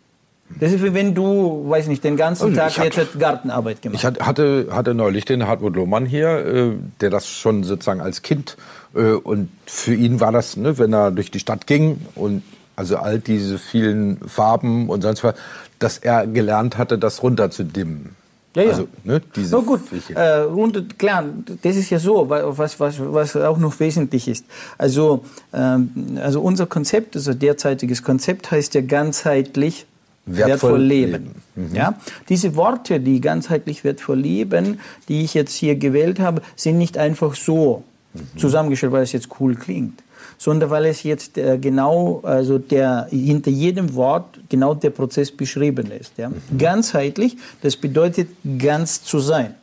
Das 0.60 0.72
ist 0.72 0.84
wie 0.84 0.96
wenn 0.96 1.14
du, 1.14 1.70
weiß 1.70 1.88
nicht, 1.88 2.04
den 2.04 2.18
ganzen 2.18 2.56
Tag 2.56 2.76
hatte, 2.78 3.02
jetzt 3.02 3.20
Gartenarbeit 3.20 3.84
gemacht. 3.84 4.00
Ich 4.00 4.26
hatte, 4.26 4.68
hatte 4.72 4.96
neulich 4.96 5.26
den 5.26 5.46
Hartmut 5.46 5.76
Lohmann 5.76 6.08
hier, 6.08 6.30
äh, 6.30 6.72
der 7.02 7.12
das 7.12 7.28
schon 7.28 7.64
sozusagen 7.64 8.02
als 8.02 8.24
Kind 8.24 8.58
äh, 8.96 9.12
und 9.12 9.50
für 9.66 9.94
ihn 9.94 10.20
war 10.20 10.32
das, 10.32 10.58
ne, 10.58 10.78
wenn 10.80 10.94
er 10.94 11.12
durch 11.12 11.30
die 11.30 11.40
Stadt 11.40 11.68
ging 11.68 12.02
und 12.16 12.44
also 12.76 12.98
all 12.98 13.20
diese 13.20 13.60
vielen 13.60 14.18
Farben 14.28 14.90
und 14.90 15.02
sonst 15.02 15.24
was, 15.24 15.36
dass 15.80 15.98
er 15.98 16.26
gelernt 16.26 16.78
hatte, 16.78 16.98
das 16.98 17.22
runterzudimmen. 17.22 18.16
Ja, 18.56 18.64
ja. 18.64 18.70
Also, 18.70 18.88
ne, 19.04 19.22
diese 19.36 19.56
Na 19.56 19.62
gut, 19.62 19.82
äh, 20.16 20.44
und 20.46 20.98
klar, 20.98 21.26
das 21.62 21.76
ist 21.76 21.90
ja 21.92 22.00
so, 22.00 22.30
was, 22.30 22.80
was, 22.80 23.00
was 23.00 23.36
auch 23.36 23.58
noch 23.58 23.80
wesentlich 23.80 24.28
ist. 24.28 24.46
Also, 24.78 25.24
ähm, 25.54 26.18
also 26.22 26.42
unser 26.42 26.66
Konzept, 26.66 27.16
also 27.16 27.34
derzeitiges 27.34 28.02
Konzept 28.02 28.50
heißt 28.50 28.74
ja 28.74 28.82
ganzheitlich 28.82 29.86
wertvoll, 30.26 30.50
wertvoll 30.50 30.82
leben. 30.82 31.12
leben. 31.12 31.70
Mhm. 31.70 31.76
Ja? 31.76 31.94
Diese 32.28 32.56
Worte, 32.56 33.00
die 33.00 33.22
ganzheitlich 33.22 33.84
wertvoll 33.84 34.20
leben, 34.20 34.80
die 35.08 35.24
ich 35.24 35.36
jetzt 35.36 35.54
hier 35.54 35.76
gewählt 35.76 36.20
habe, 36.20 36.42
sind 36.56 36.80
nicht 36.80 36.98
einfach 36.98 37.36
so 37.36 37.84
mhm. 38.14 38.40
zusammengestellt, 38.40 38.94
weil 38.94 39.04
es 39.04 39.12
jetzt 39.12 39.30
cool 39.40 39.56
klingt 39.56 40.02
sondern 40.40 40.70
weil 40.70 40.86
es 40.86 41.04
jetzt 41.04 41.38
äh, 41.38 41.60
genau, 41.60 42.22
also 42.24 42.58
der, 42.58 43.08
hinter 43.12 43.52
jedem 43.52 43.94
Wort 43.94 44.40
genau 44.48 44.74
der 44.74 44.90
Prozess 44.90 45.32
beschrieben 45.32 45.92
ist. 45.92 46.18
Ja? 46.18 46.30
Mhm. 46.30 46.58
Ganzheitlich, 46.58 47.38
das 47.62 47.76
bedeutet 47.76 48.30
ganz 48.58 49.04
zu 49.04 49.20
sein. 49.20 49.56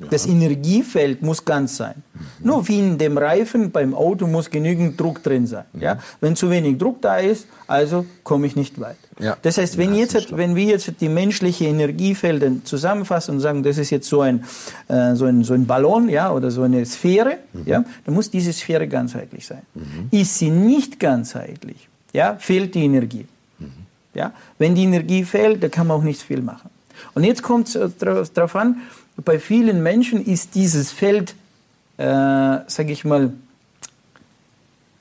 Ja. 0.00 0.06
Das 0.10 0.26
Energiefeld 0.26 1.22
muss 1.22 1.44
ganz 1.44 1.76
sein. 1.76 2.02
Mhm. 2.14 2.20
Nur 2.46 2.68
wie 2.68 2.80
in 2.80 2.98
dem 2.98 3.16
Reifen 3.16 3.70
beim 3.70 3.94
Auto 3.94 4.26
muss 4.26 4.50
genügend 4.50 5.00
Druck 5.00 5.22
drin 5.22 5.46
sein. 5.46 5.64
Mhm. 5.72 5.82
Ja? 5.82 5.98
Wenn 6.20 6.34
zu 6.34 6.50
wenig 6.50 6.78
Druck 6.78 7.00
da 7.00 7.18
ist, 7.18 7.46
also 7.68 8.04
komme 8.24 8.48
ich 8.48 8.56
nicht 8.56 8.80
weit. 8.80 8.96
Ja. 9.20 9.36
Das 9.42 9.58
heißt, 9.58 9.78
wenn, 9.78 9.94
jetzt, 9.94 10.36
wenn 10.36 10.56
wir 10.56 10.64
jetzt 10.64 10.92
die 11.00 11.08
menschliche 11.08 11.66
Energiefelder 11.66 12.50
zusammenfassen 12.64 13.36
und 13.36 13.40
sagen, 13.40 13.62
das 13.62 13.78
ist 13.78 13.90
jetzt 13.90 14.08
so 14.08 14.22
ein, 14.22 14.44
äh, 14.88 15.14
so 15.14 15.26
ein, 15.26 15.44
so 15.44 15.54
ein 15.54 15.66
Ballon 15.66 16.08
ja, 16.08 16.32
oder 16.32 16.50
so 16.50 16.62
eine 16.62 16.84
Sphäre, 16.84 17.38
mhm. 17.52 17.62
ja, 17.64 17.84
dann 18.04 18.14
muss 18.14 18.30
diese 18.30 18.52
Sphäre 18.52 18.88
ganzheitlich 18.88 19.46
sein. 19.46 19.62
Mhm. 19.74 20.08
Ist 20.10 20.38
sie 20.38 20.50
nicht 20.50 20.98
ganzheitlich, 20.98 21.88
ja, 22.12 22.34
fehlt 22.40 22.74
die 22.74 22.84
Energie. 22.84 23.26
Mhm. 23.60 23.70
Ja? 24.12 24.32
Wenn 24.58 24.74
die 24.74 24.82
Energie 24.82 25.22
fehlt, 25.22 25.62
dann 25.62 25.70
kann 25.70 25.86
man 25.86 25.98
auch 25.98 26.04
nicht 26.04 26.20
viel 26.20 26.42
machen. 26.42 26.70
Und 27.14 27.22
jetzt 27.22 27.42
kommt 27.42 27.74
es 27.74 27.78
darauf 28.34 28.56
an, 28.56 28.78
bei 29.16 29.38
vielen 29.38 29.82
Menschen 29.82 30.24
ist 30.24 30.54
dieses 30.54 30.90
Feld, 30.92 31.34
äh, 31.96 32.04
sage 32.04 32.92
ich 32.92 33.04
mal, 33.04 33.32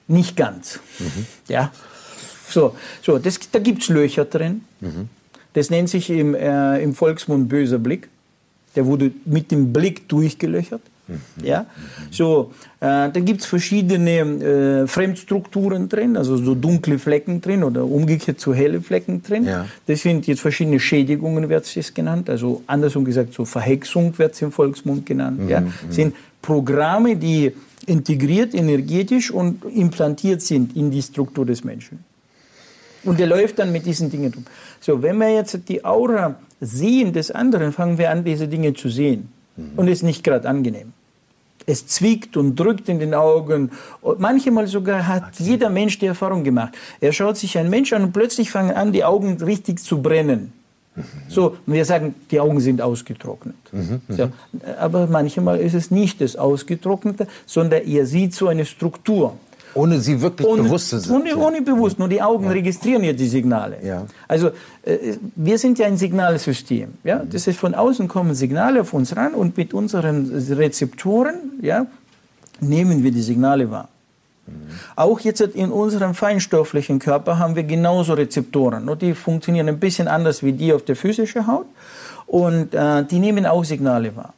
nicht 0.08 0.36
ganz. 0.36 0.80
Mhm. 1.00 1.26
Ja? 1.48 1.72
So, 2.50 2.76
so 3.02 3.18
das, 3.18 3.40
da 3.52 3.60
gibt 3.60 3.82
es 3.82 3.90
Löcher 3.90 4.26
drin. 4.26 4.64
Mhm. 4.82 5.10
Das 5.54 5.70
nennt 5.70 5.90
sich 5.90 6.10
im, 6.10 6.36
äh, 6.36 6.82
im 6.82 6.94
Volksmund 6.94 7.50
böser 7.50 7.80
Blick. 7.80 8.10
Der 8.76 8.86
wurde 8.86 9.12
mit 9.26 9.52
dem 9.52 9.72
Blick 9.72 10.10
durchgelöchert. 10.10 10.82
Mhm. 11.08 11.20
Ja? 11.44 11.66
So, 12.12 12.52
äh, 12.80 13.10
da 13.10 13.20
gibt 13.20 13.42
es 13.42 13.46
verschiedene 13.46 14.84
äh, 14.84 14.88
Fremdstrukturen 14.88 15.90
drin, 15.90 16.18
also 16.18 16.38
so 16.38 16.56
dunkle 16.56 17.00
Flecken 17.00 17.42
drin 17.42 17.64
oder 17.64 17.86
umgekehrt 17.86 18.40
so 18.40 18.54
helle 18.54 18.82
Flecken 18.82 19.22
drin. 19.22 19.46
Ja. 19.46 19.66
Das 19.86 20.02
sind 20.02 20.28
jetzt 20.28 20.42
verschiedene 20.42 20.80
Schädigungen, 20.80 21.50
wird 21.50 21.76
es 21.76 21.94
genannt. 21.94 22.30
Also 22.30 22.64
andersrum 22.68 23.06
gesagt, 23.06 23.34
so 23.34 23.46
Verhexung 23.46 24.18
wird 24.18 24.34
es 24.34 24.42
im 24.42 24.52
Volksmund 24.52 25.06
genannt. 25.06 25.42
Mhm. 25.42 25.50
Ja? 25.50 25.62
Mhm. 25.62 25.72
Sind 25.90 26.16
Programme, 26.42 27.16
die 27.16 27.54
integriert 27.86 28.54
energetisch 28.54 29.32
und 29.32 29.66
implantiert 29.66 30.42
sind 30.42 30.76
in 30.76 30.92
die 30.92 31.02
Struktur 31.02 31.46
des 31.46 31.64
Menschen. 31.64 32.04
Und 33.04 33.20
der 33.20 33.28
läuft 33.28 33.60
dann 33.60 33.72
mit 33.72 33.86
diesen 33.86 34.10
Dingen 34.10 34.34
rum. 34.34 34.46
So, 34.80 35.02
wenn 35.02 35.18
wir 35.18 35.34
jetzt 35.34 35.60
die 35.68 35.84
Aura 35.84 36.36
sehen 36.62 37.12
des 37.12 37.32
anderen, 37.32 37.74
fangen 37.74 37.98
wir 37.98 38.10
an, 38.10 38.24
diese 38.24 38.48
Dinge 38.48 38.74
zu 38.74 38.90
sehen. 38.90 39.30
Mhm. 39.56 39.72
Und 39.76 39.88
ist 39.88 40.04
nicht 40.04 40.24
gerade 40.24 40.48
angenehm. 40.48 40.94
Es 41.66 41.88
zwickt 41.88 42.36
und 42.36 42.56
drückt 42.58 42.90
in 42.90 43.00
den 43.00 43.14
Augen. 43.14 43.72
Und 44.02 44.20
manchmal 44.20 44.68
sogar 44.68 45.08
hat 45.08 45.24
okay. 45.34 45.44
jeder 45.44 45.70
Mensch 45.70 45.98
die 46.00 46.08
Erfahrung 46.08 46.44
gemacht. 46.44 46.74
Er 47.00 47.14
schaut 47.14 47.38
sich 47.38 47.58
einen 47.58 47.70
Mensch 47.70 47.94
an 47.94 48.04
und 48.04 48.12
plötzlich 48.12 48.52
fangen 48.52 48.72
an, 48.72 48.92
die 48.92 49.04
Augen 49.06 49.42
richtig 49.42 49.80
zu 49.80 50.02
brennen. 50.02 50.52
Mhm. 50.96 51.04
So, 51.30 51.58
wir 51.66 51.86
sagen, 51.86 52.16
die 52.32 52.40
Augen 52.40 52.60
sind 52.60 52.82
ausgetrocknet. 52.82 53.56
Mhm, 53.72 54.02
mhm, 54.08 54.16
so, 54.16 54.30
aber 54.80 55.08
manchmal 55.08 55.60
ist 55.60 55.74
es 55.74 55.90
nicht 55.90 56.22
das 56.22 56.36
Ausgetrocknete, 56.36 57.28
sondern 57.46 57.84
er 57.86 58.06
sieht 58.06 58.34
so 58.34 58.48
eine 58.48 58.66
Struktur. 58.66 59.38
Ohne 59.76 60.00
sie 60.00 60.22
wirklich 60.22 60.48
ohne, 60.48 60.64
bewusst 60.64 60.90
zu 60.90 61.00
sein. 61.00 61.22
Ohne, 61.22 61.36
ohne 61.36 61.62
bewusst, 61.62 61.98
nur 62.00 62.08
die 62.08 62.22
Augen 62.22 62.46
ja. 62.46 62.52
registrieren 62.52 63.04
ja 63.04 63.14
die 63.14 63.28
Signale. 63.28 63.78
Ja. 63.84 64.06
Also 64.28 64.50
äh, 64.84 65.18
wir 65.36 65.58
sind 65.58 65.80
ja 65.80 65.88
ein 65.88 65.98
Signalsystem. 65.98 66.94
Ja? 67.04 67.24
Das 67.30 67.48
heißt, 67.48 67.58
von 67.58 67.74
außen 67.74 68.08
kommen 68.08 68.36
Signale 68.36 68.82
auf 68.82 68.94
uns 68.94 69.16
ran 69.16 69.34
und 69.34 69.58
mit 69.58 69.74
unseren 69.74 70.30
Rezeptoren 70.50 71.36
ja, 71.62 71.88
nehmen 72.60 73.04
wir 73.04 73.12
die 73.12 73.22
Signale 73.22 73.70
wahr. 73.72 73.90
Mhm. 74.46 74.54
Auch 74.96 75.20
jetzt 75.22 75.42
in 75.42 75.72
unserem 75.72 76.14
feinstofflichen 76.14 77.00
Körper 77.00 77.40
haben 77.40 77.56
wir 77.56 77.64
genauso 77.64 78.14
Rezeptoren. 78.14 78.86
Nur 78.86 78.96
die 78.96 79.14
funktionieren 79.14 79.70
ein 79.70 79.80
bisschen 79.80 80.08
anders 80.08 80.44
wie 80.44 80.54
die 80.54 80.74
auf 80.74 80.84
der 80.84 80.96
physischen 80.96 81.48
Haut 81.48 81.66
und 82.28 82.74
äh, 82.74 83.04
die 83.06 83.20
nehmen 83.20 83.46
auch 83.46 83.64
Signale 83.64 84.16
wahr. 84.16 84.34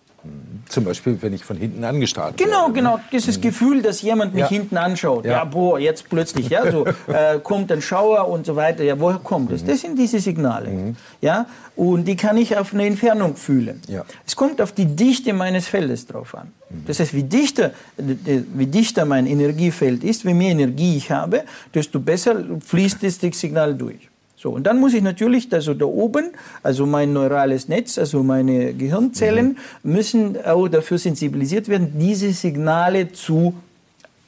Zum 0.67 0.83
Beispiel, 0.83 1.17
wenn 1.21 1.33
ich 1.33 1.45
von 1.45 1.57
hinten 1.57 1.83
angestarrt 1.83 2.38
Genau, 2.38 2.63
werde, 2.63 2.73
genau. 2.73 2.99
Dieses 3.11 3.38
mhm. 3.38 3.41
Gefühl, 3.41 3.81
dass 3.81 4.01
jemand 4.01 4.33
mich 4.33 4.41
ja. 4.41 4.49
hinten 4.49 4.77
anschaut. 4.77 5.25
Ja. 5.25 5.31
ja. 5.31 5.43
boah, 5.45 5.79
jetzt 5.79 6.09
plötzlich, 6.09 6.49
ja, 6.49 6.71
so 6.71 6.85
äh, 7.07 7.39
kommt 7.41 7.71
ein 7.71 7.81
Schauer 7.81 8.27
und 8.27 8.45
so 8.45 8.55
weiter. 8.55 8.83
Ja, 8.83 8.99
woher 8.99 9.19
kommt 9.19 9.51
das? 9.51 9.61
Mhm. 9.61 9.67
Das 9.67 9.81
sind 9.81 9.99
diese 9.99 10.19
Signale. 10.19 10.69
Mhm. 10.69 10.95
Ja, 11.21 11.45
und 11.75 12.05
die 12.05 12.15
kann 12.15 12.38
ich 12.38 12.57
auf 12.57 12.73
eine 12.73 12.85
Entfernung 12.88 13.35
fühlen. 13.35 13.81
Ja. 13.88 14.05
Es 14.25 14.35
kommt 14.35 14.59
auf 14.61 14.71
die 14.71 14.85
Dichte 14.85 15.33
meines 15.33 15.67
Feldes 15.67 16.07
drauf 16.07 16.33
an. 16.33 16.51
Mhm. 16.69 16.85
Das 16.88 16.99
heißt, 16.99 17.13
wie 17.13 17.23
dichter, 17.23 17.71
wie 17.97 18.65
dichter 18.65 19.05
mein 19.05 19.27
Energiefeld 19.27 20.03
ist, 20.03 20.25
wie 20.25 20.33
mehr 20.33 20.51
Energie 20.51 20.97
ich 20.97 21.11
habe, 21.11 21.43
desto 21.73 21.99
besser 21.99 22.35
fließt 22.65 23.03
das 23.03 23.19
Signal 23.19 23.75
durch. 23.75 24.09
So, 24.38 24.52
und 24.52 24.63
dann 24.63 24.80
muss 24.80 24.93
ich 24.93 25.02
natürlich, 25.02 25.52
also 25.54 25.74
da 25.74 25.86
oben, 25.86 26.32
also 26.62 26.86
mein 26.86 27.13
neurales 27.13 27.69
Netz, 27.69 27.98
also 27.98 28.21
meine 28.21 28.74
Gehirnzellen, 28.74 29.58
mhm. 29.82 29.91
müssen 29.91 30.45
auch 30.45 30.67
dafür 30.67 30.98
sensibilisiert 30.98 31.69
werden, 31.69 31.93
diese 31.98 32.32
Signale 32.34 33.12
zu 33.12 33.54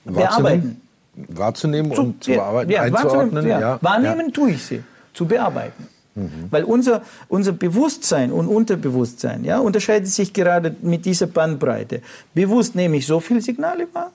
bearbeiten. 0.05 0.81
Wahrzunehmen 1.15 1.93
zu, 1.93 2.01
und 2.01 2.23
zu 2.23 2.31
bearbeiten, 2.31 2.71
ja, 2.71 2.81
einzuordnen. 2.83 3.47
Ja. 3.47 3.59
Ja. 3.59 3.79
Wahrnehmen 3.81 4.31
tue 4.31 4.51
ich 4.51 4.63
sie, 4.63 4.83
zu 5.13 5.25
bearbeiten. 5.25 5.87
Mhm. 6.15 6.47
Weil 6.49 6.63
unser, 6.63 7.01
unser 7.27 7.51
Bewusstsein 7.51 8.31
und 8.31 8.47
Unterbewusstsein 8.47 9.43
ja, 9.43 9.59
unterscheidet 9.59 10.07
sich 10.07 10.31
gerade 10.31 10.75
mit 10.81 11.05
dieser 11.05 11.27
Bandbreite. 11.27 12.01
Bewusst 12.33 12.75
nehme 12.75 12.97
ich 12.97 13.05
so 13.05 13.19
viele 13.19 13.41
Signale 13.41 13.87
wahr 13.93 14.11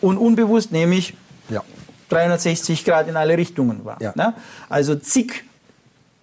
und 0.00 0.18
unbewusst 0.18 0.70
nehme 0.70 0.96
ich 0.96 1.14
ja 1.48 1.62
360 2.10 2.84
Grad 2.84 3.08
in 3.08 3.16
alle 3.16 3.36
Richtungen 3.36 3.84
war. 3.84 4.00
Ja. 4.00 4.12
Ne? 4.14 4.34
Also 4.68 4.94
zig 4.94 5.44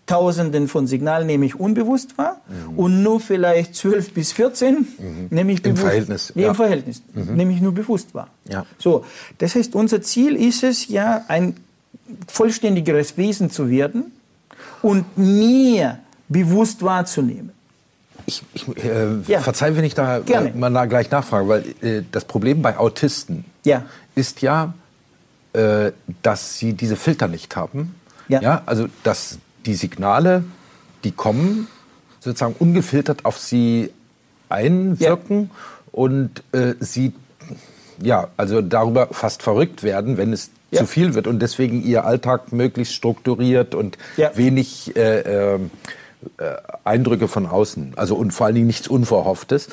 Tausenden 0.07 0.69
von 0.69 0.87
Signalen 0.87 1.27
nehme 1.27 1.45
ich 1.45 1.59
unbewusst 1.59 2.17
wahr 2.17 2.39
mhm. 2.47 2.79
und 2.79 3.03
nur 3.03 3.19
vielleicht 3.19 3.75
12 3.75 4.13
bis 4.13 4.31
14 4.31 4.75
mhm. 4.75 4.87
nehme 5.29 5.51
ich 5.51 5.61
bewusst. 5.61 5.81
Im 5.81 5.85
Verhältnis. 5.85 6.31
Nee, 6.33 6.41
ja. 6.43 6.47
Im 6.49 6.55
Verhältnis. 6.55 7.01
Mhm. 7.13 7.35
Nehme 7.35 7.53
ich 7.53 7.59
nur 7.59 7.73
bewusst 7.73 8.15
wahr. 8.15 8.29
Ja. 8.47 8.65
So, 8.77 9.03
das 9.37 9.55
heißt, 9.55 9.75
unser 9.75 10.01
Ziel 10.01 10.37
ist 10.37 10.63
es 10.63 10.87
ja, 10.87 11.25
ein 11.27 11.57
vollständigeres 12.27 13.17
Wesen 13.17 13.51
zu 13.51 13.69
werden 13.69 14.13
und 14.81 15.17
mehr 15.17 15.99
bewusst 16.29 16.83
wahrzunehmen. 16.83 17.51
Ich, 18.25 18.43
ich 18.53 18.67
äh, 18.83 19.19
ja. 19.27 19.41
verzeih, 19.41 19.75
wenn 19.75 19.83
ich 19.83 19.93
da 19.93 20.19
äh, 20.19 20.51
mal 20.51 20.71
da 20.71 20.85
gleich 20.85 21.11
nachfrage, 21.11 21.47
weil 21.47 21.63
äh, 21.81 22.03
das 22.11 22.25
Problem 22.25 22.61
bei 22.61 22.77
Autisten 22.77 23.45
ja. 23.65 23.83
ist 24.15 24.41
ja, 24.41 24.73
äh, 25.57 25.91
dass 26.21 26.59
sie 26.59 26.73
diese 26.73 26.95
Filter 26.95 27.27
nicht 27.27 27.55
haben. 27.55 27.95
Ja. 28.27 28.41
ja. 28.41 28.61
Also 28.67 28.87
dass 29.03 29.39
die 29.65 29.73
Signale, 29.73 30.43
die 31.03 31.11
kommen, 31.11 31.67
sozusagen 32.19 32.55
ungefiltert 32.59 33.25
auf 33.25 33.39
sie 33.39 33.91
einwirken 34.49 35.49
ja. 35.51 35.89
und 35.91 36.43
äh, 36.51 36.75
sie 36.79 37.13
ja 38.01 38.27
also 38.37 38.61
darüber 38.61 39.07
fast 39.11 39.41
verrückt 39.41 39.81
werden, 39.81 40.17
wenn 40.17 40.31
es 40.31 40.51
ja. 40.69 40.81
zu 40.81 40.85
viel 40.85 41.15
wird 41.15 41.25
und 41.25 41.39
deswegen 41.39 41.81
ihr 41.81 42.05
Alltag 42.05 42.51
möglichst 42.51 42.93
strukturiert 42.93 43.73
und 43.73 43.97
wenig 44.35 44.95
äh, 44.95 45.55
äh, 45.55 45.59
Eindrücke 46.83 47.27
von 47.27 47.47
außen, 47.47 47.93
also 47.95 48.15
und 48.15 48.31
vor 48.31 48.45
allen 48.45 48.55
Dingen 48.55 48.67
nichts 48.67 48.87
Unverhofftes. 48.87 49.69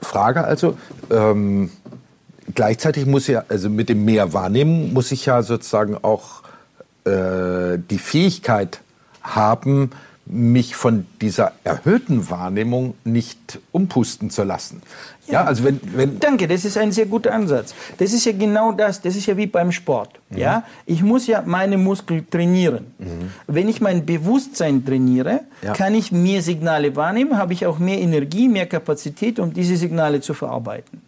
Frage 0.00 0.44
also, 0.44 0.76
ähm, 1.10 1.70
gleichzeitig 2.54 3.06
muss 3.06 3.26
ja, 3.26 3.44
also 3.48 3.70
mit 3.70 3.88
dem 3.88 4.04
mehr 4.04 4.32
Wahrnehmen 4.32 4.92
muss 4.92 5.12
ich 5.12 5.26
ja 5.26 5.42
sozusagen 5.42 5.96
auch 5.96 6.42
äh, 7.04 7.78
die 7.90 7.98
Fähigkeit 7.98 8.80
haben, 9.22 9.90
mich 10.30 10.76
von 10.76 11.06
dieser 11.20 11.52
erhöhten 11.64 12.28
Wahrnehmung 12.28 12.94
nicht 13.04 13.58
umpusten 13.72 14.30
zu 14.30 14.42
lassen. 14.42 14.82
Ja, 15.26 15.32
ja, 15.32 15.44
also 15.44 15.64
wenn, 15.64 15.80
wenn 15.94 16.18
Danke, 16.20 16.48
das 16.48 16.64
ist 16.64 16.76
ein 16.76 16.92
sehr 16.92 17.06
guter 17.06 17.32
Ansatz. 17.32 17.74
Das 17.98 18.12
ist 18.12 18.24
ja 18.24 18.32
genau 18.32 18.72
das, 18.72 19.00
das 19.00 19.16
ist 19.16 19.26
ja 19.26 19.36
wie 19.36 19.46
beim 19.46 19.72
Sport. 19.72 20.20
Mhm. 20.30 20.38
Ja, 20.38 20.64
ich 20.86 21.02
muss 21.02 21.26
ja 21.26 21.42
meine 21.44 21.78
Muskeln 21.78 22.28
trainieren. 22.30 22.92
Mhm. 22.98 23.30
Wenn 23.46 23.68
ich 23.68 23.80
mein 23.80 24.04
Bewusstsein 24.06 24.84
trainiere, 24.84 25.40
ja. 25.62 25.72
kann 25.72 25.94
ich 25.94 26.12
mehr 26.12 26.42
Signale 26.42 26.94
wahrnehmen, 26.96 27.36
habe 27.36 27.52
ich 27.52 27.66
auch 27.66 27.78
mehr 27.78 27.98
Energie, 27.98 28.48
mehr 28.48 28.66
Kapazität, 28.66 29.38
um 29.38 29.52
diese 29.52 29.76
Signale 29.76 30.20
zu 30.20 30.34
verarbeiten. 30.34 31.07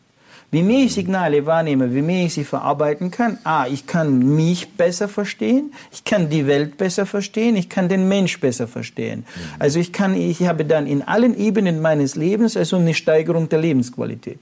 Wie 0.53 0.63
mehr 0.63 0.85
ich 0.85 0.95
Signale 0.95 1.47
wahrnehme, 1.47 1.95
wie 1.95 2.03
mehr 2.03 2.27
ich 2.27 2.35
sie 2.35 2.45
verarbeiten 2.45 3.13
kann, 3.13 3.39
ah, 3.45 3.67
ich 3.71 3.87
kann 3.87 4.35
mich 4.35 4.71
besser 4.71 5.09
verstehen, 5.09 5.73
ich 5.93 6.05
kann 6.05 6.29
die 6.29 6.47
Welt 6.49 6.77
besser 6.77 7.07
verstehen, 7.07 7.55
ich 7.55 7.69
kann 7.69 7.89
den 7.89 8.09
Mensch 8.09 8.41
besser 8.41 8.67
verstehen. 8.67 9.21
Mhm. 9.21 9.41
Also 9.61 9.79
ich 9.79 9.93
kann, 9.93 10.15
ich 10.15 10.43
habe 10.49 10.65
dann 10.65 10.89
in 10.89 11.03
allen 11.03 11.39
Ebenen 11.39 11.81
meines 11.81 12.17
Lebens 12.17 12.57
also 12.57 12.77
eine 12.77 12.95
Steigerung 12.95 13.49
der 13.49 13.61
Lebensqualität. 13.61 14.41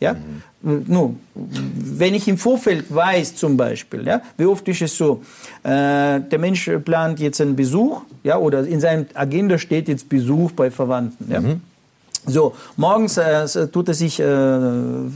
Ja? 0.00 0.14
Mhm. 0.14 0.84
Nun, 0.88 1.20
wenn 1.34 2.14
ich 2.14 2.28
im 2.28 2.38
Vorfeld 2.38 2.94
weiß, 2.94 3.36
zum 3.36 3.58
Beispiel, 3.58 4.06
ja, 4.06 4.22
wie 4.38 4.46
oft 4.46 4.66
ist 4.68 4.82
es 4.82 4.96
so, 4.96 5.22
äh, 5.62 6.20
der 6.20 6.38
Mensch 6.38 6.70
plant 6.84 7.20
jetzt 7.20 7.42
einen 7.42 7.56
Besuch, 7.56 8.02
ja, 8.24 8.38
oder 8.38 8.66
in 8.66 8.80
seinem 8.80 9.06
Agenda 9.14 9.58
steht 9.58 9.88
jetzt 9.88 10.08
Besuch 10.08 10.52
bei 10.52 10.70
Verwandten, 10.70 11.30
ja. 11.30 11.40
Mhm. 11.40 11.60
So, 12.26 12.54
morgens 12.76 13.16
äh, 13.16 13.68
tut 13.68 13.88
er 13.88 13.94
sich 13.94 14.18
äh, 14.20 14.24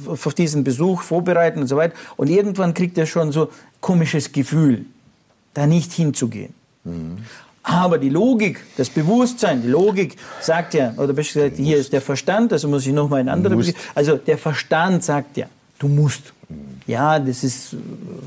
auf 0.06 0.34
diesen 0.34 0.62
Besuch 0.64 1.02
vorbereiten 1.02 1.60
und 1.60 1.66
so 1.66 1.76
weiter. 1.76 1.94
Und 2.16 2.30
irgendwann 2.30 2.72
kriegt 2.72 2.96
er 2.98 3.06
schon 3.06 3.32
so 3.32 3.50
komisches 3.80 4.30
Gefühl, 4.32 4.84
da 5.54 5.66
nicht 5.66 5.92
hinzugehen. 5.92 6.54
Mhm. 6.84 7.18
Aber 7.62 7.98
die 7.98 8.08
Logik, 8.08 8.60
das 8.76 8.88
Bewusstsein, 8.88 9.62
die 9.62 9.68
Logik 9.68 10.16
sagt 10.40 10.74
ja, 10.74 10.94
oder 10.96 11.12
besser 11.12 11.40
gesagt, 11.40 11.56
hier 11.56 11.76
ist 11.76 11.92
der 11.92 12.00
Verstand, 12.00 12.52
also 12.52 12.68
muss 12.68 12.86
ich 12.86 12.92
nochmal 12.92 13.20
in 13.20 13.28
andere, 13.28 13.60
also 13.94 14.16
der 14.16 14.38
Verstand 14.38 15.04
sagt 15.04 15.36
ja, 15.36 15.46
du 15.78 15.88
musst. 15.88 16.32
Mhm. 16.48 16.56
Ja, 16.86 17.18
das 17.18 17.44
ist, 17.44 17.76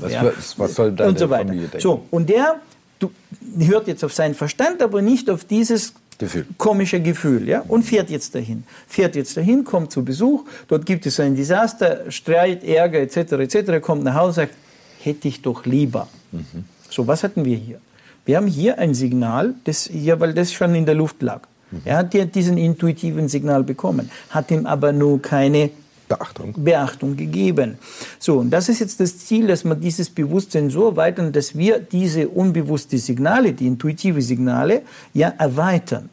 was, 0.00 0.12
ja, 0.12 0.32
was 0.56 0.74
soll 0.74 0.92
deine 0.92 1.10
und 1.10 1.18
so 1.18 1.28
weiter. 1.28 1.46
Familie 1.46 1.68
denken? 1.68 1.80
So, 1.80 2.06
und 2.10 2.28
der 2.28 2.60
du, 2.98 3.10
hört 3.58 3.88
jetzt 3.88 4.04
auf 4.04 4.12
seinen 4.12 4.34
Verstand, 4.34 4.82
aber 4.82 5.02
nicht 5.02 5.30
auf 5.30 5.44
dieses 5.44 5.94
Gefühl. 6.18 6.46
komische 6.58 7.00
Gefühl, 7.00 7.48
ja, 7.48 7.64
und 7.66 7.82
fährt 7.82 8.10
jetzt 8.10 8.34
dahin. 8.34 8.64
Fährt 8.86 9.16
jetzt 9.16 9.36
dahin, 9.36 9.64
kommt 9.64 9.92
zu 9.92 10.04
Besuch, 10.04 10.44
dort 10.68 10.86
gibt 10.86 11.06
es 11.06 11.20
ein 11.20 11.34
Desaster, 11.34 12.10
Streit, 12.10 12.64
Ärger 12.64 13.00
etc. 13.00 13.32
etc. 13.32 13.80
kommt 13.80 14.04
nach 14.04 14.14
Hause, 14.14 14.42
und 14.42 14.48
sagt, 14.48 14.54
hätte 15.02 15.28
ich 15.28 15.42
doch 15.42 15.66
lieber. 15.66 16.08
Mhm. 16.32 16.64
So, 16.90 17.06
was 17.06 17.22
hatten 17.24 17.44
wir 17.44 17.56
hier? 17.56 17.80
Wir 18.24 18.36
haben 18.36 18.46
hier 18.46 18.78
ein 18.78 18.94
Signal, 18.94 19.54
das 19.64 19.84
hier, 19.84 20.18
weil 20.20 20.32
das 20.32 20.52
schon 20.52 20.74
in 20.74 20.86
der 20.86 20.94
Luft 20.94 21.20
lag. 21.22 21.42
Mhm. 21.70 21.82
Er 21.84 21.96
hat 21.98 22.14
ja 22.14 22.24
diesen 22.24 22.56
intuitiven 22.56 23.28
Signal 23.28 23.64
bekommen, 23.64 24.10
hat 24.30 24.50
ihm 24.50 24.66
aber 24.66 24.92
nur 24.92 25.20
keine 25.20 25.70
Beachtung. 26.08 26.54
Beachtung 26.56 27.16
gegeben. 27.16 27.78
So, 28.18 28.38
und 28.38 28.50
das 28.50 28.68
ist 28.68 28.80
jetzt 28.80 29.00
das 29.00 29.18
Ziel, 29.18 29.46
dass 29.46 29.64
man 29.64 29.80
dieses 29.80 30.10
Bewusstsein 30.10 30.70
so 30.70 30.88
erweitern, 30.88 31.32
dass 31.32 31.56
wir 31.56 31.78
diese 31.78 32.28
unbewussten 32.28 32.98
Signale, 32.98 33.52
die 33.52 33.66
intuitive 33.66 34.20
Signale, 34.20 34.82
ja 35.12 35.28
erweitern. 35.38 36.10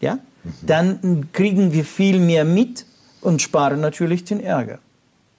Ja? 0.00 0.14
Mhm. 0.14 0.50
Dann 0.62 1.28
kriegen 1.32 1.72
wir 1.72 1.84
viel 1.84 2.18
mehr 2.18 2.44
mit 2.44 2.86
und 3.20 3.42
sparen 3.42 3.80
natürlich 3.80 4.24
den 4.24 4.40
Ärger. 4.40 4.78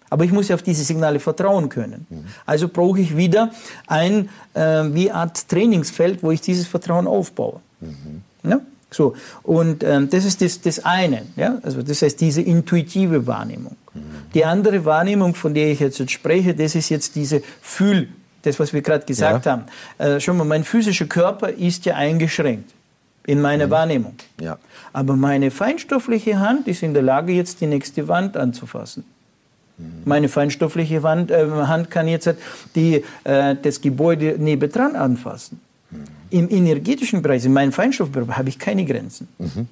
Aber 0.10 0.26
ich 0.26 0.32
muss 0.32 0.48
ja 0.48 0.56
auf 0.56 0.62
diese 0.62 0.84
Signale 0.84 1.20
vertrauen 1.20 1.70
können. 1.70 2.06
Mhm. 2.10 2.26
Also 2.46 2.68
brauche 2.68 3.00
ich 3.00 3.18
wieder 3.18 3.52
ein 3.88 4.30
äh, 4.54 4.84
wie 4.94 5.10
Art 5.12 5.50
Trainingsfeld, 5.50 6.22
wo 6.22 6.30
ich 6.30 6.40
dieses 6.40 6.68
Vertrauen 6.68 7.08
aufbaue. 7.08 7.62
Mhm. 7.82 8.22
Ja? 8.44 8.62
So, 8.94 9.16
und 9.44 9.84
ähm, 9.84 10.10
das 10.10 10.26
ist 10.26 10.42
das, 10.42 10.62
das 10.62 10.86
eine, 10.86 11.24
ja? 11.36 11.60
also 11.64 11.82
das 11.82 12.02
heißt 12.02 12.20
diese 12.22 12.42
intuitive 12.42 13.26
Wahrnehmung. 13.28 13.76
Mhm. 13.94 14.02
Die 14.34 14.46
andere 14.46 14.86
Wahrnehmung, 14.86 15.36
von 15.36 15.54
der 15.54 15.72
ich 15.72 15.80
jetzt, 15.80 16.12
spreche, 16.12 16.54
das 16.54 16.76
ist 16.76 16.90
jetzt 16.90 17.16
diese 17.16 17.42
Fühl, 17.62 18.10
das, 18.44 18.60
was 18.60 18.74
wir 18.74 18.82
gerade 18.82 19.06
gesagt 19.06 19.46
ja. 19.46 19.52
haben. 19.52 19.64
Äh, 19.98 20.20
schon 20.20 20.38
mal, 20.38 20.44
mein 20.44 20.64
physischer 20.64 21.06
Körper 21.06 21.50
ist 21.50 21.86
ja 21.86 21.96
eingeschränkt 21.96 22.72
in 23.26 23.42
meiner 23.42 23.68
mhm. 23.68 23.72
Wahrnehmung. 23.72 24.16
Ja. 24.40 24.58
Aber 24.92 25.16
meine 25.16 25.50
feinstoffliche 25.50 26.40
Hand 26.40 26.68
ist 26.68 26.84
in 26.84 26.94
der 26.94 27.04
Lage, 27.04 27.34
jetzt 27.34 27.62
die 27.62 27.68
nächste 27.68 28.08
Wand 28.08 28.38
anzufassen. 28.38 29.06
Mhm. 29.78 29.86
Meine 30.06 30.30
feinstoffliche 30.30 31.04
Wand, 31.04 31.32
äh, 31.32 31.48
Hand 31.50 31.90
kann 31.90 32.08
jetzt 32.08 32.34
die, 32.76 33.04
äh, 33.24 33.56
das 33.62 33.82
Gebäude 33.82 34.36
nebendran 34.38 34.96
anfassen. 34.96 35.60
Im 36.30 36.50
energetischen 36.50 37.22
Bereich, 37.22 37.46
in 37.46 37.54
meinem 37.54 37.72
Feinstoffbereich, 37.72 38.38
habe 38.38 38.50
ich 38.50 38.58
keine 38.58 38.86
Grenzen. 38.86 39.28
Mhm. 39.38 39.68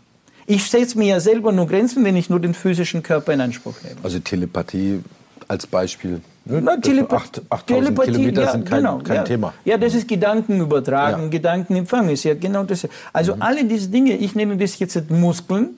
Ich 0.46 0.70
setze 0.70 0.98
mir 0.98 1.08
ja 1.08 1.20
selber 1.20 1.52
nur 1.52 1.68
Grenzen, 1.68 2.04
wenn 2.04 2.16
ich 2.16 2.30
nur 2.30 2.40
den 2.40 2.54
physischen 2.54 3.04
Körper 3.04 3.34
in 3.34 3.42
Anspruch 3.42 3.76
nehme. 3.84 3.98
Also 4.04 4.20
Telepathie 4.20 5.02
als 5.48 5.68
Beispiel. 5.68 6.22
Ne? 6.46 6.62
Na, 6.62 6.78
Telepa 6.78 7.18
8000 7.18 7.68
Telepathie, 7.68 8.12
Kilometer 8.12 8.42
ja, 8.44 8.52
sind 8.52 8.66
kein, 8.66 8.78
genau, 8.80 8.98
kein 9.00 9.18
ja. 9.18 9.24
Thema. 9.24 9.54
Ja, 9.64 9.78
das 9.78 9.94
ist 9.94 10.08
Gedanken 10.08 10.60
übertragen, 10.60 11.24
ja. 11.24 11.30
Gedankenempfang 11.30 12.10
ist 12.10 12.24
ja 12.24 12.34
genau 12.34 12.64
das. 12.64 12.88
Also 13.14 13.36
mhm. 13.36 13.42
alle 13.42 13.66
diese 13.66 13.90
Dinge, 13.90 14.16
ich 14.16 14.34
nenne 14.34 14.58
das 14.58 14.80
jetzt 14.80 15.10
Muskeln, 15.12 15.70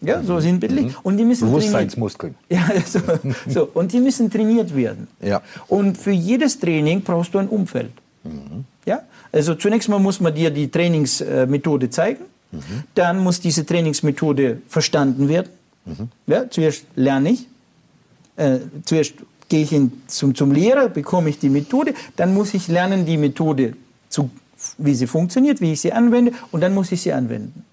ja, 0.00 0.22
so 0.22 0.34
mhm. 0.34 0.40
sinnbildlich. 0.40 0.86
Mhm. 0.86 0.94
Und 1.02 1.16
die 1.18 1.24
müssen 1.24 1.48
Bewusstseinsmuskeln. 1.48 2.34
Ja, 2.48 2.68
so, 2.84 3.00
so, 3.48 3.68
und 3.74 3.92
die 3.92 4.00
müssen 4.00 4.30
trainiert 4.30 4.74
werden. 4.74 5.08
Ja. 5.20 5.42
Und 5.68 5.98
für 5.98 6.10
jedes 6.10 6.58
Training 6.58 7.02
brauchst 7.02 7.34
du 7.34 7.38
ein 7.38 7.48
Umfeld. 7.48 7.92
Mhm. 8.24 8.64
Ja? 8.88 9.02
Also 9.30 9.54
zunächst 9.54 9.88
mal 9.88 9.98
muss 9.98 10.20
man 10.20 10.34
dir 10.34 10.50
die 10.50 10.70
Trainingsmethode 10.70 11.90
zeigen. 11.90 12.24
Mhm. 12.50 12.84
Dann 12.94 13.18
muss 13.22 13.40
diese 13.40 13.64
Trainingsmethode 13.64 14.62
verstanden 14.68 15.28
werden. 15.28 15.50
Mhm. 15.84 16.08
Ja, 16.26 16.50
zuerst 16.50 16.84
lerne 16.96 17.30
ich. 17.30 17.46
Äh, 18.36 18.58
zuerst 18.84 19.14
gehe 19.48 19.62
ich 19.62 19.72
in, 19.72 19.92
zum, 20.06 20.34
zum 20.34 20.52
Lehrer, 20.52 20.88
bekomme 20.88 21.30
ich 21.30 21.38
die 21.38 21.50
Methode. 21.50 21.94
Dann 22.16 22.34
muss 22.34 22.54
ich 22.54 22.68
lernen, 22.68 23.06
die 23.06 23.16
Methode, 23.16 23.74
zu, 24.08 24.30
wie 24.78 24.94
sie 24.94 25.06
funktioniert, 25.06 25.60
wie 25.60 25.72
ich 25.72 25.80
sie 25.80 25.92
anwende. 25.92 26.32
Und 26.50 26.62
dann 26.62 26.74
muss 26.74 26.90
ich 26.90 27.02
sie 27.02 27.12
anwenden. 27.12 27.64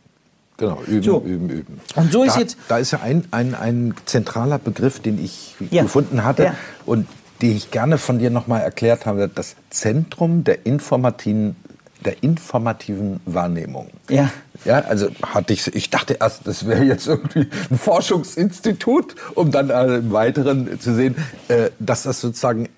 Genau, 0.57 0.81
üben, 0.87 1.03
so. 1.03 1.21
üben, 1.21 1.49
üben. 1.49 1.81
Und 1.95 2.11
so 2.13 2.23
ist 2.23 2.35
da, 2.35 2.39
jetzt. 2.39 2.57
Da 2.69 2.77
ist 2.77 2.91
ja 2.91 3.01
ein, 3.01 3.25
ein, 3.31 3.55
ein 3.55 3.93
zentraler 4.05 4.57
Begriff, 4.57 4.99
den 4.99 5.23
ich 5.23 5.55
ja. 5.69 5.83
gefunden 5.83 6.23
hatte. 6.23 6.43
Ja. 6.43 6.55
Und 6.85 7.07
die 7.41 7.51
ich 7.51 7.71
gerne 7.71 7.97
von 7.97 8.19
dir 8.19 8.29
nochmal 8.29 8.61
erklärt 8.61 9.05
habe, 9.05 9.29
das 9.33 9.55
Zentrum 9.69 10.43
der 10.43 10.65
informativen, 10.65 11.55
der 12.03 12.23
informativen 12.23 13.19
Wahrnehmung. 13.25 13.89
Ja. 14.09 14.31
Ja, 14.63 14.79
also 14.79 15.09
hatte 15.21 15.53
ich, 15.53 15.67
ich 15.75 15.89
dachte 15.91 16.17
erst, 16.19 16.47
das 16.47 16.65
wäre 16.65 16.83
jetzt 16.83 17.07
irgendwie 17.07 17.47
ein 17.69 17.77
Forschungsinstitut, 17.77 19.15
um 19.35 19.51
dann 19.51 19.69
äh, 19.69 19.97
im 19.97 20.11
Weiteren 20.11 20.79
zu 20.79 20.95
sehen, 20.95 21.15
äh, 21.49 21.69
dass 21.79 22.03
das 22.03 22.19
sozusagen 22.19 22.69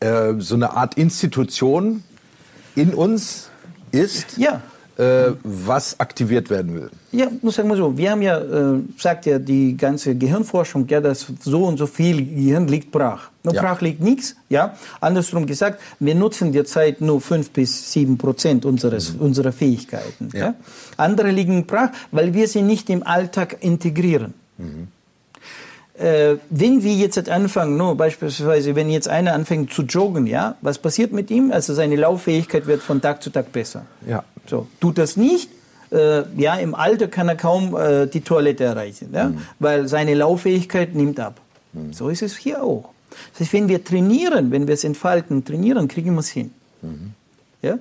äh, 0.00 0.34
so 0.38 0.56
eine 0.56 0.72
Art 0.72 0.94
Institution 0.94 2.02
in 2.74 2.94
uns 2.94 3.50
ist. 3.92 4.38
Ja. 4.38 4.62
was 5.42 5.98
aktiviert 6.00 6.50
werden 6.50 6.74
will. 6.74 6.90
Ja, 7.12 7.26
muss 7.40 7.56
sagen 7.56 7.68
wir 7.68 7.76
so, 7.76 7.96
wir 7.96 8.10
haben 8.10 8.20
ja, 8.22 8.40
sagt 8.98 9.24
ja 9.24 9.38
die 9.38 9.74
ganze 9.74 10.14
Gehirnforschung, 10.14 10.86
ja, 10.86 11.00
dass 11.00 11.26
so 11.40 11.64
und 11.64 11.78
so 11.78 11.86
viel 11.86 12.24
Gehirn 12.24 12.68
liegt 12.68 12.92
brach. 12.92 13.31
Nur 13.44 13.54
ja. 13.54 13.62
brach 13.62 13.80
liegt 13.80 14.00
nichts, 14.00 14.36
ja. 14.48 14.76
Andersrum 15.00 15.46
gesagt, 15.46 15.80
wir 15.98 16.14
nutzen 16.14 16.52
derzeit 16.52 17.00
nur 17.00 17.20
fünf 17.20 17.50
bis 17.50 17.92
sieben 17.92 18.16
Prozent 18.16 18.64
unseres, 18.64 19.14
mhm. 19.14 19.20
unserer 19.20 19.52
Fähigkeiten. 19.52 20.30
Ja. 20.32 20.38
ja. 20.38 20.54
Andere 20.96 21.30
liegen 21.30 21.66
brach, 21.66 21.90
weil 22.12 22.34
wir 22.34 22.46
sie 22.46 22.62
nicht 22.62 22.88
im 22.88 23.04
Alltag 23.04 23.56
integrieren. 23.60 24.34
Mhm. 24.58 24.88
Äh, 25.98 26.36
wenn 26.50 26.82
wir 26.82 26.94
jetzt 26.94 27.28
anfangen, 27.28 27.76
no, 27.76 27.94
beispielsweise, 27.94 28.76
wenn 28.76 28.88
jetzt 28.90 29.08
einer 29.08 29.34
anfängt 29.34 29.72
zu 29.72 29.82
joggen, 29.82 30.26
ja, 30.26 30.56
was 30.60 30.78
passiert 30.78 31.12
mit 31.12 31.30
ihm? 31.30 31.50
Also 31.52 31.74
seine 31.74 31.96
Lauffähigkeit 31.96 32.66
wird 32.66 32.80
von 32.80 33.00
Tag 33.00 33.22
zu 33.22 33.30
Tag 33.30 33.52
besser. 33.52 33.84
Ja. 34.06 34.24
So, 34.46 34.68
tut 34.80 34.98
das 34.98 35.16
nicht, 35.16 35.50
äh, 35.92 36.22
ja, 36.36 36.56
im 36.56 36.74
Alter 36.74 37.08
kann 37.08 37.28
er 37.28 37.36
kaum 37.36 37.76
äh, 37.76 38.06
die 38.06 38.22
Toilette 38.22 38.64
erreichen, 38.64 39.10
ja, 39.12 39.28
mhm. 39.28 39.38
weil 39.58 39.88
seine 39.88 40.14
Lauffähigkeit 40.14 40.94
nimmt 40.94 41.20
ab. 41.20 41.40
Mhm. 41.72 41.92
So 41.92 42.08
ist 42.08 42.22
es 42.22 42.36
hier 42.36 42.62
auch. 42.62 42.88
Das 43.32 43.40
heißt, 43.40 43.52
wenn 43.52 43.68
wir 43.68 43.84
trainieren, 43.84 44.50
wenn 44.50 44.66
wir 44.66 44.74
es 44.74 44.84
entfalten, 44.84 45.44
trainieren, 45.44 45.88
kriegen 45.88 46.14
wir 46.14 46.20
es 46.20 46.30
hin. 46.30 46.50
Mhm. 46.82 47.12
Ja? 47.62 47.78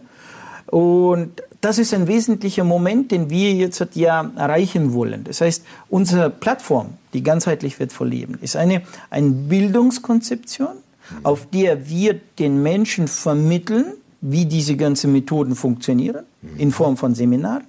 Und 0.67 1.41
das 1.59 1.77
ist 1.77 1.93
ein 1.93 2.07
wesentlicher 2.07 2.63
Moment, 2.63 3.11
den 3.11 3.29
wir 3.29 3.53
jetzt 3.53 3.85
ja 3.93 4.31
erreichen 4.35 4.93
wollen. 4.93 5.23
Das 5.23 5.41
heißt, 5.41 5.63
unsere 5.89 6.29
Plattform, 6.29 6.93
die 7.13 7.23
ganzheitlich 7.23 7.79
wird 7.79 7.91
verleben, 7.91 8.39
ist 8.41 8.55
eine, 8.55 8.81
eine 9.09 9.29
Bildungskonzeption, 9.29 10.75
mhm. 10.75 11.25
auf 11.25 11.47
der 11.51 11.89
wir 11.89 12.19
den 12.39 12.63
Menschen 12.63 13.07
vermitteln, 13.07 13.93
wie 14.21 14.45
diese 14.45 14.75
ganzen 14.75 15.11
Methoden 15.11 15.55
funktionieren, 15.55 16.25
mhm. 16.41 16.57
in 16.57 16.71
Form 16.71 16.95
von 16.95 17.15
Seminaren. 17.15 17.65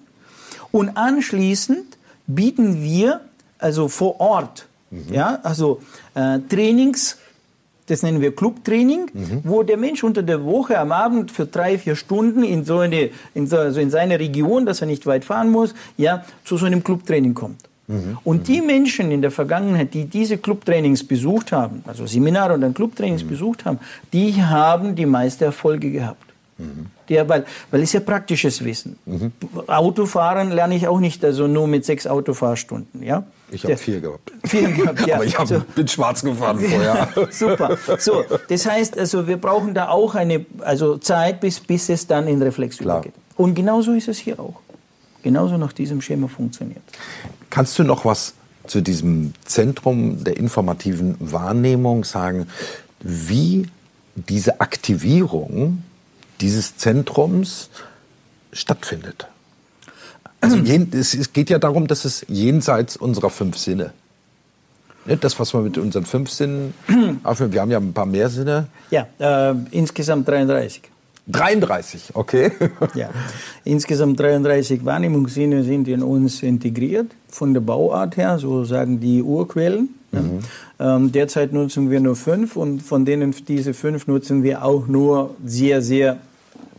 Und 0.70 0.96
anschließend 0.96 1.98
bieten 2.27 2.83
wir 2.83 3.20
also 3.59 3.88
vor 3.88 4.20
Ort, 4.20 4.66
mhm. 4.90 5.12
ja, 5.12 5.38
also 5.42 5.81
äh, 6.14 6.38
Trainings, 6.48 7.18
das 7.87 8.03
nennen 8.03 8.21
wir 8.21 8.35
Clubtraining, 8.35 9.11
mhm. 9.12 9.40
wo 9.45 9.62
der 9.62 9.77
Mensch 9.77 10.05
unter 10.05 10.23
der 10.23 10.45
Woche 10.45 10.79
am 10.79 10.92
Abend 10.92 11.31
für 11.31 11.47
drei, 11.47 11.79
vier 11.79 11.97
Stunden 11.97 12.42
in 12.45 12.64
so 12.64 12.79
eine, 12.79 13.11
in 13.35 13.47
so, 13.47 13.57
also 13.57 13.81
in 13.81 13.90
seine 13.90 14.18
Region, 14.18 14.66
dass 14.66 14.81
er 14.81 14.87
nicht 14.87 15.07
weit 15.07 15.25
fahren 15.25 15.51
muss, 15.51 15.75
ja, 15.97 16.25
zu 16.45 16.57
so 16.57 16.66
einem 16.66 16.85
Clubtraining 16.85 17.35
kommt. 17.35 17.61
Mhm. 17.88 18.18
Und 18.25 18.49
die 18.49 18.61
Menschen 18.61 19.11
in 19.11 19.23
der 19.23 19.31
Vergangenheit, 19.31 19.95
die 19.95 20.05
diese 20.05 20.38
Clubtrainings 20.38 21.05
besucht 21.05 21.53
haben, 21.53 21.83
also 21.87 22.07
Seminare 22.07 22.55
und 22.55 22.61
dann 22.61 22.75
Clubtrainings 22.75 23.25
mhm. 23.25 23.29
besucht 23.29 23.64
haben, 23.64 23.79
die 24.12 24.42
haben 24.42 24.95
die 24.95 25.07
meisten 25.07 25.45
Erfolge 25.45 25.90
gehabt. 25.90 26.32
Mhm. 26.62 26.87
Ja, 27.09 27.29
weil, 27.29 27.44
weil 27.70 27.83
es 27.83 27.92
ja 27.92 28.01
praktisches 28.01 28.64
Wissen. 28.64 28.96
Mhm. 29.07 29.33
Autofahren 29.66 30.51
lerne 30.51 30.77
ich 30.77 30.88
auch 30.88 31.01
nicht, 31.01 31.25
also 31.25 31.46
nur 31.46 31.66
mit 31.66 31.85
sechs 31.85 32.07
Autofahrstunden. 32.07 33.03
Ja? 33.03 33.25
Ich 33.51 33.64
habe 33.64 33.77
vier 33.77 34.01
gehabt. 34.01 34.33
Vier 34.44 34.70
gehabt, 34.70 35.01
ja. 35.07 35.16
Aber 35.16 35.25
ich 35.25 35.38
hab, 35.38 35.46
so. 35.46 35.62
bin 35.75 35.88
schwarz 35.88 36.22
gefahren 36.22 36.59
vorher. 36.59 37.09
Super. 37.31 37.77
So, 37.98 38.25
das 38.48 38.66
heißt, 38.66 38.98
also 38.98 39.27
wir 39.27 39.37
brauchen 39.37 39.75
da 39.75 39.88
auch 39.88 40.14
eine 40.14 40.46
also 40.61 40.96
Zeit, 40.96 41.40
bis, 41.40 41.61
bis 41.61 41.88
es 41.88 42.07
dann 42.07 42.29
in 42.29 42.40
Reflex 42.40 42.79
Klar. 42.79 42.98
übergeht. 42.98 43.14
Und 43.37 43.55
genauso 43.55 43.92
ist 43.92 44.09
es 44.09 44.18
hier 44.18 44.38
auch. 44.40 44.61
Genauso 45.22 45.57
nach 45.57 45.72
diesem 45.72 46.01
Schema 46.01 46.29
funktioniert. 46.29 46.83
Kannst 47.51 47.79
du 47.79 47.85
noch 47.85 48.05
was 48.05 48.35
zu 48.66 48.81
diesem 48.81 49.35
Zentrum 49.44 50.25
der 50.25 50.37
informativen 50.37 51.16
Wahrnehmung 51.20 52.05
sagen, 52.05 52.46
wie 53.01 53.68
diese 54.14 54.61
Aktivierung 54.61 55.83
dieses 56.42 56.76
Zentrums 56.76 57.70
stattfindet. 58.52 59.28
Also 60.40 60.57
es 60.92 61.33
geht 61.33 61.48
ja 61.48 61.59
darum, 61.59 61.87
dass 61.87 62.05
es 62.05 62.26
jenseits 62.28 62.96
unserer 62.96 63.31
fünf 63.31 63.57
Sinne, 63.57 63.92
ne, 65.07 65.16
das, 65.16 65.38
was 65.38 65.55
wir 65.55 65.61
mit 65.61 65.78
unseren 65.78 66.05
fünf 66.05 66.31
Sinnen 66.31 66.74
aufnehmen, 67.22 67.52
wir 67.52 67.61
haben 67.61 67.70
ja 67.70 67.78
ein 67.78 67.92
paar 67.92 68.07
mehr 68.07 68.28
Sinne. 68.28 68.66
Ja, 68.90 69.07
äh, 69.18 69.55
insgesamt 69.70 70.28
33. 70.28 70.83
33, 71.28 72.11
okay. 72.14 72.50
ja, 72.94 73.11
insgesamt 73.64 74.18
33 74.18 74.85
Wahrnehmungssinne 74.85 75.62
sind 75.62 75.87
in 75.87 76.02
uns 76.02 76.42
integriert, 76.42 77.07
von 77.28 77.55
der 77.55 77.61
Bauart 77.61 78.16
her, 78.16 78.40
so 78.40 78.64
sagen 78.64 78.98
die 78.98 79.22
Urquellen. 79.22 79.90
Mhm. 80.11 80.40
Ähm, 80.81 81.12
derzeit 81.12 81.52
nutzen 81.52 81.90
wir 81.90 82.00
nur 82.00 82.16
fünf 82.16 82.57
und 82.57 82.83
von 82.83 83.05
denen 83.05 83.33
diese 83.46 83.72
fünf 83.72 84.09
nutzen 84.09 84.42
wir 84.42 84.64
auch 84.64 84.88
nur 84.88 85.37
sehr, 85.44 85.81
sehr 85.81 86.18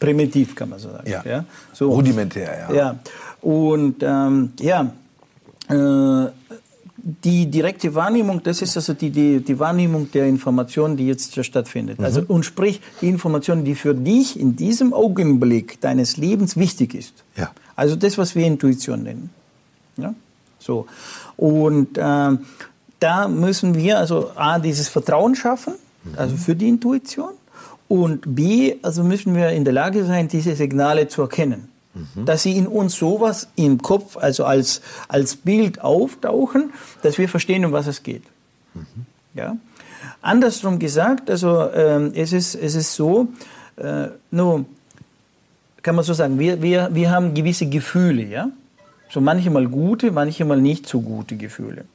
primitiv, 0.03 0.53
kann 0.53 0.69
man 0.69 0.79
so 0.79 0.89
sagen. 0.89 1.09
Ja. 1.09 1.23
ja? 1.25 1.45
So. 1.71 1.89
Rudimentär, 1.89 2.67
ja. 2.69 2.75
ja. 2.75 2.99
Und 3.41 4.03
ähm, 4.03 4.51
ja, 4.59 4.91
äh, 5.69 6.31
die 7.05 7.45
direkte 7.47 7.95
Wahrnehmung, 7.95 8.43
das 8.43 8.61
ist 8.61 8.75
also 8.75 8.93
die, 8.93 9.09
die, 9.09 9.39
die 9.39 9.57
Wahrnehmung 9.59 10.11
der 10.11 10.25
Information, 10.25 10.97
die 10.97 11.07
jetzt 11.07 11.43
stattfindet. 11.45 11.99
Mhm. 11.99 12.05
Also, 12.05 12.21
und 12.27 12.43
sprich, 12.43 12.81
die 13.01 13.07
Information, 13.07 13.63
die 13.63 13.75
für 13.75 13.93
dich 13.93 14.37
in 14.37 14.57
diesem 14.57 14.93
Augenblick 14.93 15.79
deines 15.79 16.17
Lebens 16.17 16.57
wichtig 16.57 16.95
ist. 16.95 17.23
Ja. 17.37 17.51
Also 17.75 17.95
das, 17.95 18.17
was 18.17 18.35
wir 18.35 18.45
Intuition 18.45 19.03
nennen. 19.03 19.29
Ja? 19.95 20.13
So. 20.59 20.85
Und 21.37 21.97
äh, 21.97 22.37
da 22.99 23.27
müssen 23.29 23.75
wir 23.75 23.99
also 23.99 24.31
A, 24.35 24.59
dieses 24.59 24.89
Vertrauen 24.89 25.35
schaffen, 25.35 25.75
mhm. 26.03 26.17
also 26.17 26.35
für 26.35 26.55
die 26.55 26.67
Intuition. 26.67 27.31
Und 27.93 28.33
B, 28.33 28.77
also 28.81 29.03
müssen 29.03 29.35
wir 29.35 29.49
in 29.49 29.65
der 29.65 29.73
Lage 29.73 30.03
sein, 30.03 30.27
diese 30.27 30.55
Signale 30.55 31.09
zu 31.09 31.21
erkennen. 31.21 31.69
Mhm. 31.93 32.25
Dass 32.25 32.41
sie 32.41 32.57
in 32.57 32.65
uns 32.65 32.95
sowas 32.95 33.49
im 33.55 33.83
Kopf, 33.83 34.17
also 34.17 34.45
als, 34.45 34.81
als 35.07 35.35
Bild 35.35 35.79
auftauchen, 35.79 36.73
dass 37.03 37.19
wir 37.19 37.29
verstehen, 37.29 37.63
um 37.65 37.71
was 37.71 37.85
es 37.85 38.01
geht. 38.01 38.23
Mhm. 38.73 39.05
Ja? 39.35 39.57
Andersrum 40.23 40.79
gesagt, 40.79 41.29
also 41.29 41.69
ähm, 41.71 42.13
es, 42.15 42.33
ist, 42.33 42.55
es 42.55 42.73
ist 42.73 42.95
so, 42.95 43.27
äh, 43.75 44.07
nur 44.31 44.65
kann 45.83 45.93
man 45.93 46.03
so 46.03 46.15
sagen, 46.15 46.39
wir, 46.39 46.63
wir, 46.63 46.89
wir 46.93 47.11
haben 47.11 47.35
gewisse 47.35 47.67
Gefühle, 47.67 48.23
ja. 48.23 48.49
So 49.11 49.21
manchmal 49.21 49.67
gute, 49.67 50.11
manchmal 50.11 50.59
nicht 50.59 50.89
so 50.89 50.99
gute 50.99 51.35
Gefühle. 51.35 51.85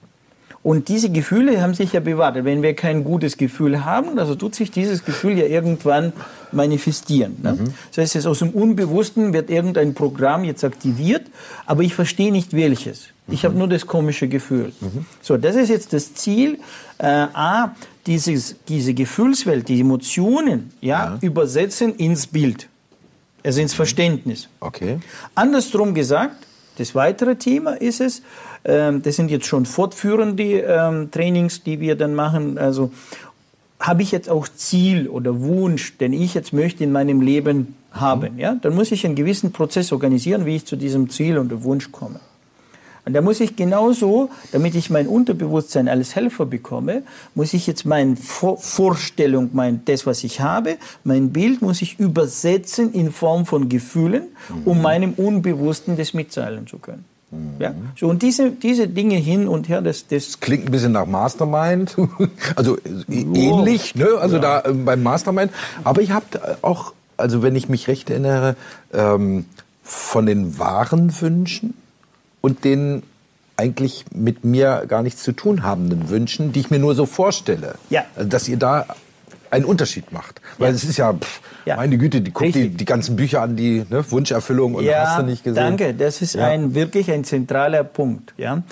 Und 0.63 0.89
diese 0.89 1.11
Gefühle 1.11 1.63
haben 1.63 1.75
sich 1.75 1.93
ja 1.93 2.01
bewahrt. 2.01 2.45
Wenn 2.45 2.63
wir 2.63 2.75
kein 2.75 3.05
gutes 3.05 3.37
Gefühl 3.37 3.85
haben, 3.85 4.19
also 4.19 4.35
tut 4.35 4.55
sich 4.55 4.71
dieses 4.71 5.05
Gefühl 5.05 5.39
ja 5.39 5.47
irgendwann 5.47 6.13
manifestieren. 6.51 7.37
Ne? 7.43 7.53
Mhm. 7.53 7.75
Das 7.95 8.15
heißt, 8.15 8.27
aus 8.27 8.41
dem 8.41 8.51
Unbewussten 8.51 9.33
wird 9.33 9.51
irgendein 9.51 9.95
Programm 9.95 10.45
jetzt 10.45 10.65
aktiviert, 10.65 11.27
aber 11.65 11.83
ich 11.83 11.95
verstehe 11.95 12.33
nicht 12.33 12.55
welches. 12.55 13.09
Mhm. 13.27 13.35
Ich 13.35 13.45
habe 13.45 13.57
nur 13.57 13.69
das 13.69 13.87
komische 13.87 14.27
Gefühl. 14.27 14.73
Mhm. 14.81 15.07
So, 15.23 15.37
das 15.37 15.55
ist 15.55 15.69
jetzt 15.69 15.93
das 15.93 16.15
Ziel. 16.15 16.59
Äh, 16.99 17.07
A, 17.07 17.75
dieses, 18.07 18.57
diese 18.67 18.95
Gefühlswelt, 18.95 19.69
die 19.69 19.81
Emotionen, 19.81 20.73
ja, 20.81 21.13
ja, 21.13 21.19
übersetzen 21.21 21.95
ins 21.95 22.27
Bild, 22.27 22.69
also 23.45 23.61
ins 23.61 23.75
Verständnis. 23.75 24.49
Okay. 24.59 24.99
Andersrum 25.35 25.95
gesagt, 25.95 26.37
das 26.79 26.95
weitere 26.95 27.37
Thema 27.37 27.73
ist 27.73 28.01
es, 28.01 28.23
das 28.65 29.17
sind 29.17 29.31
jetzt 29.31 29.47
schon 29.47 29.67
fortführende 29.67 30.61
ähm, 30.61 31.11
Trainings, 31.11 31.63
die 31.63 31.81
wir 31.81 31.97
dann 31.97 32.15
machen. 32.15 32.59
Also 32.59 32.91
habe 33.81 34.03
ich 34.03 34.11
jetzt 34.11 34.29
auch 34.29 34.49
Ziel 34.49 35.09
oder 35.09 35.41
Wunsch, 35.41 35.97
den 35.99 36.13
ich 36.13 36.35
jetzt 36.35 36.53
möchte 36.53 36.85
in 36.85 36.93
meinem 36.93 37.21
Leben 37.21 37.77
haben, 37.93 38.35
mhm. 38.35 38.39
ja, 38.39 38.55
dann 38.55 38.75
muss 38.75 38.93
ich 38.93 39.05
einen 39.07 39.15
gewissen 39.15 39.53
Prozess 39.53 39.93
organisieren, 39.93 40.47
wie 40.47 40.57
ich 40.57 40.67
zu 40.67 40.77
diesem 40.77 41.09
Ziel 41.11 41.39
und 41.39 41.65
Wunsch 41.65 41.91
komme. 41.93 42.21
Und 43.05 43.15
da 43.15 43.23
muss 43.23 43.41
ich 43.41 43.57
genauso, 43.57 44.29
damit 44.53 44.75
ich 44.75 44.91
mein 44.91 45.07
Unterbewusstsein 45.07 45.89
als 45.89 46.15
Helfer 46.15 46.45
bekomme, 46.45 47.05
muss 47.35 47.55
ich 47.55 47.67
jetzt 47.67 47.87
meine 47.87 48.17
Vor 48.17 48.59
Vorstellung, 48.59 49.49
mein, 49.55 49.83
das, 49.87 50.05
was 50.05 50.25
ich 50.25 50.43
habe, 50.43 50.77
mein 51.05 51.31
Bild 51.31 51.63
muss 51.63 51.81
ich 51.81 51.99
übersetzen 51.99 52.93
in 52.93 53.11
Form 53.11 53.47
von 53.47 53.71
Gefühlen, 53.71 54.25
um 54.67 54.77
mhm. 54.77 54.83
meinem 54.83 55.13
Unbewussten 55.15 55.97
das 55.97 56.13
mitteilen 56.13 56.67
zu 56.67 56.77
können. 56.77 57.07
Ja, 57.59 57.75
so 57.95 58.09
und 58.09 58.23
diese, 58.23 58.51
diese 58.53 58.89
Dinge 58.89 59.17
hin 59.17 59.49
und 59.49 59.69
her, 59.69 59.83
das, 59.83 60.07
das 60.07 60.41
klingt 60.41 60.67
ein 60.67 60.73
bisschen 60.73 60.93
nach 60.93 61.05
Mastermind, 61.05 61.95
also 62.57 62.79
oh. 62.79 63.13
ähnlich, 63.13 63.95
ne? 63.95 64.09
Also 64.19 64.37
ja. 64.37 64.63
da 64.63 64.71
äh, 64.71 64.73
beim 64.73 65.03
Mastermind. 65.03 65.53
Aber 65.85 66.01
ich 66.01 66.11
habe 66.11 66.59
auch, 66.63 66.95
also 67.19 67.43
wenn 67.43 67.55
ich 67.55 67.69
mich 67.69 67.87
recht 67.87 68.09
erinnere, 68.09 68.57
ähm, 68.95 69.45
von 69.83 70.25
den 70.25 70.59
wahren 70.59 71.21
Wünschen 71.21 71.75
und 72.41 72.65
den 72.65 73.03
eigentlich 73.59 74.07
mit 74.15 74.45
mir 74.45 74.85
gar 74.89 75.03
nichts 75.03 75.23
zu 75.23 75.33
tun 75.33 75.65
habenden 75.65 76.09
Wünschen, 76.09 76.53
die 76.53 76.61
ich 76.61 76.71
mir 76.71 76.79
nur 76.79 76.95
so 76.95 77.05
vorstelle. 77.05 77.75
Ja. 77.91 78.05
Also, 78.15 78.29
dass 78.29 78.49
ihr 78.49 78.57
da 78.57 78.87
einen 79.51 79.65
Unterschied 79.65 80.13
macht. 80.13 80.41
Weil 80.59 80.71
ja. 80.71 80.75
es 80.75 80.85
ist 80.85 80.97
ja, 80.97 81.13
pff, 81.13 81.41
ja. 81.65 81.77
meine 81.77 81.99
Güte, 81.99 82.21
die 82.21 82.33
guckt 82.33 82.55
die, 82.55 82.69
die 82.69 82.85
ganzen 82.85 83.17
Bücher 83.17 83.43
an, 83.43 83.57
die 83.57 83.85
ne, 83.89 84.05
Wunscherfüllung 84.11 84.75
und 84.75 84.85
ja, 84.85 85.07
hast 85.07 85.19
du 85.21 85.23
nicht 85.25 85.45
gesehen. 85.45 85.63
Danke, 85.63 85.95
das 85.95 86.23
ist 86.23 86.37
ein 86.37 86.75
wirklich 86.75 87.11
ein 87.11 87.25
zentraler 87.25 87.85
Punkt. 87.85 88.35
Ja? 88.37 88.63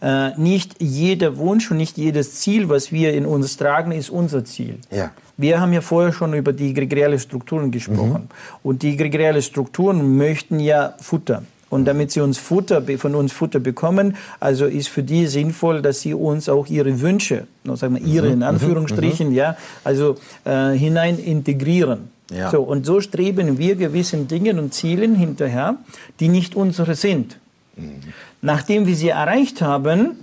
Äh, 0.00 0.30
nicht 0.38 0.76
jeder 0.80 1.36
Wunsch 1.36 1.70
und 1.70 1.76
nicht 1.76 1.96
jedes 1.96 2.34
Ziel, 2.36 2.68
was 2.68 2.92
wir 2.92 3.14
in 3.14 3.26
uns 3.26 3.56
tragen, 3.56 3.92
ist 3.92 4.10
unser 4.10 4.44
Ziel. 4.44 4.78
Ja. 4.90 5.10
Wir 5.36 5.60
haben 5.60 5.72
ja 5.72 5.82
vorher 5.82 6.12
schon 6.12 6.32
über 6.34 6.52
die 6.52 6.72
gregoriale 6.72 7.18
Strukturen 7.18 7.70
gesprochen. 7.70 8.22
Mhm. 8.22 8.60
Und 8.62 8.82
die 8.82 8.96
gregoriale 8.96 9.42
Strukturen 9.42 10.16
möchten 10.16 10.60
ja 10.60 10.94
Futter. 11.00 11.42
Und 11.68 11.84
damit 11.84 12.12
sie 12.12 12.20
uns 12.20 12.38
Futter, 12.38 12.82
von 12.98 13.14
uns 13.16 13.32
Futter 13.32 13.58
bekommen, 13.58 14.16
also 14.38 14.66
ist 14.66 14.88
für 14.88 15.02
die 15.02 15.26
sinnvoll, 15.26 15.82
dass 15.82 16.00
sie 16.00 16.14
uns 16.14 16.48
auch 16.48 16.68
ihre 16.68 17.00
Wünsche, 17.00 17.46
sagen 17.64 17.96
wir 17.96 18.02
ihre 18.02 18.28
in 18.28 18.36
mhm. 18.36 18.44
Anführungsstrichen, 18.44 19.30
mhm. 19.30 19.34
ja, 19.34 19.56
also 19.82 20.16
äh, 20.44 20.72
hinein 20.72 21.18
integrieren. 21.18 22.10
Ja. 22.30 22.50
So, 22.50 22.62
und 22.62 22.86
so 22.86 23.00
streben 23.00 23.58
wir 23.58 23.76
gewissen 23.76 24.28
Dingen 24.28 24.58
und 24.58 24.74
Zielen 24.74 25.14
hinterher, 25.14 25.76
die 26.20 26.28
nicht 26.28 26.54
unsere 26.54 26.94
sind. 26.94 27.38
Mhm. 27.76 28.00
Nachdem 28.42 28.86
wir 28.86 28.94
sie 28.94 29.08
erreicht 29.08 29.60
haben, 29.60 30.18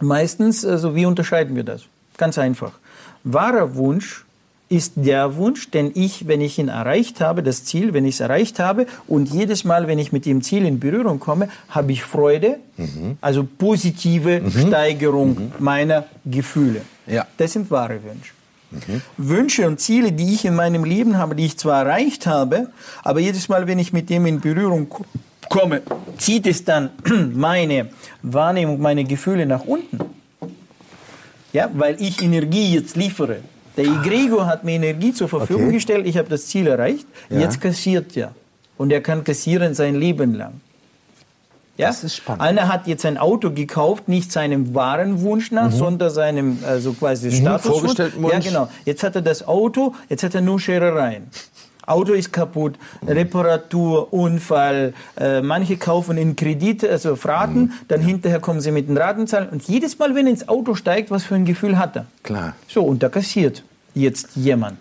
meistens, 0.00 0.64
also 0.64 0.94
wie 0.94 1.06
unterscheiden 1.06 1.54
wir 1.54 1.64
das? 1.64 1.82
Ganz 2.16 2.38
einfach. 2.38 2.72
Wahrer 3.24 3.76
Wunsch 3.76 4.25
ist 4.68 4.94
der 4.96 5.36
Wunsch, 5.36 5.70
den 5.70 5.92
ich, 5.94 6.26
wenn 6.26 6.40
ich 6.40 6.58
ihn 6.58 6.68
erreicht 6.68 7.20
habe, 7.20 7.42
das 7.42 7.64
Ziel, 7.64 7.94
wenn 7.94 8.04
ich 8.04 8.16
es 8.16 8.20
erreicht 8.20 8.58
habe 8.58 8.86
und 9.06 9.28
jedes 9.28 9.64
Mal, 9.64 9.86
wenn 9.86 9.98
ich 9.98 10.12
mit 10.12 10.26
dem 10.26 10.42
Ziel 10.42 10.64
in 10.64 10.80
Berührung 10.80 11.20
komme, 11.20 11.48
habe 11.68 11.92
ich 11.92 12.02
Freude, 12.02 12.58
mhm. 12.76 13.16
also 13.20 13.46
positive 13.58 14.40
mhm. 14.40 14.50
Steigerung 14.50 15.28
mhm. 15.30 15.52
meiner 15.60 16.06
Gefühle. 16.24 16.82
Ja. 17.06 17.26
Das 17.36 17.52
sind 17.52 17.70
wahre 17.70 18.00
Wünsche. 18.02 18.32
Mhm. 18.72 19.02
Wünsche 19.16 19.68
und 19.68 19.78
Ziele, 19.78 20.10
die 20.10 20.34
ich 20.34 20.44
in 20.44 20.56
meinem 20.56 20.84
Leben 20.84 21.16
habe, 21.16 21.36
die 21.36 21.46
ich 21.46 21.56
zwar 21.56 21.86
erreicht 21.86 22.26
habe, 22.26 22.68
aber 23.04 23.20
jedes 23.20 23.48
Mal, 23.48 23.68
wenn 23.68 23.78
ich 23.78 23.92
mit 23.92 24.10
dem 24.10 24.26
in 24.26 24.40
Berührung 24.40 24.88
komme, 25.48 25.82
zieht 26.18 26.46
es 26.48 26.64
dann 26.64 26.90
meine 27.34 27.90
Wahrnehmung, 28.22 28.80
meine 28.80 29.04
Gefühle 29.04 29.46
nach 29.46 29.64
unten. 29.64 29.98
Ja, 31.52 31.70
weil 31.72 32.02
ich 32.02 32.20
Energie 32.20 32.74
jetzt 32.74 32.96
liefere. 32.96 33.38
Der 33.76 33.84
Egregor 33.84 34.46
hat 34.46 34.64
mir 34.64 34.72
Energie 34.72 35.12
zur 35.12 35.28
Verfügung 35.28 35.64
okay. 35.64 35.74
gestellt, 35.74 36.06
ich 36.06 36.16
habe 36.16 36.28
das 36.28 36.46
Ziel 36.46 36.66
erreicht, 36.66 37.06
ja. 37.28 37.40
jetzt 37.40 37.60
kassiert 37.60 38.16
er. 38.16 38.34
Und 38.78 38.90
er 38.92 39.00
kann 39.00 39.24
kassieren 39.24 39.74
sein 39.74 39.94
Leben 39.94 40.34
lang. 40.34 40.60
Ja? 41.76 41.88
Das 41.88 42.04
ist 42.04 42.16
spannend. 42.16 42.42
Einer 42.42 42.68
hat 42.68 42.86
jetzt 42.86 43.04
ein 43.04 43.18
Auto 43.18 43.50
gekauft, 43.50 44.08
nicht 44.08 44.32
seinem 44.32 44.74
wahren 44.74 45.20
Wunsch 45.20 45.50
nach, 45.50 45.70
mhm. 45.70 45.76
sondern 45.76 46.10
seinem 46.10 46.58
also 46.66 46.92
quasi 46.94 47.28
mhm, 47.28 47.32
Status. 47.32 47.70
Vorgestellten 47.70 48.22
Wunsch. 48.22 48.32
Ja, 48.32 48.38
genau. 48.40 48.68
Jetzt 48.84 49.02
hat 49.02 49.14
er 49.14 49.22
das 49.22 49.46
Auto, 49.46 49.94
jetzt 50.08 50.22
hat 50.22 50.34
er 50.34 50.40
nur 50.40 50.58
Scherereien. 50.58 51.28
Auto 51.86 52.12
ist 52.12 52.32
kaputt, 52.32 52.74
Reparatur, 53.06 54.12
Unfall. 54.12 54.92
Äh, 55.18 55.40
manche 55.40 55.76
kaufen 55.76 56.18
in 56.18 56.34
Kredit, 56.36 56.84
also 56.84 57.16
Fraten, 57.16 57.60
mhm. 57.60 57.72
dann 57.88 58.00
hinterher 58.00 58.40
kommen 58.40 58.60
sie 58.60 58.72
mit 58.72 58.88
den 58.88 58.96
Ratenzahlen. 58.96 59.48
Und 59.48 59.66
jedes 59.68 59.98
Mal, 59.98 60.14
wenn 60.14 60.26
er 60.26 60.32
ins 60.32 60.48
Auto 60.48 60.74
steigt, 60.74 61.10
was 61.10 61.24
für 61.24 61.36
ein 61.36 61.44
Gefühl 61.44 61.78
hat 61.78 61.96
er? 61.96 62.06
Klar. 62.22 62.54
So, 62.68 62.82
und 62.82 63.02
da 63.02 63.08
kassiert 63.08 63.62
jetzt 63.94 64.36
jemand. 64.36 64.78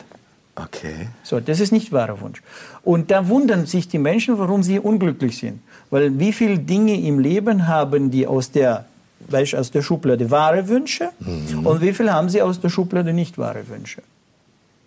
Okay. 0.55 1.09
So, 1.23 1.39
das 1.39 1.59
ist 1.59 1.71
nicht 1.71 1.91
wahrer 1.91 2.19
Wunsch. 2.21 2.41
Und 2.83 3.11
da 3.11 3.27
wundern 3.27 3.65
sich 3.65 3.87
die 3.87 3.97
Menschen, 3.97 4.37
warum 4.39 4.63
sie 4.63 4.79
unglücklich 4.79 5.37
sind. 5.37 5.59
Weil 5.89 6.17
wie 6.17 6.31
viele 6.31 6.59
Dinge 6.59 6.99
im 6.99 7.19
Leben 7.19 7.67
haben 7.67 8.09
die 8.09 8.25
aus 8.25 8.51
der, 8.51 8.85
weißt, 9.27 9.55
aus 9.55 9.71
der 9.71 9.81
Schublade 9.81 10.31
wahre 10.31 10.67
Wünsche 10.67 11.09
mhm. 11.19 11.65
und 11.65 11.81
wie 11.81 11.93
viele 11.93 12.13
haben 12.13 12.29
sie 12.29 12.41
aus 12.41 12.59
der 12.59 12.69
Schublade 12.69 13.13
nicht 13.13 13.37
wahre 13.37 13.67
Wünsche? 13.67 14.01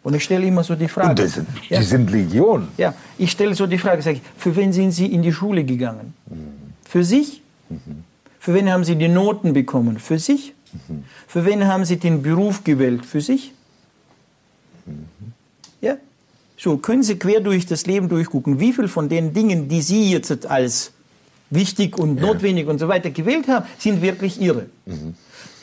Und 0.08 0.14
ich 0.14 0.24
stelle 0.24 0.46
immer 0.46 0.64
so 0.64 0.74
die 0.74 0.88
Frage. 0.88 1.22
Und 1.22 1.28
sind, 1.28 1.46
ja. 1.68 1.80
die 1.80 1.84
sind 1.84 2.10
Legion. 2.10 2.68
Ja, 2.78 2.94
ich 3.18 3.30
stelle 3.30 3.54
so 3.54 3.66
die 3.66 3.76
Frage, 3.76 4.00
sage 4.00 4.16
ich, 4.16 4.22
für 4.38 4.56
wen 4.56 4.72
sind 4.72 4.92
Sie 4.92 5.04
in 5.04 5.20
die 5.20 5.34
Schule 5.34 5.64
gegangen? 5.64 6.14
Mhm. 6.30 6.72
Für 6.88 7.04
sich? 7.04 7.42
Mhm. 7.68 8.04
Für 8.40 8.54
wen 8.54 8.72
haben 8.72 8.84
Sie 8.84 8.96
die 8.96 9.08
Noten 9.08 9.52
bekommen? 9.52 9.98
Für 9.98 10.18
sich? 10.18 10.54
Mhm. 10.88 11.04
Für 11.26 11.44
wen 11.44 11.66
haben 11.66 11.84
Sie 11.84 11.98
den 11.98 12.22
Beruf 12.22 12.64
gewählt? 12.64 13.04
Für 13.04 13.20
sich? 13.20 13.52
Mhm. 14.86 15.08
Ja? 15.82 15.98
So, 16.56 16.78
können 16.78 17.02
Sie 17.02 17.18
quer 17.18 17.40
durch 17.40 17.66
das 17.66 17.84
Leben 17.84 18.08
durchgucken, 18.08 18.60
wie 18.60 18.72
viel 18.72 18.88
von 18.88 19.10
den 19.10 19.34
Dingen, 19.34 19.68
die 19.68 19.82
Sie 19.82 20.10
jetzt 20.10 20.46
als 20.46 20.92
wichtig 21.50 21.98
und 21.98 22.16
ja. 22.16 22.22
notwendig 22.22 22.66
und 22.66 22.78
so 22.78 22.88
weiter 22.88 23.10
gewählt 23.10 23.46
haben, 23.46 23.66
sind 23.76 24.00
wirklich 24.00 24.40
Ihre? 24.40 24.70
Mhm. 24.86 25.16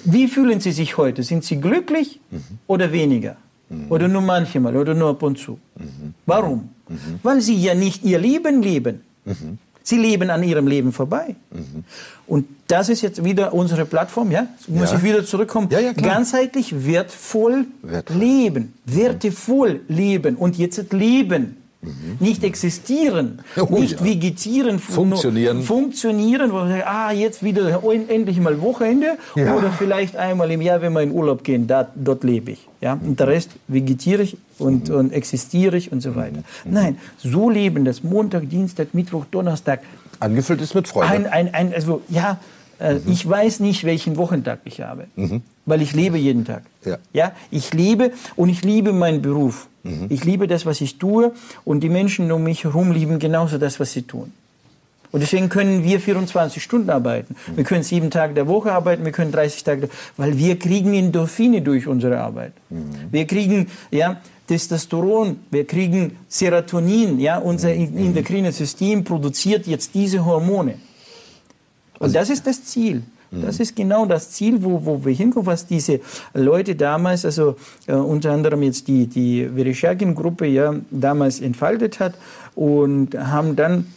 Wie 0.03 0.27
fühlen 0.27 0.59
Sie 0.59 0.71
sich 0.71 0.97
heute? 0.97 1.23
Sind 1.23 1.43
Sie 1.43 1.59
glücklich 1.59 2.19
mhm. 2.29 2.59
oder 2.67 2.91
weniger? 2.91 3.37
Mhm. 3.69 3.85
Oder 3.89 4.07
nur 4.07 4.21
manchmal 4.21 4.75
oder 4.75 4.93
nur 4.93 5.09
ab 5.09 5.23
und 5.23 5.37
zu. 5.37 5.59
Mhm. 5.77 6.13
Warum? 6.25 6.69
Mhm. 6.87 7.19
Weil 7.23 7.41
sie 7.41 7.55
ja 7.55 7.73
nicht 7.73 8.03
ihr 8.03 8.19
Leben 8.19 8.61
leben. 8.61 9.01
Mhm. 9.25 9.57
Sie 9.83 9.97
leben 9.97 10.31
an 10.31 10.41
ihrem 10.41 10.67
Leben 10.67 10.91
vorbei. 10.91 11.35
Mhm. 11.51 11.83
Und 12.25 12.47
das 12.67 12.89
ist 12.89 13.01
jetzt 13.01 13.23
wieder 13.23 13.53
unsere 13.53 13.85
Plattform, 13.85 14.31
ja? 14.31 14.47
Muss 14.67 14.91
ja. 14.91 14.97
ich 14.97 15.03
wieder 15.03 15.23
zurückkommen? 15.23 15.67
Ja, 15.69 15.79
ja, 15.79 15.93
Ganzheitlich 15.93 16.85
wertvoll, 16.85 17.65
wertvoll. 17.83 18.17
leben. 18.17 18.73
Wertevoll 18.85 19.81
leben. 19.87 20.35
Und 20.37 20.57
jetzt 20.57 20.91
leben. 20.91 21.57
Mhm. 21.85 22.17
Nicht 22.19 22.43
existieren, 22.43 23.41
oh, 23.57 23.65
nicht 23.79 23.99
ja. 23.99 24.05
vegetieren, 24.05 24.79
funktionieren. 24.79 25.61
Funktionieren, 25.61 26.51
wo 26.51 26.57
wir 26.57 26.69
sagen, 26.69 26.83
ah, 26.85 27.11
jetzt 27.11 27.43
wieder 27.43 27.81
endlich 28.09 28.39
mal 28.39 28.61
Wochenende 28.61 29.17
ja. 29.35 29.55
oder 29.55 29.71
vielleicht 29.71 30.15
einmal 30.15 30.51
im 30.51 30.61
Jahr, 30.61 30.81
wenn 30.81 30.93
wir 30.93 31.01
in 31.01 31.11
Urlaub 31.11 31.43
gehen, 31.43 31.67
da, 31.67 31.87
dort 31.95 32.23
lebe 32.23 32.51
ich. 32.51 32.67
Ja? 32.81 32.99
Und 33.01 33.19
der 33.19 33.27
Rest 33.27 33.51
vegetiere 33.67 34.23
ich 34.23 34.37
und, 34.57 34.89
mhm. 34.89 34.95
und 34.95 35.13
existiere 35.13 35.77
ich 35.77 35.91
und 35.91 36.01
so 36.01 36.15
weiter. 36.15 36.37
Mhm. 36.65 36.73
Nein, 36.73 36.97
so 37.17 37.49
leben 37.49 37.85
das 37.85 38.03
Montag, 38.03 38.49
Dienstag, 38.49 38.93
Mittwoch, 38.93 39.25
Donnerstag. 39.31 39.81
Angefüllt 40.19 40.61
ist 40.61 40.75
mit 40.75 40.87
Freude. 40.87 41.09
Ein, 41.09 41.27
ein, 41.27 41.53
ein, 41.53 41.73
also, 41.73 42.01
ja, 42.09 42.39
äh, 42.79 42.95
mhm. 42.95 43.01
ich 43.07 43.27
weiß 43.27 43.59
nicht, 43.59 43.83
welchen 43.83 44.17
Wochentag 44.17 44.59
ich 44.65 44.81
habe, 44.81 45.07
mhm. 45.15 45.41
Weil 45.65 45.81
ich 45.81 45.93
lebe 45.93 46.17
jeden 46.17 46.45
Tag. 46.45 46.63
Ja. 46.83 46.97
ja, 47.13 47.31
ich 47.51 47.73
lebe 47.73 48.11
und 48.35 48.49
ich 48.49 48.63
liebe 48.63 48.93
meinen 48.93 49.21
Beruf. 49.21 49.67
Mhm. 49.83 50.07
Ich 50.09 50.23
liebe 50.23 50.47
das, 50.47 50.65
was 50.65 50.81
ich 50.81 50.97
tue 50.97 51.31
und 51.63 51.81
die 51.81 51.89
Menschen 51.89 52.31
um 52.31 52.43
mich 52.43 52.63
herum 52.63 52.91
lieben 52.91 53.19
genauso 53.19 53.57
das, 53.57 53.79
was 53.79 53.91
sie 53.93 54.03
tun. 54.03 54.31
Und 55.11 55.21
deswegen 55.21 55.47
können 55.47 55.83
wir 55.83 56.01
24 56.01 56.61
Stunden 56.61 56.89
arbeiten. 56.89 57.37
Wir 57.55 57.63
können 57.63 57.83
sieben 57.83 58.11
Tage 58.11 58.33
der 58.33 58.47
Woche 58.47 58.73
arbeiten, 58.73 59.05
wir 59.05 59.13
können 59.13 59.31
30 59.31 59.63
Tage, 59.63 59.89
weil 60.17 60.37
wir 60.37 60.59
kriegen 60.59 60.93
Endorphine 60.93 61.61
durch 61.61 61.87
unsere 61.87 62.19
Arbeit. 62.19 62.51
Mhm. 62.69 62.89
Wir 63.11 63.25
kriegen 63.25 63.67
ja, 63.91 64.19
Testosteron, 64.47 65.39
wir 65.51 65.65
kriegen 65.65 66.17
Serotonin. 66.27 67.19
Ja, 67.19 67.37
unser 67.37 67.73
mhm. 67.73 67.97
endokrines 67.97 68.57
System 68.57 69.05
produziert 69.05 69.67
jetzt 69.67 69.95
diese 69.95 70.25
Hormone. 70.25 70.79
Und 71.99 72.07
also 72.07 72.13
das 72.13 72.29
ist 72.29 72.45
das 72.45 72.65
Ziel. 72.65 73.03
Das 73.31 73.59
ist 73.59 73.75
genau 73.75 74.05
das 74.05 74.31
Ziel, 74.31 74.63
wo, 74.63 74.85
wo 74.85 75.03
wir 75.03 75.13
hinkommen, 75.13 75.45
was 75.45 75.65
diese 75.65 75.99
Leute 76.33 76.75
damals, 76.75 77.25
also 77.25 77.55
äh, 77.87 77.93
unter 77.93 78.31
anderem 78.31 78.63
jetzt 78.63 78.87
die, 78.87 79.07
die 79.07 79.49
Vereshagin-Gruppe 79.53 80.45
ja 80.45 80.75
damals 80.91 81.41
entfaltet 81.41 81.99
hat 81.99 82.15
und 82.55 83.15
haben 83.15 83.55
dann 83.55 83.87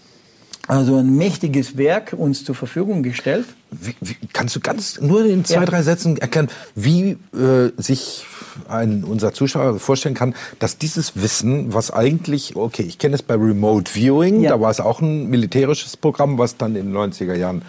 also 0.68 0.97
ein 0.97 1.16
mächtiges 1.16 1.79
Werk 1.79 2.14
uns 2.16 2.45
zur 2.45 2.55
Verfügung 2.55 3.03
gestellt. 3.03 3.47
Wie, 3.70 3.95
wie, 4.03 4.16
kannst 4.35 4.55
du 4.55 4.61
ganz 4.61 5.01
nur 5.01 5.24
in 5.24 5.45
zwei, 5.47 5.61
ja. 5.61 5.64
drei 5.64 5.83
Sätzen 5.83 6.18
erklären, 6.18 6.49
wie 6.74 7.16
äh, 7.35 7.70
sich 7.79 8.26
ein, 8.68 9.03
unser 9.03 9.33
Zuschauer 9.33 9.79
vorstellen 9.79 10.14
kann, 10.14 10.35
dass 10.59 10.76
dieses 10.76 11.22
Wissen, 11.22 11.72
was 11.72 11.91
eigentlich, 11.91 12.55
okay, 12.55 12.83
ich 12.83 12.99
kenne 12.99 13.14
es 13.14 13.22
bei 13.22 13.35
Remote 13.35 13.91
Viewing, 13.91 14.43
ja. 14.43 14.51
da 14.51 14.61
war 14.61 14.70
es 14.70 14.81
auch 14.81 15.01
ein 15.01 15.31
militärisches 15.31 15.97
Programm, 15.97 16.37
was 16.37 16.59
dann 16.59 16.76
in 16.76 16.93
den 16.93 16.97
90er 16.97 17.35
Jahren 17.35 17.62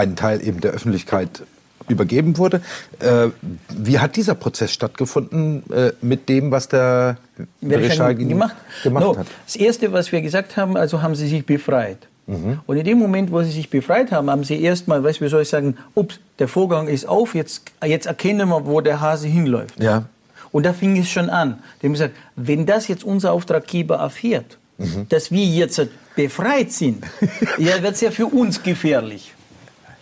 einen 0.00 0.16
Teil 0.16 0.46
eben 0.46 0.60
der 0.60 0.72
Öffentlichkeit 0.72 1.42
übergeben 1.88 2.38
wurde. 2.38 2.60
Äh, 3.00 3.28
wie 3.68 3.98
hat 3.98 4.16
dieser 4.16 4.34
Prozess 4.34 4.72
stattgefunden 4.72 5.62
äh, 5.70 5.92
mit 6.00 6.28
dem, 6.28 6.50
was 6.50 6.68
der 6.68 7.18
Vereshagin 7.60 8.28
gemacht, 8.28 8.56
gemacht 8.82 9.04
no, 9.04 9.16
hat? 9.16 9.26
Das 9.46 9.56
Erste, 9.56 9.92
was 9.92 10.12
wir 10.12 10.22
gesagt 10.22 10.56
haben, 10.56 10.76
also 10.76 11.02
haben 11.02 11.14
sie 11.14 11.28
sich 11.28 11.44
befreit. 11.44 11.98
Mhm. 12.26 12.60
Und 12.66 12.76
in 12.76 12.84
dem 12.84 12.98
Moment, 12.98 13.32
wo 13.32 13.42
sie 13.42 13.50
sich 13.50 13.70
befreit 13.70 14.12
haben, 14.12 14.30
haben 14.30 14.44
sie 14.44 14.62
erstmal, 14.62 15.02
weißt, 15.02 15.20
wie 15.20 15.28
soll 15.28 15.42
ich 15.42 15.48
sagen, 15.48 15.76
ups, 15.94 16.20
der 16.38 16.48
Vorgang 16.48 16.86
ist 16.86 17.08
auf, 17.08 17.34
jetzt, 17.34 17.62
jetzt 17.84 18.06
erkennen 18.06 18.48
wir, 18.48 18.66
wo 18.66 18.80
der 18.80 19.00
Hase 19.00 19.26
hinläuft. 19.26 19.82
Ja. 19.82 20.04
Und 20.52 20.64
da 20.64 20.72
fing 20.72 20.96
es 20.96 21.08
schon 21.08 21.30
an. 21.30 21.58
Die 21.80 21.86
haben 21.86 21.92
gesagt, 21.92 22.14
wenn 22.36 22.66
das 22.66 22.88
jetzt 22.88 23.04
unser 23.04 23.32
Auftraggeber 23.32 23.96
erfährt, 23.96 24.58
mhm. 24.78 25.06
dass 25.08 25.30
wir 25.30 25.44
jetzt 25.44 25.80
befreit 26.14 26.72
sind, 26.72 27.04
ja, 27.58 27.82
wird 27.82 27.94
es 27.94 28.00
ja 28.00 28.10
für 28.10 28.26
uns 28.26 28.62
gefährlich. 28.62 29.34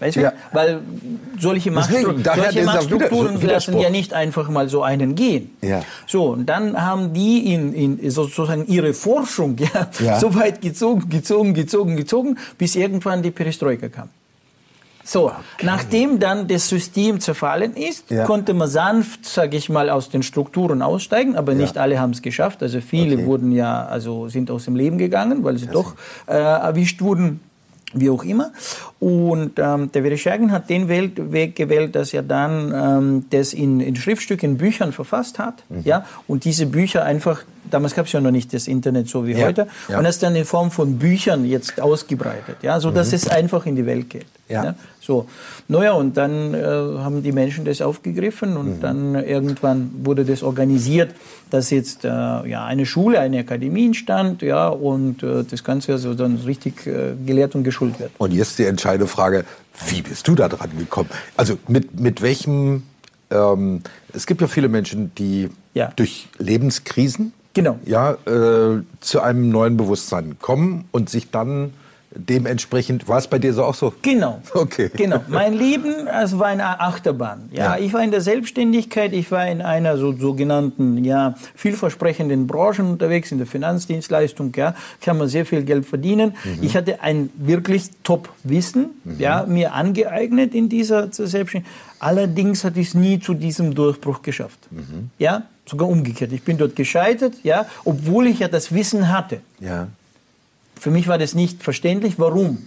Weißt 0.00 0.16
du? 0.16 0.20
Ja. 0.20 0.32
Weil 0.52 0.80
solche, 1.38 1.70
Machtstru 1.70 2.14
solche 2.22 2.64
Machtstrukturen 2.64 3.40
lassen 3.40 3.78
ja 3.78 3.90
nicht 3.90 4.12
einfach 4.12 4.48
mal 4.48 4.68
so 4.68 4.82
einen 4.82 5.14
gehen. 5.14 5.56
Ja. 5.60 5.82
So, 6.06 6.26
und 6.26 6.46
dann 6.46 6.80
haben 6.80 7.12
die 7.12 7.52
in, 7.52 7.72
in 7.72 8.10
sozusagen 8.10 8.66
ihre 8.66 8.94
Forschung 8.94 9.56
ja, 9.58 9.88
ja. 9.98 10.20
so 10.20 10.34
weit 10.34 10.60
gezogen, 10.60 11.08
gezogen, 11.08 11.54
gezogen, 11.54 11.96
gezogen, 11.96 12.38
bis 12.58 12.76
irgendwann 12.76 13.22
die 13.22 13.32
Perestroika 13.32 13.88
kam. 13.88 14.08
So, 15.08 15.28
okay. 15.28 15.36
nachdem 15.62 16.20
dann 16.20 16.48
das 16.48 16.68
System 16.68 17.18
zerfallen 17.18 17.74
ist, 17.74 18.10
ja. 18.10 18.26
konnte 18.26 18.52
man 18.52 18.68
sanft, 18.68 19.24
sage 19.24 19.56
ich 19.56 19.70
mal, 19.70 19.88
aus 19.88 20.10
den 20.10 20.22
Strukturen 20.22 20.82
aussteigen, 20.82 21.34
aber 21.34 21.52
ja. 21.52 21.58
nicht 21.58 21.78
alle 21.78 21.98
haben 21.98 22.10
es 22.10 22.20
geschafft. 22.20 22.62
Also 22.62 22.82
viele 22.82 23.14
okay. 23.16 23.26
wurden 23.26 23.52
ja, 23.52 23.86
also 23.86 24.28
sind 24.28 24.50
aus 24.50 24.66
dem 24.66 24.76
Leben 24.76 24.98
gegangen, 24.98 25.44
weil 25.44 25.56
sie 25.56 25.64
ja, 25.64 25.72
doch 25.72 25.94
äh, 26.26 26.34
erwischt 26.34 27.00
wurden 27.00 27.40
wie 27.94 28.10
auch 28.10 28.24
immer. 28.24 28.52
Und 29.00 29.58
ähm, 29.58 29.90
der 29.92 30.02
Vereshchagin 30.02 30.52
hat 30.52 30.68
den 30.68 30.88
Weg 30.88 31.56
gewählt, 31.56 31.94
dass 31.94 32.12
er 32.12 32.22
dann 32.22 32.72
ähm, 32.74 33.26
das 33.30 33.52
in, 33.52 33.80
in 33.80 33.96
Schriftstücken, 33.96 34.52
in 34.52 34.58
Büchern 34.58 34.92
verfasst 34.92 35.38
hat. 35.38 35.64
Mhm. 35.68 35.82
Ja? 35.84 36.04
Und 36.26 36.44
diese 36.44 36.66
Bücher 36.66 37.04
einfach, 37.04 37.42
damals 37.70 37.94
gab 37.94 38.06
es 38.06 38.12
ja 38.12 38.20
noch 38.20 38.30
nicht 38.30 38.52
das 38.52 38.68
Internet 38.68 39.08
so 39.08 39.26
wie 39.26 39.32
ja. 39.32 39.46
heute, 39.46 39.68
ja. 39.88 39.98
und 39.98 40.04
das 40.04 40.18
dann 40.18 40.36
in 40.36 40.44
Form 40.44 40.70
von 40.70 40.98
Büchern 40.98 41.44
jetzt 41.44 41.80
ausgebreitet, 41.80 42.56
ja? 42.62 42.78
so 42.80 42.90
dass 42.90 43.08
mhm. 43.08 43.14
es 43.14 43.28
einfach 43.28 43.64
in 43.66 43.76
die 43.76 43.86
Welt 43.86 44.10
geht. 44.10 44.26
Ja. 44.48 44.64
ja? 44.64 44.74
So. 45.08 45.26
Naja, 45.68 45.92
und 45.92 46.18
dann 46.18 46.52
äh, 46.52 46.58
haben 46.58 47.22
die 47.22 47.32
Menschen 47.32 47.64
das 47.64 47.80
aufgegriffen 47.80 48.58
und 48.58 48.76
mhm. 48.76 48.80
dann 48.82 49.14
irgendwann 49.14 49.90
wurde 50.04 50.26
das 50.26 50.42
organisiert, 50.42 51.14
dass 51.48 51.70
jetzt 51.70 52.04
äh, 52.04 52.08
ja, 52.08 52.66
eine 52.66 52.84
Schule, 52.84 53.18
eine 53.18 53.38
Akademie 53.38 53.86
entstand 53.86 54.42
ja, 54.42 54.68
und 54.68 55.22
äh, 55.22 55.44
das 55.44 55.64
Ganze 55.64 55.92
also 55.92 56.12
dann 56.12 56.36
richtig 56.44 56.86
äh, 56.86 57.14
gelehrt 57.24 57.54
und 57.54 57.64
geschult 57.64 57.98
wird. 57.98 58.10
Und 58.18 58.34
jetzt 58.34 58.58
die 58.58 58.66
entscheidende 58.66 59.06
Frage, 59.06 59.46
wie 59.86 60.02
bist 60.02 60.28
du 60.28 60.34
da 60.34 60.46
dran 60.46 60.76
gekommen? 60.78 61.08
Also 61.38 61.56
mit, 61.68 61.98
mit 61.98 62.20
welchem, 62.20 62.82
ähm, 63.30 63.80
es 64.12 64.26
gibt 64.26 64.42
ja 64.42 64.46
viele 64.46 64.68
Menschen, 64.68 65.12
die 65.16 65.48
ja. 65.72 65.90
durch 65.96 66.28
Lebenskrisen 66.36 67.32
genau. 67.54 67.78
ja, 67.86 68.12
äh, 68.26 68.82
zu 69.00 69.20
einem 69.22 69.48
neuen 69.48 69.78
Bewusstsein 69.78 70.36
kommen 70.38 70.84
und 70.92 71.08
sich 71.08 71.30
dann 71.30 71.72
dementsprechend 72.18 73.08
war 73.08 73.18
es 73.18 73.28
bei 73.28 73.38
dir 73.38 73.52
so 73.52 73.64
auch 73.64 73.74
so? 73.74 73.94
Genau. 74.02 74.42
Okay. 74.58 74.90
Genau. 74.94 75.20
Mein 75.28 75.54
Leben 75.54 76.08
also 76.08 76.40
war 76.40 76.48
eine 76.48 76.80
Achterbahn. 76.80 77.48
Ja, 77.52 77.76
ja, 77.76 77.84
ich 77.84 77.92
war 77.92 78.02
in 78.02 78.10
der 78.10 78.20
Selbstständigkeit, 78.20 79.12
ich 79.12 79.30
war 79.30 79.46
in 79.46 79.62
einer 79.62 79.96
so 79.96 80.12
sogenannten 80.12 81.04
ja 81.04 81.36
vielversprechenden 81.54 82.46
Branche 82.46 82.82
unterwegs 82.82 83.30
in 83.30 83.38
der 83.38 83.46
Finanzdienstleistung. 83.46 84.52
Ja, 84.56 84.74
kann 85.00 85.16
man 85.16 85.28
sehr 85.28 85.46
viel 85.46 85.62
Geld 85.62 85.86
verdienen. 85.86 86.34
Mhm. 86.44 86.58
Ich 86.62 86.76
hatte 86.76 87.02
ein 87.02 87.30
wirklich 87.36 87.90
Top-Wissen, 88.02 88.90
mhm. 89.04 89.20
ja, 89.20 89.44
mir 89.46 89.74
angeeignet 89.74 90.54
in 90.54 90.68
dieser 90.68 91.12
Selbstständigkeit. 91.12 91.72
Allerdings 92.00 92.64
hatte 92.64 92.80
ich 92.80 92.88
es 92.88 92.94
nie 92.94 93.18
zu 93.18 93.34
diesem 93.34 93.74
Durchbruch 93.74 94.22
geschafft. 94.22 94.58
Mhm. 94.70 95.10
Ja, 95.18 95.44
sogar 95.66 95.88
umgekehrt. 95.88 96.32
Ich 96.32 96.42
bin 96.42 96.56
dort 96.58 96.76
gescheitert, 96.76 97.34
ja, 97.42 97.66
obwohl 97.84 98.26
ich 98.26 98.40
ja 98.40 98.48
das 98.48 98.72
Wissen 98.72 99.08
hatte. 99.08 99.40
Ja. 99.60 99.88
Für 100.78 100.90
mich 100.90 101.08
war 101.08 101.18
das 101.18 101.34
nicht 101.34 101.62
verständlich. 101.62 102.18
Warum? 102.18 102.58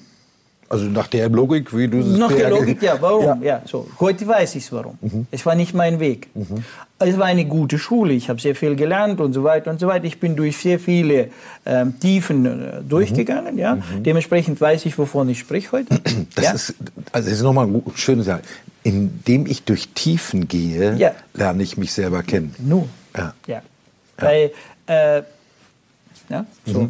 Also 0.71 0.85
nach 0.85 1.07
der 1.07 1.27
Logik, 1.27 1.75
wie 1.75 1.89
du 1.89 1.99
es 1.99 2.17
Nach 2.17 2.31
der 2.31 2.49
Logik, 2.49 2.81
ja, 2.81 2.95
warum? 3.01 3.25
Ja. 3.25 3.37
ja. 3.41 3.61
so. 3.65 3.89
Heute 3.99 4.25
weiß 4.25 4.55
ich 4.55 4.63
es, 4.63 4.71
warum. 4.71 4.97
Mhm. 5.01 5.27
Es 5.29 5.45
war 5.45 5.53
nicht 5.53 5.73
mein 5.73 5.99
Weg. 5.99 6.29
Mhm. 6.33 6.63
Es 6.97 7.17
war 7.17 7.25
eine 7.25 7.43
gute 7.43 7.77
Schule, 7.77 8.13
ich 8.13 8.29
habe 8.29 8.39
sehr 8.39 8.55
viel 8.55 8.77
gelernt 8.77 9.19
und 9.19 9.33
so 9.33 9.43
weiter 9.43 9.69
und 9.69 9.81
so 9.81 9.87
weiter. 9.87 10.05
Ich 10.05 10.21
bin 10.21 10.37
durch 10.37 10.55
sehr 10.55 10.79
viele 10.79 11.27
ähm, 11.65 11.99
Tiefen 11.99 12.45
äh, 12.45 12.81
durchgegangen. 12.87 13.55
Mhm. 13.55 13.59
Ja. 13.59 13.75
Mhm. 13.75 14.03
Dementsprechend 14.03 14.61
weiß 14.61 14.85
ich, 14.85 14.97
wovon 14.97 15.27
ich 15.27 15.39
spreche 15.39 15.73
heute. 15.73 15.99
Das 16.35 16.45
ja? 16.45 16.51
ist, 16.53 16.75
also 17.11 17.29
das 17.29 17.37
ist 17.37 17.43
nochmal 17.43 17.67
eine 17.67 17.81
schöne 17.95 18.23
Sache. 18.23 18.41
Indem 18.83 19.47
ich 19.47 19.63
durch 19.63 19.89
Tiefen 19.89 20.47
gehe, 20.47 20.95
ja. 20.95 21.11
lerne 21.33 21.63
ich 21.63 21.75
mich 21.75 21.91
selber 21.91 22.23
kennen. 22.23 22.55
Nur. 22.59 22.87
Ja. 23.17 23.33
ja. 23.45 23.61
Weil, 24.17 24.51
äh, 24.87 25.23
ja, 26.29 26.45
so. 26.65 26.89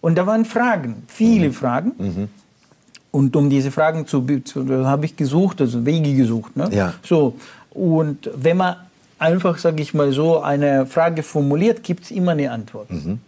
Und 0.00 0.16
da 0.16 0.26
waren 0.26 0.44
Fragen, 0.44 1.02
viele 1.08 1.48
mhm. 1.48 1.52
Fragen. 1.52 1.92
Mhm. 1.98 2.28
Und 3.10 3.34
um 3.36 3.50
diese 3.50 3.70
Fragen 3.70 4.06
zu, 4.06 4.24
zu 4.44 4.86
habe 4.86 5.06
ich 5.06 5.16
gesucht, 5.16 5.60
also 5.60 5.84
Wege 5.84 6.14
gesucht. 6.14 6.56
Ne? 6.56 6.68
Ja. 6.72 6.94
So. 7.02 7.34
Und 7.70 8.30
wenn 8.34 8.58
man 8.58 8.76
einfach, 9.18 9.58
sage 9.58 9.82
ich 9.82 9.94
mal 9.94 10.12
so, 10.12 10.40
eine 10.40 10.86
Frage 10.86 11.22
formuliert, 11.22 11.82
gibt 11.82 12.04
es 12.04 12.10
immer 12.10 12.32
eine 12.32 12.50
Antwort. 12.50 12.90
Mhm. 12.90 13.20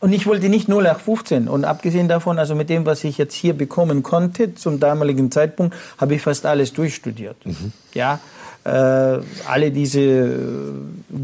Und 0.00 0.12
ich 0.12 0.26
wollte 0.26 0.48
nicht 0.48 0.68
0 0.68 0.84
nach 0.84 1.00
15. 1.00 1.48
Und 1.48 1.64
abgesehen 1.64 2.08
davon, 2.08 2.38
also 2.38 2.54
mit 2.54 2.70
dem, 2.70 2.86
was 2.86 3.04
ich 3.04 3.18
jetzt 3.18 3.34
hier 3.34 3.54
bekommen 3.54 4.02
konnte, 4.02 4.54
zum 4.54 4.80
damaligen 4.80 5.30
Zeitpunkt, 5.30 5.74
habe 5.98 6.14
ich 6.14 6.22
fast 6.22 6.46
alles 6.46 6.72
durchstudiert. 6.72 7.36
Mhm. 7.44 7.72
Ja, 7.94 8.20
alle 8.68 9.70
diese 9.72 10.00
äh, 10.00 10.28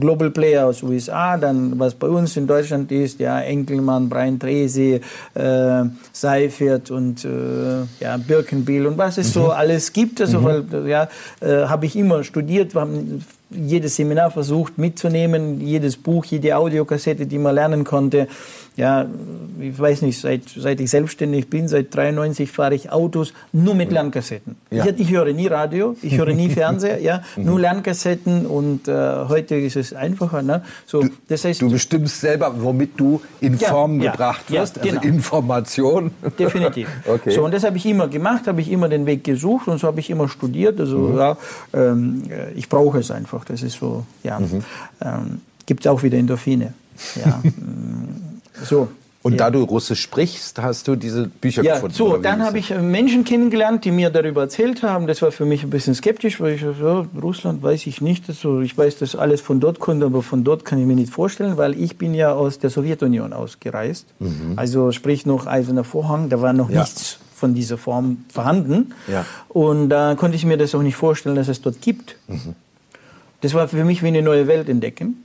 Global 0.00 0.30
Player 0.30 0.66
aus 0.66 0.82
USA, 0.82 1.36
dann 1.36 1.78
was 1.78 1.94
bei 1.94 2.08
uns 2.08 2.36
in 2.36 2.46
Deutschland 2.46 2.90
ist, 2.90 3.20
ja, 3.20 3.40
Enkelmann, 3.40 4.08
Brian 4.08 4.38
Tracy, 4.38 5.00
äh, 5.34 5.84
Seifert 6.12 6.90
und 6.90 7.24
äh, 7.24 7.82
ja, 8.00 8.16
Birkenbiel 8.16 8.86
und 8.86 8.98
was 8.98 9.18
es 9.18 9.28
mhm. 9.28 9.40
so 9.40 9.50
alles 9.50 9.92
gibt, 9.92 10.20
also, 10.20 10.40
mhm. 10.40 10.44
weil, 10.44 10.88
ja, 10.88 11.08
äh, 11.40 11.66
habe 11.66 11.86
ich 11.86 11.96
immer 11.96 12.24
studiert, 12.24 12.74
wir 12.74 12.80
haben 12.80 13.24
jedes 13.50 13.96
Seminar 13.96 14.30
versucht 14.30 14.76
mitzunehmen, 14.76 15.60
jedes 15.60 15.96
Buch, 15.96 16.24
jede 16.24 16.56
Audiokassette, 16.56 17.26
die 17.26 17.38
man 17.38 17.54
lernen 17.54 17.84
konnte. 17.84 18.28
Ja, 18.78 19.06
ich 19.60 19.76
weiß 19.76 20.02
nicht, 20.02 20.20
seit, 20.20 20.42
seit 20.56 20.80
ich 20.80 20.88
selbstständig 20.88 21.50
bin, 21.50 21.66
seit 21.66 21.92
93 21.92 22.48
fahre 22.48 22.76
ich 22.76 22.92
Autos 22.92 23.32
nur 23.50 23.74
mit 23.74 23.90
Lernkassetten. 23.90 24.54
Ja. 24.70 24.86
Ich, 24.86 25.00
ich, 25.00 25.10
höre 25.10 25.32
nie 25.32 25.48
Radio, 25.48 25.96
ich 26.00 26.16
höre 26.16 26.32
nie 26.32 26.48
Fernseher, 26.48 27.00
ja, 27.00 27.22
mhm. 27.34 27.44
nur 27.44 27.58
Lernkassetten 27.58 28.46
und 28.46 28.86
äh, 28.86 28.92
heute 29.26 29.56
ist 29.56 29.74
es 29.74 29.94
einfacher. 29.94 30.42
Ne? 30.42 30.62
So, 30.86 31.02
du, 31.02 31.08
das 31.26 31.44
heißt, 31.44 31.60
du 31.60 31.70
bestimmst 31.70 32.20
selber, 32.20 32.54
womit 32.56 32.92
du 33.00 33.20
in 33.40 33.58
ja, 33.58 33.68
Form 33.68 34.00
ja, 34.00 34.12
gebracht 34.12 34.48
wirst, 34.48 34.78
also 34.78 34.90
genau. 34.90 35.02
Information. 35.02 36.12
Definitiv. 36.38 36.88
okay. 37.04 37.30
So, 37.32 37.44
und 37.44 37.52
das 37.52 37.64
habe 37.64 37.78
ich 37.78 37.86
immer 37.86 38.06
gemacht, 38.06 38.46
habe 38.46 38.60
ich 38.60 38.70
immer 38.70 38.88
den 38.88 39.06
Weg 39.06 39.24
gesucht 39.24 39.66
und 39.66 39.78
so 39.80 39.88
habe 39.88 39.98
ich 39.98 40.08
immer 40.08 40.28
studiert. 40.28 40.78
Also 40.78 40.98
mhm. 40.98 41.18
ja, 41.18 41.36
ähm, 41.74 42.22
ich 42.54 42.68
brauche 42.68 43.00
es 43.00 43.10
einfach. 43.10 43.44
Das 43.44 43.60
ist 43.64 43.80
so, 43.80 44.06
ja. 44.22 44.38
Mhm. 44.38 44.62
Ähm, 45.00 45.40
Gibt 45.66 45.80
es 45.80 45.90
auch 45.90 46.04
wieder 46.04 46.16
Endorphine. 46.16 46.74
Ja. 47.16 47.42
So. 48.64 48.88
Und 49.20 49.32
ja. 49.32 49.38
da 49.38 49.50
du 49.50 49.64
Russisch 49.64 50.00
sprichst, 50.00 50.62
hast 50.62 50.86
du 50.86 50.94
diese 50.94 51.26
Bücher 51.26 51.64
ja, 51.64 51.74
gefunden? 51.74 51.94
So, 51.94 52.18
dann 52.18 52.42
habe 52.44 52.58
ich 52.60 52.70
Menschen 52.70 53.24
kennengelernt, 53.24 53.84
die 53.84 53.90
mir 53.90 54.10
darüber 54.10 54.42
erzählt 54.42 54.84
haben. 54.84 55.08
Das 55.08 55.22
war 55.22 55.32
für 55.32 55.44
mich 55.44 55.64
ein 55.64 55.70
bisschen 55.70 55.94
skeptisch, 55.94 56.40
weil 56.40 56.54
ich 56.54 56.60
so, 56.60 57.06
Russland 57.20 57.60
weiß 57.60 57.88
ich 57.88 58.00
nicht. 58.00 58.28
Also 58.28 58.60
ich 58.60 58.78
weiß, 58.78 58.96
dass 58.98 59.16
alles 59.16 59.40
von 59.40 59.58
dort 59.58 59.80
kommt, 59.80 60.04
aber 60.04 60.22
von 60.22 60.44
dort 60.44 60.64
kann 60.64 60.78
ich 60.78 60.86
mir 60.86 60.94
nicht 60.94 61.12
vorstellen, 61.12 61.56
weil 61.56 61.78
ich 61.78 61.98
bin 61.98 62.14
ja 62.14 62.32
aus 62.32 62.60
der 62.60 62.70
Sowjetunion 62.70 63.32
ausgereist. 63.32 64.06
Mhm. 64.20 64.52
Also 64.54 64.92
sprich 64.92 65.26
noch 65.26 65.48
Eiserner 65.48 65.84
Vorhang, 65.84 66.28
da 66.28 66.40
war 66.40 66.52
noch 66.52 66.70
ja. 66.70 66.80
nichts 66.80 67.18
von 67.34 67.54
dieser 67.54 67.76
Form 67.76 68.24
vorhanden. 68.32 68.94
Ja. 69.08 69.24
Und 69.48 69.88
da 69.88 70.14
konnte 70.14 70.36
ich 70.36 70.44
mir 70.44 70.58
das 70.58 70.76
auch 70.76 70.82
nicht 70.82 70.96
vorstellen, 70.96 71.34
dass 71.34 71.48
es 71.48 71.60
dort 71.60 71.80
gibt. 71.80 72.16
Mhm. 72.28 72.54
Das 73.40 73.52
war 73.52 73.66
für 73.68 73.84
mich 73.84 74.02
wie 74.02 74.08
eine 74.08 74.22
neue 74.22 74.46
Welt 74.46 74.68
entdecken. 74.68 75.24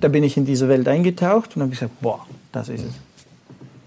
Da 0.00 0.08
bin 0.08 0.24
ich 0.24 0.36
in 0.36 0.44
diese 0.44 0.68
Welt 0.68 0.88
eingetaucht 0.88 1.56
und 1.56 1.62
habe 1.62 1.70
gesagt, 1.70 2.00
boah, 2.00 2.26
das 2.52 2.68
ist 2.68 2.84
es. 2.86 2.92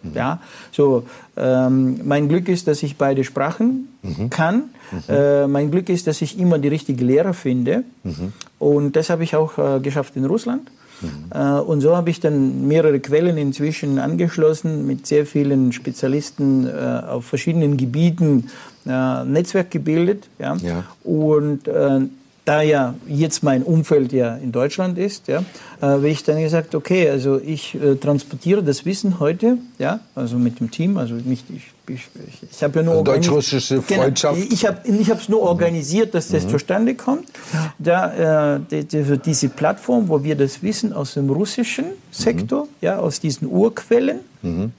Mhm. 0.03 0.15
Ja, 0.15 0.39
so 0.71 1.05
ähm, 1.37 1.99
mein 2.03 2.27
Glück 2.29 2.49
ist, 2.49 2.67
dass 2.67 2.83
ich 2.83 2.97
beide 2.97 3.23
Sprachen 3.23 3.89
mhm. 4.01 4.29
kann. 4.29 4.63
Mhm. 4.91 4.99
Äh, 5.07 5.47
mein 5.47 5.71
Glück 5.71 5.89
ist, 5.89 6.07
dass 6.07 6.21
ich 6.21 6.37
immer 6.37 6.59
die 6.59 6.67
richtige 6.67 7.03
Lehrer 7.03 7.33
finde. 7.33 7.83
Mhm. 8.03 8.33
Und 8.59 8.95
das 8.95 9.09
habe 9.09 9.23
ich 9.23 9.35
auch 9.35 9.57
äh, 9.57 9.79
geschafft 9.79 10.15
in 10.15 10.25
Russland. 10.25 10.69
Mhm. 11.01 11.07
Äh, 11.33 11.59
und 11.59 11.81
so 11.81 11.95
habe 11.95 12.09
ich 12.09 12.19
dann 12.19 12.67
mehrere 12.67 12.99
Quellen 12.99 13.37
inzwischen 13.37 13.97
angeschlossen, 13.97 14.85
mit 14.85 15.07
sehr 15.07 15.25
vielen 15.25 15.71
Spezialisten 15.71 16.67
äh, 16.67 17.01
auf 17.07 17.25
verschiedenen 17.25 17.77
Gebieten 17.77 18.49
äh, 18.85 19.23
Netzwerk 19.23 19.71
gebildet. 19.71 20.29
Ja? 20.39 20.55
ja. 20.57 20.83
Und 21.03 21.67
äh, 21.67 22.01
da 22.45 22.61
ja 22.61 22.95
jetzt 23.07 23.43
mein 23.43 23.63
Umfeld 23.63 24.11
ja 24.11 24.35
in 24.35 24.51
Deutschland 24.51 24.97
ist, 24.97 25.27
ja, 25.27 25.39
äh, 25.81 25.85
habe 25.85 26.09
ich 26.09 26.23
dann 26.23 26.41
gesagt, 26.41 26.75
okay, 26.75 27.09
also 27.09 27.39
ich 27.39 27.75
äh, 27.75 27.95
transportiere 27.95 28.61
das 28.63 28.85
Wissen 28.85 29.19
heute, 29.19 29.57
ja, 29.79 30.01
also 30.13 30.37
mit 30.37 30.59
dem 30.59 30.69
Team, 30.69 30.97
also 30.97 31.13
nicht 31.13 31.45
ich, 31.49 31.71
ich, 31.87 32.07
ich, 32.27 32.51
ich 32.51 32.63
habe 32.63 32.79
ja 32.79 32.83
nur 32.83 32.93
also 32.93 33.03
deutsch-russische 33.05 33.81
genau, 33.87 34.01
Freundschaft. 34.03 34.35
Genau, 34.35 34.53
ich 34.53 34.65
habe 34.65 34.81
ich 34.87 35.09
habe 35.09 35.21
es 35.21 35.29
nur 35.29 35.41
organisiert, 35.41 36.13
dass 36.13 36.27
das 36.29 36.45
mhm. 36.45 36.49
zustande 36.49 36.95
kommt. 36.95 37.29
Da 37.79 38.55
äh, 38.55 38.59
die, 38.69 38.83
die, 38.85 39.17
diese 39.19 39.49
Plattform, 39.49 40.09
wo 40.09 40.23
wir 40.23 40.35
das 40.35 40.61
Wissen 40.61 40.91
aus 40.91 41.13
dem 41.13 41.29
russischen 41.29 41.85
Sektor, 42.11 42.65
mhm. 42.65 42.69
ja, 42.81 42.99
aus 42.99 43.21
diesen 43.21 43.47
Urquellen 43.47 44.19
mhm. 44.41 44.73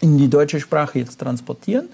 in 0.00 0.16
die 0.16 0.28
deutsche 0.28 0.60
Sprache 0.60 1.00
jetzt 1.00 1.18
transportieren 1.18 1.88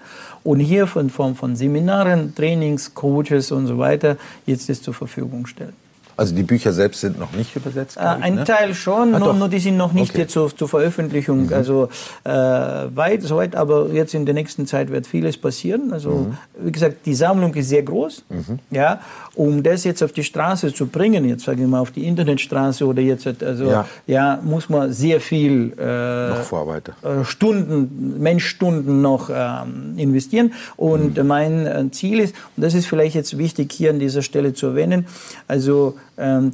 und 0.45 0.61
hier 0.61 0.89
in 0.97 1.11
Form 1.11 1.34
von 1.34 1.57
Seminaren, 1.57 2.34
Trainings, 2.34 2.95
Coaches 2.95 3.53
und 3.53 3.66
so 3.66 3.78
weiter 3.78 4.16
jetzt 4.47 4.68
das 4.68 4.82
zur 4.82 4.95
Verfügung 4.95 5.47
stellen. 5.47 5.88
Also 6.19 6.35
die 6.35 6.43
Bücher 6.43 6.73
selbst 6.73 7.01
sind 7.01 7.16
noch 7.16 7.31
nicht 7.31 7.55
übersetzt? 7.55 7.97
Äh, 7.97 8.01
ein 8.01 8.35
ne? 8.35 8.45
Teil 8.45 8.75
schon, 8.75 9.14
ah, 9.14 9.21
nur, 9.21 9.35
nur, 9.35 9.49
die 9.49 9.61
sind 9.61 9.77
noch 9.77 9.93
nicht 9.93 10.11
okay. 10.11 10.23
jetzt 10.23 10.33
zur, 10.33 10.55
zur 10.55 10.69
Veröffentlichung. 10.69 11.47
Mhm. 11.47 11.53
Also 11.53 11.91
äh, 12.25 12.31
weit, 12.31 13.23
so 13.23 13.37
weit, 13.37 13.55
aber 13.55 13.87
jetzt 13.93 14.14
in 14.14 14.27
der 14.27 14.35
nächsten 14.35 14.66
Zeit 14.66 14.91
wird 14.91 15.07
vieles 15.07 15.37
passieren. 15.37 15.93
Also 15.93 16.11
mhm. 16.11 16.39
wie 16.59 16.73
gesagt, 16.73 17.07
die 17.07 17.14
Sammlung 17.14 17.55
ist 17.55 17.69
sehr 17.69 17.85
groß. 17.85 18.25
Mhm. 18.31 18.59
Ja, 18.73 19.01
um 19.37 19.62
das 19.62 19.85
jetzt 19.85 20.03
auf 20.03 20.11
die 20.11 20.25
Straße 20.25 20.75
zu 20.75 20.89
bringen, 20.89 21.25
jetzt 21.25 21.45
sage 21.45 21.62
ich 21.62 21.69
mal 21.69 21.79
auf 21.79 21.93
die 21.93 22.05
Internetstraße 22.05 22.85
oder 22.85 23.01
jetzt, 23.01 23.29
also 23.41 23.71
ja, 23.71 23.87
ja 24.09 24.41
muss 24.43 24.69
man 24.69 24.93
sehr 24.93 25.21
viel 25.21 25.73
äh, 25.79 26.31
noch 26.31 26.43
Vorarbeiter. 26.43 26.95
Äh, 27.01 27.25
Stunden, 27.25 28.21
Menschstunden 28.21 29.03
noch 29.03 29.31
ähm, 29.33 29.95
investieren. 29.97 30.53
Und 30.77 31.16
mhm. 31.16 31.27
mein 31.29 31.66
äh, 31.66 31.89
Ziel 31.93 32.19
ist, 32.19 32.35
und 32.57 32.64
das 32.64 32.75
ist 32.75 32.87
vielleicht 32.87 33.14
jetzt 33.14 33.39
wichtig 33.39 33.71
hier 33.71 33.91
an 33.91 34.01
dieser 34.01 34.23
Stelle 34.23 34.53
zu 34.53 34.66
erwähnen, 34.66 35.07
also 35.47 35.95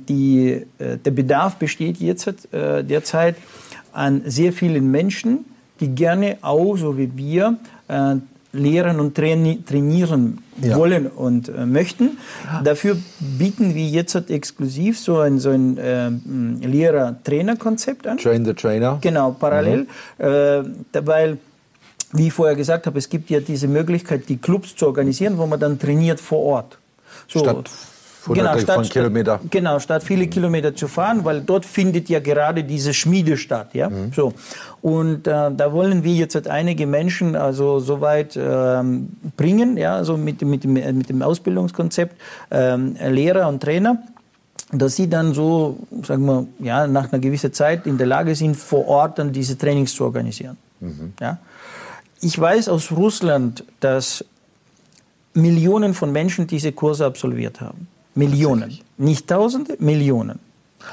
die, 0.09 0.67
äh, 0.79 0.99
der 0.99 1.11
Bedarf 1.11 1.57
besteht 1.57 1.97
jetzt 1.99 2.53
äh, 2.53 2.85
derzeit 2.85 3.37
an 3.93 4.23
sehr 4.27 4.53
vielen 4.53 4.91
Menschen, 4.91 5.47
die 5.81 5.89
gerne 5.89 6.39
auch, 6.43 6.77
so 6.77 6.99
wie 6.99 7.17
wir, 7.17 7.59
äh, 7.89 8.17
lehren 8.53 9.01
und 9.01 9.17
trainieren 9.17 10.39
ja. 10.63 10.77
wollen 10.77 11.09
und 11.09 11.51
möchten. 11.67 12.19
Dafür 12.63 12.97
bieten 13.19 13.75
wir 13.75 13.85
jetzt 13.85 14.15
exklusiv 14.31 14.97
so 14.97 15.19
ein, 15.19 15.41
so 15.41 15.51
ein 15.51 15.77
äh, 15.77 16.11
Lehrer-Trainer-Konzept 16.65 18.07
an. 18.07 18.19
Train 18.19 18.45
the 18.45 18.55
Trainer. 18.55 18.99
Genau, 19.01 19.33
parallel. 19.33 19.89
Mhm. 20.19 20.25
Äh, 20.25 21.07
weil, 21.07 21.39
wie 22.13 22.29
ich 22.29 22.33
vorher 22.33 22.55
gesagt 22.55 22.87
habe, 22.87 22.97
es 22.97 23.09
gibt 23.09 23.29
ja 23.29 23.41
diese 23.41 23.67
Möglichkeit, 23.67 24.29
die 24.29 24.37
Clubs 24.37 24.77
zu 24.77 24.87
organisieren, 24.87 25.37
wo 25.37 25.47
man 25.47 25.59
dann 25.59 25.81
trainiert 25.81 26.21
vor 26.21 26.45
Ort. 26.45 26.79
So, 27.27 27.41
Statt 27.41 27.69
genau, 28.29 28.59
statt, 28.59 28.91
Kilometer. 28.91 29.41
Genau, 29.51 29.79
statt 29.79 30.03
viele 30.03 30.27
Kilometer 30.27 30.75
zu 30.75 30.89
fahren, 30.89 31.25
weil 31.25 31.41
dort 31.41 31.65
findet 31.65 32.09
ja 32.09 32.21
gerade 32.21 32.65
diese 32.65 32.95
Schmiede 32.95 33.37
statt. 33.37 33.75
Ja? 33.75 33.91
Mhm. 33.91 34.13
So. 34.15 34.33
Und 34.83 35.27
äh, 35.27 35.51
da 35.51 35.73
wollen 35.73 36.05
wir 36.05 36.15
jetzt 36.15 36.35
halt 36.35 36.49
einige 36.49 36.87
Menschen 36.87 37.37
also 37.37 37.81
soweit 37.81 38.37
ähm, 38.37 39.11
bringen, 39.37 39.77
ja, 39.77 39.97
also 39.97 40.17
mit, 40.17 40.43
mit, 40.43 40.65
dem, 40.65 40.75
mit 40.75 41.09
dem 41.09 41.23
Ausbildungskonzept 41.23 42.17
ähm, 42.51 42.97
Lehrer 43.01 43.49
und 43.49 43.63
Trainer 43.63 43.99
dass 44.73 44.97
sie 44.97 45.09
dann 45.09 45.35
so, 45.35 45.79
sagen 46.03 46.25
wir, 46.25 46.47
ja, 46.59 46.87
nach 46.87 47.13
einer 47.13 47.21
gewissen 47.21 47.53
Zeit 47.53 47.87
in 47.87 47.99
der 47.99 48.07
Lage 48.07 48.35
sind, 48.35 48.57
vor 48.57 48.87
Ort 48.89 49.19
dann 49.19 49.33
diese 49.33 49.57
Trainings 49.57 49.95
zu 49.95 50.05
organisieren. 50.05 50.57
Mhm. 50.81 51.13
Ja? 51.21 51.39
Ich 52.21 52.39
weiß 52.39 52.69
aus 52.69 52.91
Russland, 52.91 53.65
dass 53.81 54.25
Millionen 55.35 55.95
von 55.95 56.13
Menschen 56.13 56.47
diese 56.47 56.73
Kurse 56.73 57.05
absolviert 57.05 57.61
haben. 57.61 57.89
Millionen. 58.15 58.79
Nicht 58.97 59.29
Tausende, 59.29 59.77
Millionen. 59.79 60.39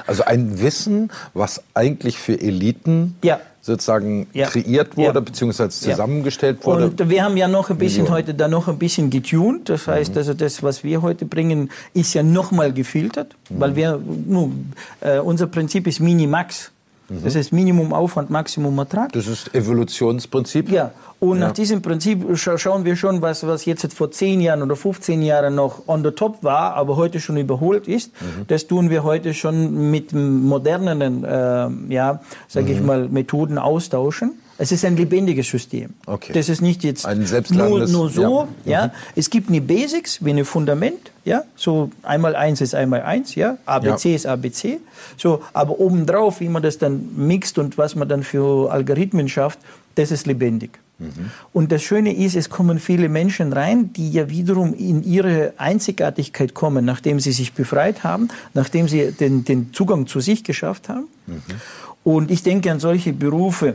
Also 0.06 0.24
ein 0.24 0.60
Wissen, 0.60 1.10
was 1.34 1.62
eigentlich 1.74 2.18
für 2.18 2.40
Eliten 2.40 3.16
ja. 3.22 3.40
sozusagen 3.60 4.26
ja. 4.32 4.46
kreiert 4.46 4.96
wurde, 4.96 5.18
ja. 5.18 5.20
beziehungsweise 5.20 5.70
zusammengestellt 5.70 6.64
wurde. 6.64 6.86
Und 6.86 7.10
wir 7.10 7.22
haben 7.22 7.36
ja 7.36 7.48
noch 7.48 7.70
ein 7.70 7.78
bisschen 7.78 8.04
Millionen. 8.04 8.16
heute 8.16 8.34
da 8.34 8.48
noch 8.48 8.68
ein 8.68 8.78
bisschen 8.78 9.10
getuned. 9.10 9.68
Das 9.68 9.86
heißt, 9.86 10.12
mhm. 10.12 10.18
also 10.18 10.34
das, 10.34 10.62
was 10.62 10.82
wir 10.82 11.02
heute 11.02 11.26
bringen, 11.26 11.70
ist 11.94 12.14
ja 12.14 12.22
nochmal 12.22 12.72
gefiltert, 12.72 13.36
mhm. 13.50 13.60
weil 13.60 13.76
wir, 13.76 14.00
nun, 14.26 14.72
äh, 15.00 15.18
unser 15.18 15.46
Prinzip 15.46 15.86
ist 15.86 16.00
Minimax. 16.00 16.72
Mhm. 17.12 17.24
Das 17.24 17.36
heißt 17.36 17.52
Minimum 17.52 17.92
Aufwand, 17.92 18.30
Maximum 18.30 18.78
Ertrag. 18.78 19.12
Das 19.12 19.26
ist 19.26 19.54
Evolutionsprinzip. 19.54 20.70
Ja, 20.70 20.92
und 21.20 21.38
ja. 21.38 21.46
nach 21.46 21.52
diesem 21.52 21.82
Prinzip 21.82 22.36
scha 22.36 22.58
schauen 22.58 22.84
wir 22.84 22.96
schon, 22.96 23.22
was, 23.22 23.46
was 23.46 23.64
jetzt 23.64 23.92
vor 23.94 24.10
10 24.10 24.40
Jahren 24.40 24.62
oder 24.62 24.74
15 24.74 25.22
Jahren 25.22 25.54
noch 25.54 25.86
on 25.86 26.02
the 26.02 26.10
top 26.10 26.42
war, 26.42 26.74
aber 26.74 26.96
heute 26.96 27.20
schon 27.20 27.36
überholt 27.36 27.86
ist. 27.86 28.12
Mhm. 28.20 28.46
Das 28.48 28.66
tun 28.66 28.90
wir 28.90 29.04
heute 29.04 29.34
schon 29.34 29.90
mit 29.90 30.12
modernen, 30.12 31.24
äh, 31.24 31.68
ja, 31.92 32.20
sage 32.48 32.66
mhm. 32.66 32.72
ich 32.72 32.82
mal, 32.82 33.08
Methoden 33.08 33.58
austauschen. 33.58 34.32
Es 34.62 34.70
ist 34.70 34.84
ein 34.84 34.96
lebendiges 34.96 35.48
System. 35.48 35.90
Okay. 36.06 36.32
Das 36.32 36.48
ist 36.48 36.60
nicht 36.62 36.84
jetzt 36.84 37.04
nur, 37.50 37.84
nur 37.88 38.08
so. 38.08 38.46
Ja. 38.64 38.70
ja. 38.72 38.86
Mhm. 38.86 38.90
Es 39.16 39.28
gibt 39.28 39.48
eine 39.48 39.60
Basics 39.60 40.24
wie 40.24 40.30
ein 40.30 40.44
Fundament. 40.44 41.10
Ja. 41.24 41.42
So 41.56 41.90
einmal 42.04 42.36
eins 42.36 42.60
ist 42.60 42.72
einmal 42.72 43.02
eins. 43.02 43.34
Ja. 43.34 43.58
ABC 43.66 44.10
ja. 44.10 44.14
ist 44.14 44.26
ABC. 44.26 44.78
So, 45.16 45.42
aber 45.52 45.80
obendrauf, 45.80 46.38
wie 46.38 46.48
man 46.48 46.62
das 46.62 46.78
dann 46.78 47.08
mixt 47.16 47.58
und 47.58 47.76
was 47.76 47.96
man 47.96 48.08
dann 48.08 48.22
für 48.22 48.70
Algorithmen 48.70 49.28
schafft, 49.28 49.58
das 49.96 50.12
ist 50.12 50.28
lebendig. 50.28 50.78
Mhm. 51.00 51.32
Und 51.52 51.72
das 51.72 51.82
Schöne 51.82 52.14
ist, 52.14 52.36
es 52.36 52.48
kommen 52.48 52.78
viele 52.78 53.08
Menschen 53.08 53.52
rein, 53.52 53.92
die 53.92 54.12
ja 54.12 54.30
wiederum 54.30 54.74
in 54.74 55.02
ihre 55.02 55.54
Einzigartigkeit 55.56 56.54
kommen, 56.54 56.84
nachdem 56.84 57.18
sie 57.18 57.32
sich 57.32 57.52
befreit 57.52 58.04
haben, 58.04 58.28
nachdem 58.54 58.86
sie 58.86 59.10
den, 59.10 59.44
den 59.44 59.72
Zugang 59.72 60.06
zu 60.06 60.20
sich 60.20 60.44
geschafft 60.44 60.88
haben. 60.88 61.08
Mhm. 61.26 61.42
Und 62.04 62.30
ich 62.30 62.44
denke 62.44 62.70
an 62.70 62.78
solche 62.78 63.12
Berufe 63.12 63.74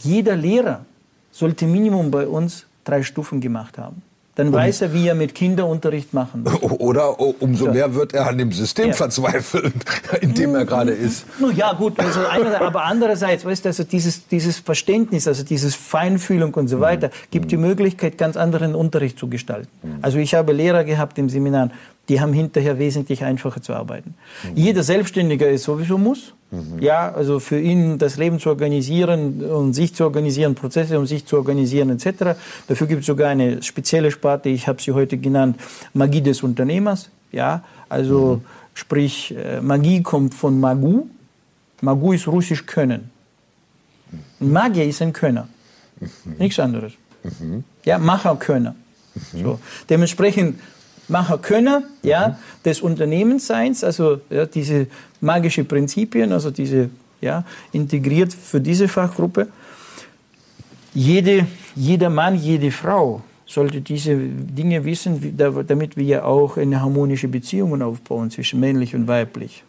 jeder 0.00 0.36
Lehrer 0.36 0.84
sollte 1.32 1.66
Minimum 1.66 2.10
bei 2.10 2.26
uns 2.26 2.66
drei 2.84 3.02
Stufen 3.02 3.40
gemacht 3.40 3.78
haben. 3.78 4.02
Dann 4.36 4.52
weiß 4.52 4.82
er, 4.82 4.92
wie 4.92 5.08
er 5.08 5.14
mit 5.14 5.34
Kinderunterricht 5.34 6.12
machen 6.12 6.42
muss. 6.42 6.60
Oder 6.60 7.18
umso 7.18 7.72
mehr 7.72 7.94
wird 7.94 8.12
er 8.12 8.26
an 8.26 8.36
dem 8.36 8.52
System 8.52 8.88
ja. 8.88 8.92
verzweifeln, 8.92 9.72
in 10.20 10.34
dem 10.34 10.54
er 10.54 10.66
gerade 10.66 10.92
ist. 10.92 11.24
Ja, 11.54 11.72
gut, 11.72 11.98
also 11.98 12.20
aber 12.60 12.84
andererseits, 12.84 13.46
weißt 13.46 13.64
du, 13.64 13.70
also 13.70 13.84
dieses, 13.84 14.28
dieses 14.28 14.58
Verständnis, 14.58 15.26
also 15.26 15.42
dieses 15.42 15.74
Feinfühlung 15.74 16.52
und 16.52 16.68
so 16.68 16.80
weiter, 16.80 17.10
gibt 17.30 17.50
die 17.50 17.56
Möglichkeit, 17.56 18.18
ganz 18.18 18.36
anderen 18.36 18.74
Unterricht 18.74 19.18
zu 19.18 19.28
gestalten. 19.28 19.70
Also 20.02 20.18
ich 20.18 20.34
habe 20.34 20.52
Lehrer 20.52 20.84
gehabt 20.84 21.16
im 21.18 21.30
Seminar, 21.30 21.70
die 22.08 22.20
haben 22.20 22.32
hinterher 22.32 22.78
wesentlich 22.78 23.24
einfacher 23.24 23.60
zu 23.60 23.74
arbeiten. 23.74 24.14
Jeder 24.54 24.82
Selbstständiger 24.82 25.48
ist 25.48 25.64
sowieso 25.64 25.98
muss. 25.98 26.34
Mhm. 26.50 26.80
Ja, 26.80 27.12
also 27.12 27.40
für 27.40 27.58
ihn 27.58 27.98
das 27.98 28.16
Leben 28.16 28.38
zu 28.38 28.50
organisieren 28.50 29.42
und 29.42 29.72
sich 29.72 29.94
zu 29.94 30.04
organisieren, 30.04 30.54
Prozesse 30.54 30.98
um 30.98 31.06
sich 31.06 31.26
zu 31.26 31.36
organisieren 31.36 31.90
etc. 31.90 32.38
Dafür 32.68 32.86
gibt 32.86 33.00
es 33.00 33.06
sogar 33.06 33.30
eine 33.30 33.62
spezielle 33.62 34.10
Sparte, 34.10 34.48
ich 34.48 34.68
habe 34.68 34.80
sie 34.80 34.92
heute 34.92 35.18
genannt, 35.18 35.58
Magie 35.92 36.20
des 36.20 36.42
Unternehmers. 36.42 37.10
Ja, 37.32 37.64
also 37.88 38.36
mhm. 38.36 38.44
sprich, 38.74 39.34
äh, 39.36 39.60
Magie 39.60 40.02
kommt 40.02 40.34
von 40.34 40.60
Magu. 40.60 41.06
Magu 41.80 42.12
ist 42.12 42.28
russisch 42.28 42.64
Können. 42.64 43.10
Magier 44.38 44.84
ist 44.84 45.02
ein 45.02 45.12
Könner. 45.12 45.48
Mhm. 46.00 46.36
Nichts 46.38 46.58
anderes. 46.60 46.92
Mhm. 47.24 47.64
Ja, 47.84 47.98
Macherkönner. 47.98 48.74
Mhm. 49.32 49.42
So. 49.42 49.60
Dementsprechend 49.88 50.60
Macherkönner 51.08 51.82
ja, 52.02 52.28
mhm. 52.28 52.34
des 52.64 52.80
Unternehmensseins, 52.80 53.84
also 53.84 54.20
ja, 54.30 54.46
diese 54.46 54.86
magische 55.20 55.64
Prinzipien, 55.64 56.32
also 56.32 56.50
diese 56.50 56.90
ja, 57.20 57.44
integriert 57.72 58.32
für 58.32 58.60
diese 58.60 58.88
Fachgruppe. 58.88 59.48
Jede, 60.94 61.46
jeder 61.74 62.10
Mann, 62.10 62.36
jede 62.36 62.70
Frau 62.70 63.22
sollte 63.46 63.80
diese 63.80 64.16
Dinge 64.16 64.84
wissen, 64.84 65.36
damit 65.36 65.96
wir 65.96 66.24
auch 66.24 66.56
eine 66.56 66.80
harmonische 66.80 67.28
Beziehung 67.28 67.80
aufbauen 67.82 68.30
zwischen 68.30 68.60
männlich 68.60 68.94
und 68.94 69.06
weiblich 69.06 69.62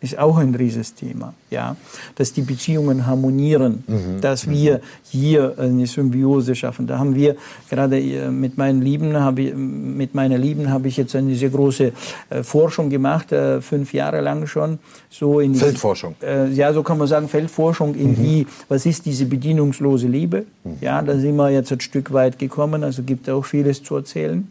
ist 0.00 0.18
auch 0.18 0.36
ein 0.36 0.54
Riesenthema, 0.54 1.34
ja, 1.50 1.76
dass 2.14 2.32
die 2.32 2.42
Beziehungen 2.42 3.06
harmonieren, 3.06 3.82
mhm. 3.86 4.20
dass 4.20 4.48
wir 4.48 4.80
hier 5.10 5.54
eine 5.58 5.86
Symbiose 5.86 6.54
schaffen. 6.54 6.86
Da 6.86 6.98
haben 6.98 7.16
wir 7.16 7.36
gerade 7.68 7.98
äh, 7.98 8.30
mit 8.30 8.56
meinen 8.56 8.80
Lieben 8.80 9.16
habe 9.16 9.42
ich, 9.42 9.54
mit 9.54 10.14
meiner 10.14 10.38
Lieben 10.38 10.70
habe 10.70 10.86
ich 10.86 10.96
jetzt 10.96 11.16
eine 11.16 11.34
sehr 11.34 11.50
große 11.50 11.92
äh, 12.30 12.42
Forschung 12.44 12.90
gemacht, 12.90 13.32
äh, 13.32 13.60
fünf 13.60 13.92
Jahre 13.92 14.20
lang 14.20 14.46
schon, 14.46 14.78
so 15.10 15.40
in 15.40 15.56
Feldforschung. 15.56 16.14
Äh, 16.22 16.52
ja, 16.52 16.72
so 16.72 16.84
kann 16.84 16.98
man 16.98 17.08
sagen 17.08 17.28
Feldforschung 17.28 17.94
in 17.96 18.12
mhm. 18.12 18.16
die, 18.16 18.46
was 18.68 18.86
ist 18.86 19.04
diese 19.04 19.26
bedienungslose 19.26 20.06
Liebe? 20.06 20.44
Mhm. 20.62 20.76
Ja, 20.80 21.02
da 21.02 21.18
sind 21.18 21.34
wir 21.34 21.50
jetzt 21.50 21.72
ein 21.72 21.80
Stück 21.80 22.12
weit 22.12 22.38
gekommen, 22.38 22.84
also 22.84 23.02
gibt 23.02 23.28
auch 23.28 23.44
vieles 23.44 23.82
zu 23.82 23.96
erzählen 23.96 24.48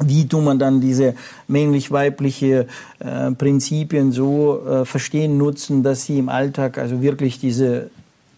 wie 0.00 0.26
tut 0.28 0.44
man 0.44 0.58
dann 0.58 0.80
diese 0.80 1.14
männlich-weibliche 1.48 2.66
äh, 3.00 3.30
Prinzipien 3.32 4.12
so 4.12 4.64
äh, 4.66 4.84
verstehen, 4.84 5.38
nutzen, 5.38 5.82
dass 5.82 6.04
sie 6.04 6.18
im 6.18 6.28
Alltag 6.28 6.78
also 6.78 7.02
wirklich 7.02 7.40
diese, 7.40 7.90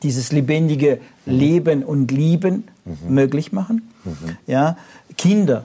dieses 0.03 0.33
lebendige 0.33 1.01
mhm. 1.27 1.33
Leben 1.33 1.85
und 1.85 2.11
Lieben 2.11 2.65
mhm. 2.85 3.15
möglich 3.15 3.53
machen. 3.53 3.91
Mhm. 4.05 4.37
Ja, 4.47 4.77
Kinder 5.17 5.65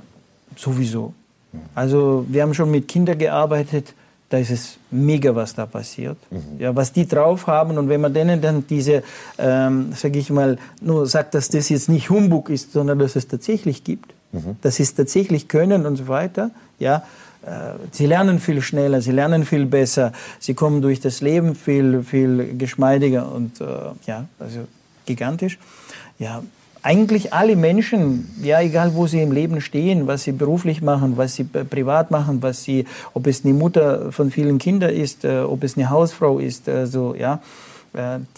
sowieso. 0.56 1.14
Mhm. 1.52 1.60
Also 1.74 2.26
wir 2.30 2.42
haben 2.42 2.54
schon 2.54 2.72
mit 2.72 2.88
Kindern 2.88 3.18
gearbeitet, 3.18 3.94
da 4.30 4.40
ist 4.40 4.50
es 4.50 4.78
mega, 4.90 5.36
was 5.36 5.54
da 5.54 5.66
passiert. 5.66 6.18
Mhm. 6.32 6.60
Ja, 6.60 6.76
was 6.76 6.92
die 6.92 7.08
drauf 7.08 7.48
haben 7.48 7.78
und 7.78 7.90
wenn 7.90 8.02
man 8.02 8.14
denen 8.14 8.42
dann 8.42 8.66
diese, 8.68 9.04
ähm, 9.38 9.94
sage 9.94 10.20
ich 10.20 10.30
mal, 10.30 10.58
nur 10.82 11.06
sagt, 11.06 11.36
dass 11.36 11.50
das 11.50 11.70
jetzt 11.70 11.90
nicht 11.90 12.10
Humbug 12.10 12.50
ist, 12.50 12.74
sondern 12.74 13.00
dass 13.00 13.16
es 13.16 13.28
tatsächlich 13.28 13.84
gibt, 13.84 14.14
mhm. 14.36 14.72
sie 14.72 14.84
es 14.84 14.96
tatsächlich 14.96 15.48
können 15.48 15.86
und 15.86 15.96
so 15.96 16.08
weiter, 16.08 16.52
ja, 16.80 17.04
äh, 17.46 17.74
sie 17.92 18.06
lernen 18.06 18.40
viel 18.40 18.62
schneller, 18.62 19.02
sie 19.02 19.12
lernen 19.12 19.46
viel 19.46 19.66
besser, 19.66 20.12
sie 20.40 20.54
kommen 20.54 20.82
durch 20.82 21.00
das 21.00 21.22
Leben 21.22 21.56
viel, 21.56 22.04
viel 22.04 22.56
geschmeidiger 22.58 23.32
und 23.32 23.62
äh, 23.62 23.66
ja, 24.08 24.26
also 24.40 24.62
gigantisch. 25.06 25.60
Ja, 26.18 26.42
eigentlich 26.82 27.34
alle 27.34 27.56
Menschen, 27.56 28.30
ja, 28.42 28.62
egal 28.62 28.94
wo 28.94 29.08
sie 29.08 29.22
im 29.22 29.32
Leben 29.32 29.60
stehen, 29.60 30.06
was 30.06 30.24
sie 30.24 30.32
beruflich 30.32 30.82
machen, 30.84 31.18
was 31.18 31.34
sie 31.34 31.44
privat 31.44 32.12
machen, 32.12 32.44
was 32.44 32.64
sie, 32.64 32.86
ob 33.14 33.26
es 33.26 33.44
eine 33.44 33.56
Mutter 33.56 34.12
von 34.12 34.30
vielen 34.30 34.60
Kindern 34.60 34.92
ist, 34.92 35.26
äh, 35.26 35.40
ob 35.40 35.64
es 35.64 35.78
eine 35.78 35.90
Hausfrau 35.90 36.38
ist, 36.40 36.68
äh, 36.68 36.86
so, 36.86 37.16
ja, 37.16 37.42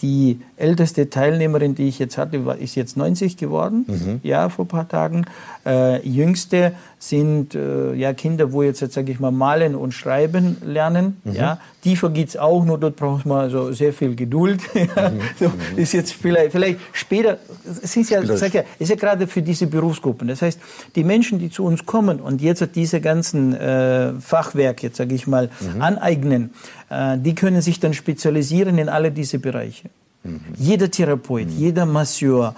die 0.00 0.40
älteste 0.56 1.10
Teilnehmerin, 1.10 1.74
die 1.74 1.88
ich 1.88 1.98
jetzt 1.98 2.18
hatte, 2.18 2.38
ist 2.58 2.74
jetzt 2.74 2.96
90 2.96 3.36
geworden, 3.36 3.84
mhm. 3.86 4.20
ja, 4.22 4.48
vor 4.48 4.64
ein 4.64 4.68
paar 4.68 4.88
Tagen. 4.88 5.24
Äh, 5.66 6.06
jüngste 6.06 6.72
sind 6.98 7.54
äh, 7.54 7.94
ja 7.94 8.12
Kinder, 8.12 8.52
wo 8.52 8.62
jetzt, 8.62 8.80
jetzt 8.80 8.94
sage 8.94 9.12
ich 9.12 9.20
mal, 9.20 9.30
malen 9.30 9.74
und 9.74 9.92
schreiben 9.92 10.56
lernen. 10.64 11.20
Mhm. 11.24 11.32
Ja, 11.32 11.60
tiefer 11.82 12.10
geht's 12.10 12.36
auch, 12.36 12.64
nur 12.64 12.78
dort 12.78 12.96
braucht 12.96 13.24
man 13.24 13.50
so 13.50 13.72
sehr 13.72 13.92
viel 13.92 14.16
Geduld. 14.16 14.60
mhm. 14.74 15.20
so, 15.38 15.48
mhm. 15.48 15.78
ist 15.78 15.92
jetzt 15.92 16.12
vielleicht, 16.12 16.52
vielleicht 16.52 16.80
später, 16.92 17.38
es 17.64 17.96
ist 17.96 18.10
ja, 18.10 18.24
sag 18.36 18.52
ja, 18.54 18.62
ist 18.78 18.88
ja 18.88 18.96
gerade 18.96 19.26
für 19.26 19.42
diese 19.42 19.68
Berufsgruppen. 19.68 20.28
Das 20.28 20.42
heißt, 20.42 20.60
die 20.96 21.04
Menschen, 21.04 21.38
die 21.38 21.50
zu 21.50 21.64
uns 21.64 21.86
kommen 21.86 22.20
und 22.20 22.42
jetzt 22.42 22.68
diese 22.74 23.00
ganzen 23.00 23.54
äh, 23.54 24.14
Fachwerk, 24.20 24.82
jetzt 24.82 24.96
sage 24.96 25.14
ich 25.14 25.26
mal, 25.26 25.50
mhm. 25.60 25.80
aneignen, 25.80 26.50
äh, 26.90 27.16
die 27.18 27.34
können 27.34 27.62
sich 27.62 27.78
dann 27.78 27.94
spezialisieren 27.94 28.76
in 28.78 28.88
alle 28.88 29.12
diese 29.12 29.38
Bereiche. 29.38 29.88
Mhm. 30.28 30.40
Jeder 30.56 30.90
Therapeut, 30.90 31.46
mhm. 31.46 31.58
jeder 31.58 31.86
Masseur, 31.86 32.54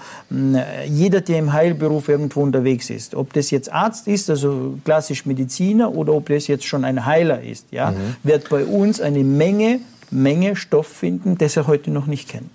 jeder, 0.87 1.21
der 1.21 1.39
im 1.39 1.53
Heilberuf 1.53 2.09
irgendwo 2.09 2.43
unterwegs 2.43 2.91
ist, 2.91 3.15
ob 3.15 3.33
das 3.33 3.51
jetzt 3.51 3.73
Arzt 3.73 4.09
ist, 4.09 4.31
also 4.31 4.79
klassisch 4.85 5.27
Mediziner, 5.27 5.95
oder 5.95 6.13
ob 6.13 6.29
das 6.29 6.47
jetzt 6.47 6.65
schon 6.65 6.85
ein 6.85 7.07
Heiler 7.07 7.43
ist, 7.43 7.67
ja, 7.71 7.91
mhm. 7.91 8.17
wird 8.23 8.49
bei 8.49 8.65
uns 8.65 9.01
eine 9.01 9.25
Menge, 9.25 9.81
Menge 10.11 10.57
Stoff 10.57 10.89
finden, 10.89 11.39
das 11.39 11.57
er 11.57 11.67
heute 11.67 11.91
noch 11.91 12.07
nicht 12.07 12.29
kennt. 12.29 12.51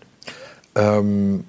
Ähm, 0.75 1.45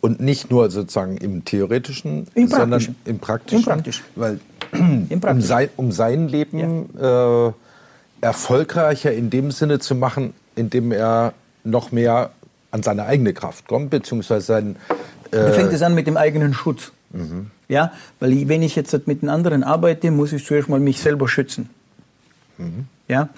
und 0.00 0.20
nicht 0.20 0.50
nur 0.50 0.70
sozusagen 0.70 1.16
im 1.16 1.44
theoretischen, 1.44 2.28
Im 2.34 2.48
sondern 2.48 2.94
im 3.04 3.18
praktischen. 3.18 3.58
Im 3.58 3.64
praktischen. 3.64 4.04
Weil 4.14 4.40
Im 4.72 5.20
praktischen. 5.20 5.28
Um, 5.28 5.40
sein, 5.40 5.68
um 5.76 5.92
sein 5.92 6.28
Leben 6.28 6.90
ja. 6.98 7.48
äh, 7.48 7.52
erfolgreicher 8.20 9.12
in 9.12 9.30
dem 9.30 9.50
Sinne 9.50 9.78
zu 9.78 9.94
machen, 9.94 10.34
indem 10.54 10.92
er 10.92 11.34
noch 11.64 11.92
mehr 11.92 12.30
an 12.70 12.82
seine 12.82 13.06
eigene 13.06 13.32
Kraft 13.32 13.66
kommt, 13.66 13.90
beziehungsweise 13.90 14.46
sein. 14.46 14.76
Äh 15.30 15.36
da 15.36 15.52
fängt 15.52 15.72
es 15.72 15.82
an 15.82 15.94
mit 15.94 16.06
dem 16.06 16.16
eigenen 16.16 16.54
Schutz. 16.54 16.92
Mhm. 17.10 17.50
Ja, 17.68 17.92
weil 18.20 18.48
wenn 18.48 18.62
ich 18.62 18.76
jetzt 18.76 19.06
mit 19.06 19.22
den 19.22 19.28
anderen 19.28 19.62
arbeite, 19.62 20.10
muss 20.10 20.32
ich 20.32 20.44
zuerst 20.44 20.68
mal 20.68 20.80
mich 20.80 21.00
selber 21.00 21.28
schützen. 21.28 21.70
Mhm. 22.58 22.86
Ja, 23.08 23.28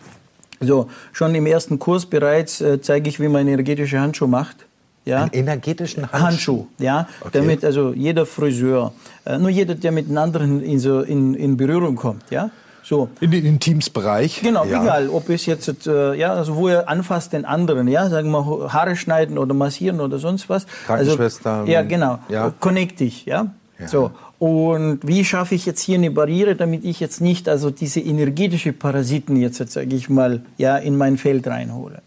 so 0.60 0.88
schon 1.12 1.34
im 1.34 1.46
ersten 1.46 1.78
Kurs 1.78 2.06
bereits 2.06 2.60
äh, 2.60 2.80
zeige 2.80 3.08
ich, 3.08 3.20
wie 3.20 3.28
man 3.28 3.48
energetische 3.48 4.00
Handschuhe 4.00 4.28
macht. 4.28 4.66
Ja? 5.04 5.22
Einen 5.22 5.32
energetischen 5.32 6.12
Handschuh. 6.12 6.26
Handschuh 6.26 6.66
ja, 6.78 7.08
okay. 7.20 7.30
damit 7.32 7.64
also 7.64 7.92
jeder 7.94 8.26
Friseur, 8.26 8.92
äh, 9.24 9.38
nur 9.38 9.48
jeder, 9.48 9.74
der 9.74 9.92
mit 9.92 10.08
den 10.08 10.18
anderen 10.18 10.62
in, 10.62 10.78
so 10.78 11.00
in, 11.00 11.34
in 11.34 11.56
Berührung 11.56 11.96
kommt, 11.96 12.24
ja, 12.30 12.50
so. 12.82 13.08
In 13.20 13.30
den 13.30 13.44
Intimsbereich? 13.44 14.40
Genau, 14.42 14.64
ja. 14.64 14.82
egal, 14.82 15.08
ob 15.08 15.28
es 15.28 15.46
jetzt, 15.46 15.86
äh, 15.86 16.14
ja, 16.14 16.32
also 16.32 16.56
wo 16.56 16.68
er 16.68 16.88
anfasst 16.88 17.32
den 17.32 17.44
anderen, 17.44 17.88
ja, 17.88 18.08
sagen 18.08 18.30
wir 18.30 18.72
Haare 18.72 18.96
schneiden 18.96 19.38
oder 19.38 19.54
massieren 19.54 20.00
oder 20.00 20.18
sonst 20.18 20.48
was. 20.48 20.66
Krankenschwester. 20.86 21.50
Also, 21.50 21.72
ja, 21.72 21.82
genau. 21.82 22.18
Ja. 22.28 22.52
Connect 22.58 23.00
dich, 23.00 23.26
ja. 23.26 23.46
ja. 23.78 23.88
So. 23.88 24.10
Und 24.38 25.00
wie 25.02 25.24
schaffe 25.24 25.54
ich 25.54 25.66
jetzt 25.66 25.82
hier 25.82 25.98
eine 25.98 26.10
Barriere, 26.10 26.56
damit 26.56 26.84
ich 26.84 26.98
jetzt 26.98 27.20
nicht 27.20 27.48
also 27.48 27.70
diese 27.70 28.00
energetische 28.00 28.72
Parasiten 28.72 29.36
jetzt, 29.36 29.58
jetzt 29.58 29.74
sage 29.74 29.94
ich 29.94 30.08
mal, 30.08 30.40
ja, 30.56 30.78
in 30.78 30.96
mein 30.96 31.18
Feld 31.18 31.46
reinhole? 31.46 32.00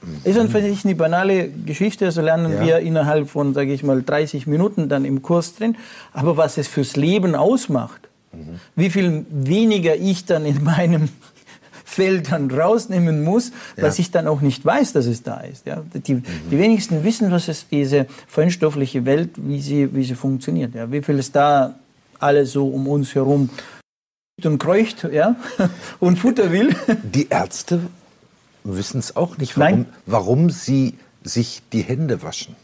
Mhm. 0.00 0.20
Ist 0.24 0.38
dann 0.38 0.48
vielleicht 0.48 0.86
eine 0.86 0.94
banale 0.94 1.48
Geschichte, 1.48 2.06
also 2.06 2.22
lernen 2.22 2.52
ja. 2.52 2.64
wir 2.64 2.78
innerhalb 2.78 3.28
von, 3.28 3.52
sage 3.52 3.72
ich 3.72 3.82
mal, 3.82 4.02
30 4.02 4.46
Minuten 4.46 4.88
dann 4.88 5.04
im 5.04 5.22
Kurs 5.22 5.54
drin. 5.54 5.76
Aber 6.12 6.36
was 6.36 6.56
es 6.58 6.68
fürs 6.68 6.96
Leben 6.96 7.34
ausmacht, 7.34 8.05
Mhm. 8.36 8.60
Wie 8.74 8.90
viel 8.90 9.26
weniger 9.30 9.96
ich 9.96 10.24
dann 10.24 10.44
in 10.44 10.62
meinem 10.62 11.08
Feld 11.84 12.30
dann 12.30 12.50
rausnehmen 12.50 13.24
muss, 13.24 13.52
ja. 13.76 13.84
was 13.84 13.98
ich 13.98 14.10
dann 14.10 14.26
auch 14.26 14.40
nicht 14.40 14.64
weiß, 14.64 14.92
dass 14.92 15.06
es 15.06 15.22
da 15.22 15.40
ist. 15.40 15.66
Ja? 15.66 15.82
Die, 15.94 16.14
mhm. 16.14 16.24
die 16.50 16.58
wenigsten 16.58 17.04
wissen, 17.04 17.30
was 17.30 17.48
ist 17.48 17.68
diese 17.70 18.06
feinstoffliche 18.26 19.04
Welt, 19.04 19.30
wie 19.36 19.60
sie, 19.60 19.94
wie 19.94 20.04
sie 20.04 20.14
funktioniert. 20.14 20.74
Ja? 20.74 20.90
Wie 20.90 21.02
viel 21.02 21.18
es 21.18 21.32
da 21.32 21.74
alles 22.18 22.52
so 22.52 22.68
um 22.68 22.86
uns 22.88 23.14
herum 23.14 23.50
und 24.44 24.58
kreucht 24.58 25.04
ja? 25.10 25.36
und 26.00 26.18
Futter 26.18 26.52
will. 26.52 26.74
Die 27.02 27.28
Ärzte 27.28 27.80
wissen 28.64 28.98
es 28.98 29.16
auch 29.16 29.38
nicht, 29.38 29.56
warum, 29.56 29.86
warum 30.04 30.50
sie 30.50 30.94
sich 31.22 31.62
die 31.72 31.82
Hände 31.82 32.22
waschen. 32.22 32.56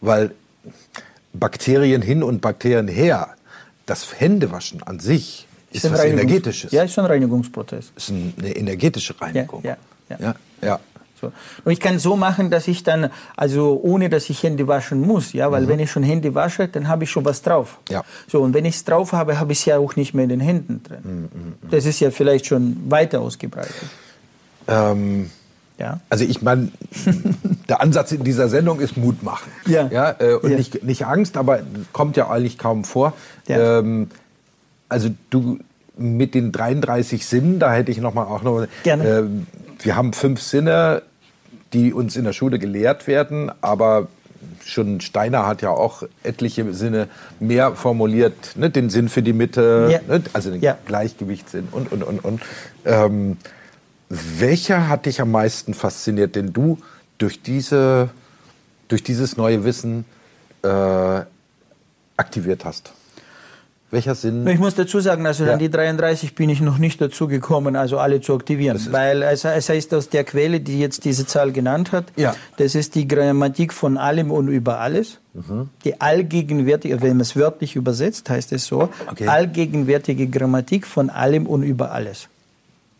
Weil 0.00 0.32
Bakterien 1.32 2.02
hin 2.02 2.22
und 2.22 2.40
Bakterien 2.40 2.88
her 2.88 3.34
das 3.90 4.20
Händewaschen 4.20 4.82
an 4.84 5.00
sich 5.00 5.48
ist, 5.72 5.84
ist 5.84 5.92
was 5.92 6.04
Energetisches. 6.04 6.72
Ja, 6.72 6.84
ist 6.84 6.94
schon 6.94 7.04
ein 7.04 7.10
Reinigungsprozess. 7.10 7.92
Ist 7.96 8.10
eine 8.10 8.56
energetische 8.56 9.20
Reinigung. 9.20 9.62
Ja, 9.64 9.76
ja, 10.08 10.16
ja. 10.18 10.26
ja, 10.26 10.68
ja. 10.68 10.80
So. 11.20 11.32
Und 11.64 11.72
ich 11.72 11.80
kann 11.80 11.98
so 11.98 12.16
machen, 12.16 12.50
dass 12.50 12.66
ich 12.66 12.82
dann, 12.82 13.10
also 13.36 13.78
ohne 13.82 14.08
dass 14.08 14.30
ich 14.30 14.42
Hände 14.42 14.66
waschen 14.66 15.00
muss, 15.02 15.34
ja, 15.34 15.50
weil 15.50 15.64
mhm. 15.64 15.68
wenn 15.68 15.80
ich 15.80 15.90
schon 15.90 16.02
Hände 16.02 16.34
wasche, 16.34 16.68
dann 16.68 16.88
habe 16.88 17.04
ich 17.04 17.10
schon 17.10 17.24
was 17.24 17.42
drauf. 17.42 17.78
Ja. 17.90 18.04
So, 18.26 18.40
und 18.40 18.54
wenn 18.54 18.64
ich 18.64 18.76
es 18.76 18.84
drauf 18.84 19.12
habe, 19.12 19.38
habe 19.38 19.52
ich 19.52 19.58
es 19.58 19.64
ja 19.66 19.78
auch 19.78 19.96
nicht 19.96 20.14
mehr 20.14 20.24
in 20.24 20.30
den 20.30 20.40
Händen 20.40 20.82
drin. 20.82 21.00
Mhm, 21.02 21.10
mhm, 21.10 21.46
mhm. 21.60 21.70
das 21.70 21.84
ist 21.84 22.00
ja 22.00 22.10
vielleicht 22.10 22.46
schon 22.46 22.90
weiter 22.90 23.20
ausgebreitet. 23.20 23.74
Ähm, 24.66 25.30
ja. 25.80 25.98
Also 26.10 26.24
ich 26.24 26.42
meine, 26.42 26.70
der 27.68 27.80
Ansatz 27.80 28.12
in 28.12 28.22
dieser 28.22 28.48
Sendung 28.48 28.80
ist 28.80 28.98
Mut 28.98 29.22
machen. 29.22 29.50
Ja. 29.66 29.88
ja 29.90 30.14
äh, 30.18 30.34
und 30.34 30.50
ja. 30.50 30.56
Nicht, 30.58 30.84
nicht 30.84 31.06
Angst, 31.06 31.38
aber 31.38 31.60
kommt 31.92 32.18
ja 32.18 32.28
eigentlich 32.28 32.58
kaum 32.58 32.84
vor. 32.84 33.14
Ja. 33.50 33.78
Ähm, 33.78 34.10
also 34.88 35.10
du 35.30 35.58
mit 35.96 36.34
den 36.34 36.52
33 36.52 37.26
Sinnen, 37.26 37.58
da 37.58 37.72
hätte 37.72 37.90
ich 37.90 37.98
noch 37.98 38.14
mal 38.14 38.24
auch 38.24 38.42
noch. 38.42 38.66
Gerne. 38.82 39.04
Äh, 39.04 39.24
wir 39.84 39.96
haben 39.96 40.12
fünf 40.12 40.40
Sinne, 40.42 41.02
die 41.72 41.92
uns 41.92 42.16
in 42.16 42.24
der 42.24 42.32
Schule 42.32 42.58
gelehrt 42.58 43.06
werden, 43.06 43.50
aber 43.60 44.08
schon 44.64 45.00
Steiner 45.00 45.46
hat 45.46 45.62
ja 45.62 45.70
auch 45.70 46.02
etliche 46.22 46.72
Sinne 46.72 47.08
mehr 47.38 47.72
formuliert, 47.72 48.56
ne? 48.56 48.70
den 48.70 48.90
Sinn 48.90 49.08
für 49.08 49.22
die 49.22 49.32
Mitte, 49.32 49.88
ja. 49.90 50.00
ne? 50.06 50.22
also 50.32 50.50
den 50.50 50.60
ja. 50.60 50.76
Gleichgewichtssinn 50.86 51.68
und 51.70 51.92
und 51.92 52.02
und 52.02 52.24
und. 52.24 52.42
Ähm, 52.84 53.36
welcher 54.08 54.88
hat 54.88 55.06
dich 55.06 55.20
am 55.20 55.30
meisten 55.30 55.72
fasziniert, 55.72 56.34
den 56.34 56.52
du 56.52 56.78
durch, 57.18 57.42
diese, 57.42 58.10
durch 58.88 59.04
dieses 59.04 59.36
neue 59.36 59.62
Wissen 59.64 60.04
äh, 60.62 61.20
aktiviert 62.16 62.64
hast? 62.64 62.92
Welcher 63.90 64.14
Sinn? 64.14 64.46
Ich 64.46 64.58
muss 64.58 64.76
dazu 64.76 65.00
sagen, 65.00 65.26
also 65.26 65.44
ja. 65.44 65.54
an 65.54 65.58
die 65.58 65.68
33 65.68 66.34
bin 66.36 66.48
ich 66.48 66.60
noch 66.60 66.78
nicht 66.78 67.00
dazu 67.00 67.26
gekommen, 67.26 67.74
also 67.74 67.98
alle 67.98 68.20
zu 68.20 68.34
aktivieren. 68.34 68.80
Weil 68.90 69.22
es, 69.22 69.44
es 69.44 69.68
heißt 69.68 69.92
aus 69.94 70.08
der 70.08 70.22
Quelle, 70.22 70.60
die 70.60 70.78
jetzt 70.78 71.04
diese 71.04 71.26
Zahl 71.26 71.50
genannt 71.50 71.90
hat, 71.90 72.06
ja. 72.16 72.36
das 72.56 72.76
ist 72.76 72.94
die 72.94 73.08
Grammatik 73.08 73.72
von 73.72 73.96
allem 73.96 74.30
und 74.30 74.48
über 74.48 74.78
alles. 74.78 75.18
Mhm. 75.34 75.70
Die 75.84 76.00
allgegenwärtige, 76.00 77.00
wenn 77.02 77.10
man 77.10 77.20
es 77.20 77.34
wörtlich 77.34 77.74
übersetzt, 77.74 78.30
heißt 78.30 78.52
es 78.52 78.66
so, 78.66 78.90
okay. 79.10 79.26
allgegenwärtige 79.26 80.28
Grammatik 80.28 80.86
von 80.86 81.10
allem 81.10 81.46
und 81.46 81.64
über 81.64 81.90
alles. 81.90 82.28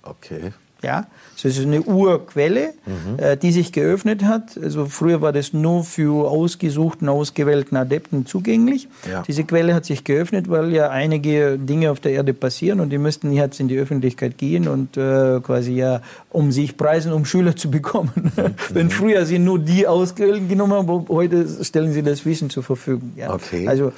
Okay. 0.02 0.52
Ja, 0.82 1.06
das 1.42 1.56
ist 1.58 1.64
eine 1.64 1.82
Urquelle, 1.82 2.74
mhm. 2.86 3.18
äh, 3.18 3.36
die 3.36 3.52
sich 3.52 3.72
geöffnet 3.72 4.24
hat. 4.24 4.58
Also 4.62 4.86
früher 4.86 5.20
war 5.20 5.32
das 5.32 5.52
nur 5.52 5.84
für 5.84 6.30
ausgesuchten, 6.30 7.08
ausgewählten 7.08 7.76
Adepten 7.76 8.26
zugänglich. 8.26 8.88
Ja. 9.10 9.22
Diese 9.26 9.44
Quelle 9.44 9.74
hat 9.74 9.84
sich 9.84 10.04
geöffnet, 10.04 10.48
weil 10.50 10.72
ja 10.72 10.90
einige 10.90 11.58
Dinge 11.58 11.90
auf 11.90 12.00
der 12.00 12.12
Erde 12.12 12.34
passieren 12.34 12.80
und 12.80 12.90
die 12.90 12.98
müssten 12.98 13.32
jetzt 13.32 13.60
in 13.60 13.68
die 13.68 13.78
Öffentlichkeit 13.78 14.38
gehen 14.38 14.68
und 14.68 14.96
äh, 14.96 15.40
quasi 15.40 15.72
ja 15.72 16.00
um 16.30 16.52
sich 16.52 16.76
preisen, 16.76 17.12
um 17.12 17.24
Schüler 17.24 17.56
zu 17.56 17.70
bekommen. 17.70 18.10
Mhm. 18.40 18.54
Wenn 18.70 18.90
früher 18.90 19.26
sie 19.26 19.38
nur 19.38 19.58
die 19.58 19.86
ausgewählten 19.86 20.48
genommen 20.48 20.72
haben, 20.72 21.06
heute 21.08 21.46
stellen 21.62 21.92
sie 21.92 22.02
das 22.02 22.24
Wissen 22.24 22.48
zur 22.48 22.62
Verfügung. 22.62 23.12
Ja. 23.16 23.32
Okay. 23.34 23.66
Also 23.66 23.92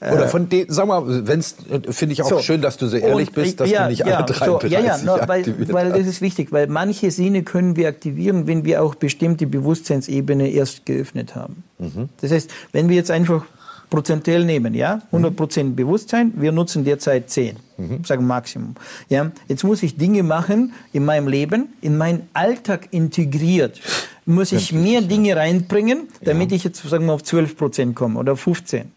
oder 0.00 0.28
von 0.28 0.48
denen, 0.48 0.70
sag 0.70 0.86
mal, 0.86 1.02
wenn's, 1.26 1.56
finde 1.88 2.12
ich 2.12 2.22
auch 2.22 2.28
so. 2.28 2.38
schön, 2.40 2.60
dass 2.60 2.76
du 2.76 2.86
so 2.86 2.98
ehrlich 2.98 3.32
bist, 3.32 3.60
dass 3.60 3.70
ja, 3.70 3.84
du 3.84 3.90
nicht 3.90 4.04
alle 4.04 4.12
ja, 4.12 4.22
33 4.22 4.70
so, 4.70 4.76
Ja, 4.76 4.80
ja, 4.80 4.98
no, 4.98 5.18
weil, 5.26 5.72
weil 5.72 5.90
das 5.90 6.06
ist 6.06 6.20
wichtig, 6.20 6.52
weil 6.52 6.66
manche 6.86 7.10
Sinne 7.10 7.42
können 7.42 7.74
wir 7.74 7.88
aktivieren, 7.88 8.46
wenn 8.46 8.64
wir 8.64 8.82
auch 8.82 8.94
bestimmte 8.94 9.46
Bewusstseinsebene 9.46 10.48
erst 10.50 10.86
geöffnet 10.86 11.34
haben. 11.34 11.64
Mhm. 11.78 12.08
Das 12.20 12.30
heißt, 12.30 12.50
wenn 12.72 12.88
wir 12.88 12.94
jetzt 12.94 13.10
einfach 13.10 13.44
prozentuell 13.90 14.44
nehmen, 14.44 14.72
ja, 14.74 15.02
100% 15.12 15.64
mhm. 15.64 15.76
Bewusstsein, 15.76 16.32
wir 16.36 16.52
nutzen 16.52 16.84
derzeit 16.84 17.28
10, 17.28 17.56
mhm. 17.76 18.04
sagen 18.04 18.26
Maximum. 18.26 18.76
Ja, 19.08 19.32
jetzt 19.48 19.64
muss 19.64 19.82
ich 19.82 19.96
Dinge 19.96 20.22
machen 20.22 20.74
in 20.92 21.04
meinem 21.04 21.26
Leben, 21.26 21.74
in 21.80 21.96
meinen 21.98 22.28
Alltag 22.32 22.88
integriert, 22.92 23.80
muss 24.24 24.52
ich 24.52 24.72
mehr 24.72 25.02
Dinge 25.02 25.36
reinbringen, 25.36 26.08
damit 26.22 26.50
ja. 26.52 26.56
ich 26.56 26.64
jetzt 26.64 26.88
sagen 26.88 27.06
wir 27.06 27.14
auf 27.14 27.22
12% 27.22 27.94
komme 27.94 28.18
oder 28.18 28.36
15. 28.36 28.92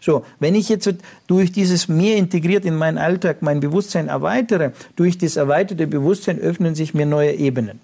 So, 0.00 0.24
wenn 0.40 0.54
ich 0.54 0.68
jetzt 0.68 0.92
durch 1.26 1.52
dieses 1.52 1.88
mehr 1.88 2.16
integriert 2.16 2.64
in 2.64 2.76
meinen 2.76 2.98
Alltag 2.98 3.42
mein 3.42 3.60
Bewusstsein 3.60 4.08
erweitere, 4.08 4.72
durch 4.96 5.18
das 5.18 5.36
erweiterte 5.36 5.86
Bewusstsein 5.86 6.38
öffnen 6.38 6.74
sich 6.74 6.94
mir 6.94 7.06
neue 7.06 7.32
Ebenen. 7.32 7.80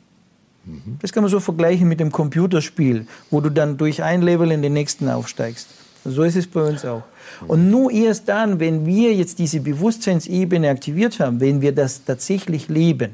Das 1.01 1.12
kann 1.12 1.22
man 1.22 1.31
so 1.31 1.41
vergleichen 1.41 1.89
mit 1.89 2.01
dem 2.01 2.12
Computerspiel, 2.12 3.07
wo 3.31 3.41
du 3.41 3.51
dann 3.51 3.79
durch 3.79 4.03
ein 4.03 4.22
Level 4.22 4.51
in 4.51 4.61
den 4.61 4.72
nächsten 4.74 5.09
aufsteigst. 5.09 5.68
So 6.05 6.22
ist 6.22 6.37
es 6.37 6.47
bei 6.47 6.62
uns 6.62 6.85
auch. 6.85 7.03
Und 7.47 7.70
nur 7.70 7.91
erst 7.91 8.29
dann, 8.29 8.61
wenn 8.61 8.87
wir 8.87 9.14
jetzt 9.14 9.39
diese 9.39 9.61
Bewusstseinsebene 9.61 10.68
aktiviert 10.68 11.20
haben, 11.20 11.41
wenn 11.41 11.61
wir 11.61 11.72
das 11.72 12.05
tatsächlich 12.05 12.68
leben, 12.68 13.12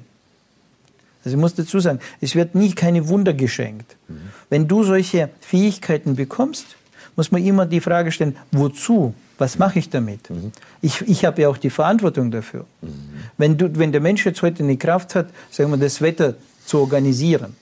also 1.24 1.36
ich 1.36 1.40
muss 1.40 1.54
dazu 1.54 1.80
sagen, 1.80 2.00
es 2.20 2.34
wird 2.34 2.54
nie 2.54 2.72
keine 2.72 3.08
Wunder 3.08 3.32
geschenkt. 3.32 3.96
Mhm. 4.08 4.14
Wenn 4.50 4.68
du 4.68 4.84
solche 4.84 5.30
Fähigkeiten 5.40 6.16
bekommst, 6.16 6.76
muss 7.16 7.30
man 7.30 7.44
immer 7.44 7.66
die 7.66 7.80
Frage 7.80 8.10
stellen, 8.12 8.36
wozu? 8.52 9.14
Was 9.38 9.58
mache 9.58 9.78
ich 9.78 9.90
damit? 9.90 10.30
Mhm. 10.30 10.52
Ich, 10.80 11.00
ich 11.02 11.24
habe 11.24 11.42
ja 11.42 11.48
auch 11.48 11.56
die 11.56 11.70
Verantwortung 11.70 12.30
dafür. 12.30 12.66
Mhm. 12.82 12.88
Wenn, 13.36 13.58
du, 13.58 13.76
wenn 13.78 13.92
der 13.92 14.00
Mensch 14.00 14.24
jetzt 14.24 14.42
heute 14.42 14.62
eine 14.62 14.76
Kraft 14.76 15.14
hat, 15.14 15.28
sagen 15.50 15.70
wir, 15.70 15.76
das 15.76 16.00
Wetter 16.00 16.34
zu 16.64 16.78
organisieren, 16.80 17.56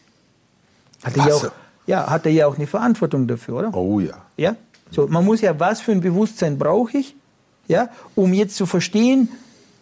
hat 1.03 1.17
er, 1.17 1.29
ja 1.29 1.35
auch, 1.35 1.53
ja, 1.87 2.11
hat 2.11 2.27
er 2.27 2.33
ja 2.33 2.47
auch 2.47 2.57
eine 2.57 2.67
Verantwortung 2.67 3.27
dafür, 3.27 3.57
oder? 3.57 3.75
Oh 3.75 4.01
ja. 4.01 4.15
Ja? 4.37 4.57
So, 4.91 5.07
man 5.07 5.25
muss 5.25 5.41
ja, 5.41 5.59
was 5.59 5.81
für 5.81 5.93
ein 5.93 6.01
Bewusstsein 6.01 6.59
brauche 6.59 6.99
ich, 6.99 7.17
ja, 7.67 7.89
um 8.15 8.35
jetzt 8.35 8.57
zu 8.57 8.67
verstehen, 8.67 9.29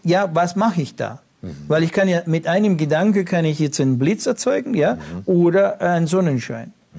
ja, 0.04 0.30
was 0.32 0.54
mache 0.54 0.82
ich 0.82 0.94
da? 0.94 1.20
Mhm. 1.42 1.56
Weil 1.66 1.82
ich 1.82 1.92
kann 1.92 2.08
ja 2.08 2.22
mit 2.26 2.46
einem 2.46 2.76
Gedanke 2.76 3.24
kann 3.24 3.44
ich 3.44 3.58
jetzt 3.58 3.80
einen 3.80 3.98
Blitz 3.98 4.26
erzeugen, 4.26 4.74
ja, 4.74 4.94
mhm. 4.94 5.00
oder 5.26 5.80
einen 5.80 6.06
Sonnenschein. 6.06 6.72
Mhm. 6.94 6.98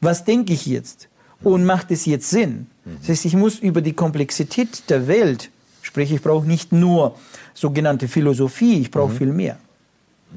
Was 0.00 0.24
denke 0.24 0.54
ich 0.54 0.66
jetzt? 0.66 1.08
Und 1.44 1.64
macht 1.64 1.90
es 1.90 2.06
jetzt 2.06 2.30
Sinn? 2.30 2.66
Das 3.00 3.08
heißt, 3.08 3.24
ich 3.24 3.34
muss 3.34 3.58
über 3.58 3.80
die 3.80 3.92
Komplexität 3.92 4.90
der 4.90 5.06
Welt, 5.06 5.50
sprich, 5.82 6.12
ich 6.12 6.22
brauche 6.22 6.46
nicht 6.46 6.72
nur 6.72 7.14
sogenannte 7.54 8.08
Philosophie, 8.08 8.80
ich 8.80 8.90
brauche 8.90 9.12
mhm. 9.12 9.16
viel 9.16 9.32
mehr. 9.32 9.56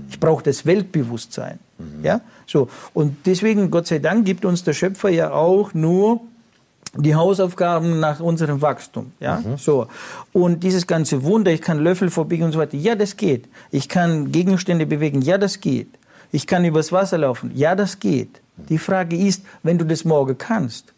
Ich 0.09 0.19
brauche 0.19 0.43
das 0.43 0.65
Weltbewusstsein. 0.65 1.59
Mhm. 1.77 2.03
Ja? 2.03 2.21
So. 2.45 2.67
Und 2.93 3.17
deswegen, 3.25 3.71
Gott 3.71 3.87
sei 3.87 3.99
Dank, 3.99 4.25
gibt 4.25 4.45
uns 4.45 4.63
der 4.63 4.73
Schöpfer 4.73 5.09
ja 5.09 5.31
auch 5.31 5.73
nur 5.73 6.21
die 6.97 7.15
Hausaufgaben 7.15 7.99
nach 7.99 8.19
unserem 8.19 8.61
Wachstum. 8.61 9.11
Ja? 9.19 9.39
Mhm. 9.39 9.57
So. 9.57 9.87
Und 10.33 10.63
dieses 10.63 10.85
ganze 10.85 11.23
Wunder, 11.23 11.51
ich 11.51 11.61
kann 11.61 11.79
Löffel 11.79 12.09
verbiegen 12.09 12.43
und 12.43 12.51
so 12.51 12.59
weiter, 12.59 12.77
ja, 12.77 12.95
das 12.95 13.17
geht. 13.17 13.47
Ich 13.71 13.89
kann 13.89 14.31
Gegenstände 14.31 14.85
bewegen, 14.85 15.21
ja, 15.21 15.37
das 15.37 15.59
geht. 15.61 15.89
Ich 16.31 16.47
kann 16.47 16.65
übers 16.65 16.91
Wasser 16.91 17.17
laufen, 17.17 17.51
ja, 17.55 17.75
das 17.75 17.99
geht. 17.99 18.41
Die 18.57 18.77
Frage 18.77 19.17
ist, 19.17 19.43
wenn 19.63 19.77
du 19.77 19.85
das 19.85 20.05
morgen 20.05 20.37
kannst, 20.37 20.93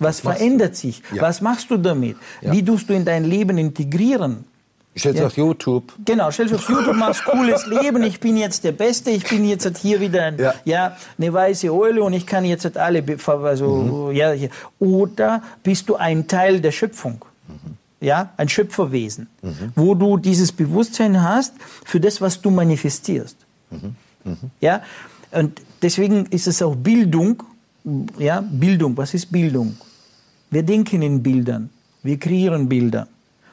was, 0.00 0.20
verändert 0.20 0.76
sich? 0.76 1.02
Ja. 1.14 1.22
Was 1.22 1.40
machst 1.40 1.70
du 1.70 1.76
damit? 1.76 2.16
Ja. 2.40 2.52
Wie 2.52 2.64
tust 2.64 2.88
du 2.88 2.94
in 2.94 3.04
dein 3.04 3.24
Leben 3.24 3.58
integrieren? 3.58 4.44
Stellst 4.96 5.20
ja. 5.20 5.26
auf 5.26 5.36
YouTube. 5.36 5.92
Genau, 6.04 6.30
stellst 6.32 6.52
auf 6.52 6.68
YouTube, 6.68 6.96
machst 6.96 7.24
cooles 7.24 7.66
Leben, 7.66 8.02
ich 8.02 8.18
bin 8.18 8.36
jetzt 8.36 8.64
der 8.64 8.72
Beste, 8.72 9.10
ich 9.10 9.24
bin 9.28 9.44
jetzt 9.44 9.78
hier 9.78 10.00
wieder 10.00 10.24
ein, 10.24 10.38
ja. 10.38 10.54
ja 10.64 10.96
eine 11.16 11.32
weiße 11.32 11.72
Eule 11.72 12.02
und 12.02 12.12
ich 12.12 12.26
kann 12.26 12.44
jetzt 12.44 12.76
alle, 12.76 13.04
also, 13.26 14.10
mhm. 14.10 14.16
ja, 14.16 14.34
oder 14.80 15.42
bist 15.62 15.88
du 15.88 15.94
ein 15.94 16.26
Teil 16.26 16.60
der 16.60 16.72
Schöpfung? 16.72 17.24
Mhm. 17.46 17.76
Ja, 18.00 18.30
ein 18.36 18.48
Schöpferwesen, 18.48 19.28
mhm. 19.42 19.72
wo 19.76 19.94
du 19.94 20.16
dieses 20.16 20.50
Bewusstsein 20.50 21.22
hast 21.22 21.54
für 21.84 22.00
das, 22.00 22.20
was 22.20 22.40
du 22.40 22.50
manifestierst. 22.50 23.36
Mhm. 23.70 23.94
Mhm. 24.24 24.36
Ja, 24.60 24.82
und 25.30 25.60
deswegen 25.82 26.26
ist 26.26 26.48
es 26.48 26.62
auch 26.62 26.74
Bildung, 26.74 27.42
ja, 28.18 28.40
Bildung, 28.40 28.96
was 28.96 29.14
ist 29.14 29.30
Bildung? 29.30 29.76
Wir 30.50 30.62
denken 30.62 31.02
in 31.02 31.22
Bildern, 31.22 31.70
wir 32.02 32.18
kreieren 32.18 32.68
Bilder. 32.68 33.06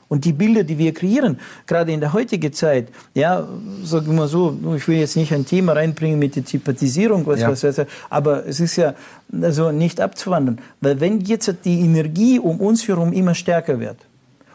Und 0.09 0.23
die 0.23 0.31
Bilder, 0.31 0.63
die 0.63 0.77
wir 0.77 0.93
kreieren, 0.93 1.37
gerade 1.65 1.91
in 1.91 1.99
der 1.99 2.13
heutigen 2.13 2.53
Zeit, 2.53 2.87
ja, 3.13 3.45
sagen 3.83 4.15
wir 4.15 4.27
so, 4.27 4.57
ich 4.75 4.87
will 4.87 4.99
jetzt 4.99 5.17
nicht 5.17 5.33
ein 5.33 5.45
Thema 5.45 5.73
reinbringen 5.73 6.17
mit 6.17 6.35
der 6.35 6.45
Typatisierung, 6.45 7.25
was, 7.25 7.41
ja. 7.41 7.51
was, 7.51 7.63
was, 7.63 7.85
aber 8.09 8.45
es 8.45 8.61
ist 8.61 8.77
ja 8.77 8.93
also 9.41 9.71
nicht 9.71 9.99
abzuwandern. 9.99 10.59
Weil 10.79 11.01
wenn 11.01 11.19
jetzt 11.21 11.53
die 11.65 11.81
Energie 11.81 12.39
um 12.39 12.61
uns 12.61 12.87
herum 12.87 13.11
immer 13.11 13.35
stärker 13.35 13.81
wird 13.81 13.97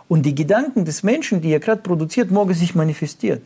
und 0.09 0.25
die 0.25 0.35
Gedanken 0.35 0.87
des 0.87 1.03
Menschen, 1.03 1.43
die 1.43 1.51
er 1.51 1.61
gerade 1.61 1.83
produziert, 1.83 2.31
morgen 2.31 2.55
sich 2.55 2.75
manifestiert. 2.75 3.43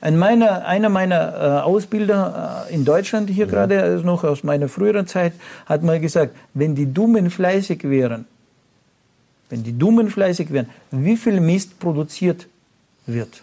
Ein 0.00 0.18
meiner, 0.18 0.66
einer 0.66 0.88
meiner 0.88 1.34
äh, 1.34 1.62
Ausbilder 1.62 2.66
äh, 2.68 2.74
in 2.74 2.84
Deutschland 2.84 3.30
hier 3.30 3.46
ja. 3.46 3.50
gerade, 3.50 3.82
also 3.82 4.04
noch 4.04 4.24
aus 4.24 4.44
meiner 4.44 4.68
früheren 4.68 5.06
Zeit, 5.06 5.32
hat 5.64 5.82
mal 5.82 5.98
gesagt, 6.00 6.36
wenn 6.54 6.74
die 6.74 6.92
Dummen 6.92 7.30
fleißig 7.30 7.82
wären, 7.84 8.26
wenn 9.48 9.62
die 9.62 9.76
Dummen 9.76 10.10
fleißig 10.10 10.52
wären, 10.52 10.68
wie 10.90 11.16
viel 11.16 11.40
Mist 11.40 11.78
produziert 11.78 12.46
wird 13.06 13.42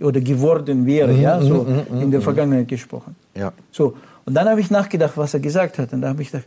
oder 0.00 0.20
geworden 0.20 0.86
wäre, 0.86 1.12
ja, 1.12 1.38
mhm, 1.38 1.42
so 1.42 1.62
mhm, 1.62 1.82
mhm, 1.90 2.02
in 2.02 2.10
der 2.10 2.20
Vergangenheit 2.20 2.68
gesprochen. 2.68 3.16
Ja. 3.34 3.52
So, 3.70 3.96
und 4.24 4.34
dann 4.34 4.48
habe 4.48 4.60
ich 4.60 4.70
nachgedacht, 4.70 5.16
was 5.16 5.34
er 5.34 5.40
gesagt 5.40 5.78
hat, 5.78 5.92
und 5.92 6.02
da 6.02 6.08
habe 6.08 6.22
ich 6.22 6.30
gedacht, 6.30 6.46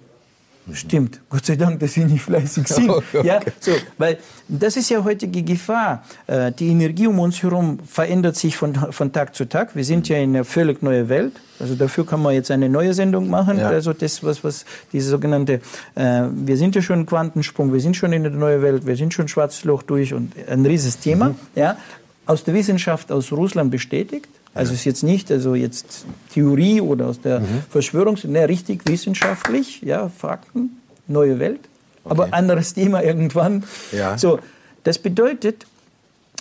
Stimmt, 0.74 1.22
Gott 1.30 1.45
sei 1.45 1.55
Dank, 1.55 1.80
dass 1.80 1.93
sie 1.93 2.05
nicht 2.05 2.24
fleißig 2.24 2.68
sind. 2.68 2.89
Okay. 2.89 3.22
Ja, 3.24 3.39
so, 3.59 3.72
weil 3.97 4.18
das 4.47 4.78
ist 4.78 4.89
ja 4.89 5.03
heutige 5.03 5.43
Gefahr. 5.43 6.03
Äh, 6.26 6.51
die 6.51 6.70
Energie 6.70 7.07
um 7.07 7.20
uns 7.20 7.43
herum 7.43 7.80
verändert 7.86 8.36
sich 8.36 8.57
von, 8.57 8.74
von 8.74 9.11
Tag 9.11 9.36
zu 9.36 9.45
Tag. 9.45 9.76
Wir 9.76 9.84
sind 9.84 10.09
ja 10.09 10.18
in 10.18 10.36
einer 10.36 10.43
völlig 10.43 10.82
neuen 10.82 11.07
Welt. 11.07 11.34
Also 11.59 11.76
dafür 11.76 12.05
kann 12.05 12.22
man 12.22 12.34
jetzt 12.34 12.51
eine 12.51 12.68
neue 12.68 12.93
Sendung 12.93 13.30
machen. 13.30 13.59
Ja. 13.59 13.70
Also 13.70 13.93
das, 13.93 14.24
was, 14.24 14.43
was 14.43 14.66
diese 14.91 15.09
sogenannte, 15.09 15.61
äh, 15.93 16.24
wir 16.32 16.57
sind 16.57 16.76
ja 16.76 16.82
schon 16.82 17.05
Quantensprung, 17.05 17.72
wir 17.72 17.80
sind 17.80 17.95
schon 17.95 18.11
in 18.11 18.24
der 18.24 18.32
neuen 18.32 18.61
Welt, 18.61 18.88
wir 18.88 18.95
sind 18.95 19.13
schon 19.13 19.28
Schwarzes 19.28 19.66
Loch 19.66 19.84
durch 19.84 20.13
und 20.13 20.34
ein 20.49 20.66
riesiges 20.66 20.99
Thema. 20.99 21.30
Mhm. 21.30 21.36
Ja, 21.55 21.78
aus 22.26 22.43
der 22.43 22.55
Wissenschaft 22.55 23.11
aus 23.11 23.32
Russland 23.32 23.72
bestätigt. 23.72 24.30
Also 24.56 24.72
es 24.72 24.80
ist 24.80 24.86
jetzt 24.86 25.03
nicht 25.03 25.30
also 25.32 25.53
jetzt 25.53 26.06
Theorie 26.34 26.80
oder 26.80 27.08
aus 27.08 27.20
der 27.20 27.41
mhm. 27.41 27.64
Verschwörungs, 27.70 28.24
ne, 28.24 28.47
richtig 28.47 28.88
wissenschaftlich, 28.88 29.82
ja, 29.82 30.10
Fakten, 30.10 30.82
neue 31.08 31.39
Welt, 31.39 31.60
okay. 32.03 32.12
aber 32.12 32.34
anderes 32.34 32.74
Thema 32.74 33.03
irgendwann. 33.03 33.66
Ja. 33.91 34.18
So, 34.18 34.39
das 34.86 34.97
bedeutet, 34.97 35.66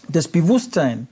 das 0.09 0.29
Bewusstsein, 0.29 1.09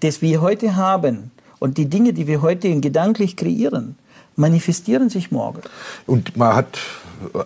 das 0.00 0.22
wir 0.22 0.40
heute 0.40 0.74
haben 0.74 1.30
und 1.60 1.78
die 1.78 1.86
Dinge, 1.86 2.12
die 2.12 2.26
wir 2.26 2.42
heute 2.42 2.74
gedanklich 2.80 3.36
kreieren, 3.36 3.96
manifestieren 4.34 5.08
sich 5.08 5.30
morgen. 5.30 5.60
Und 6.06 6.36
man 6.36 6.56
hat 6.56 6.78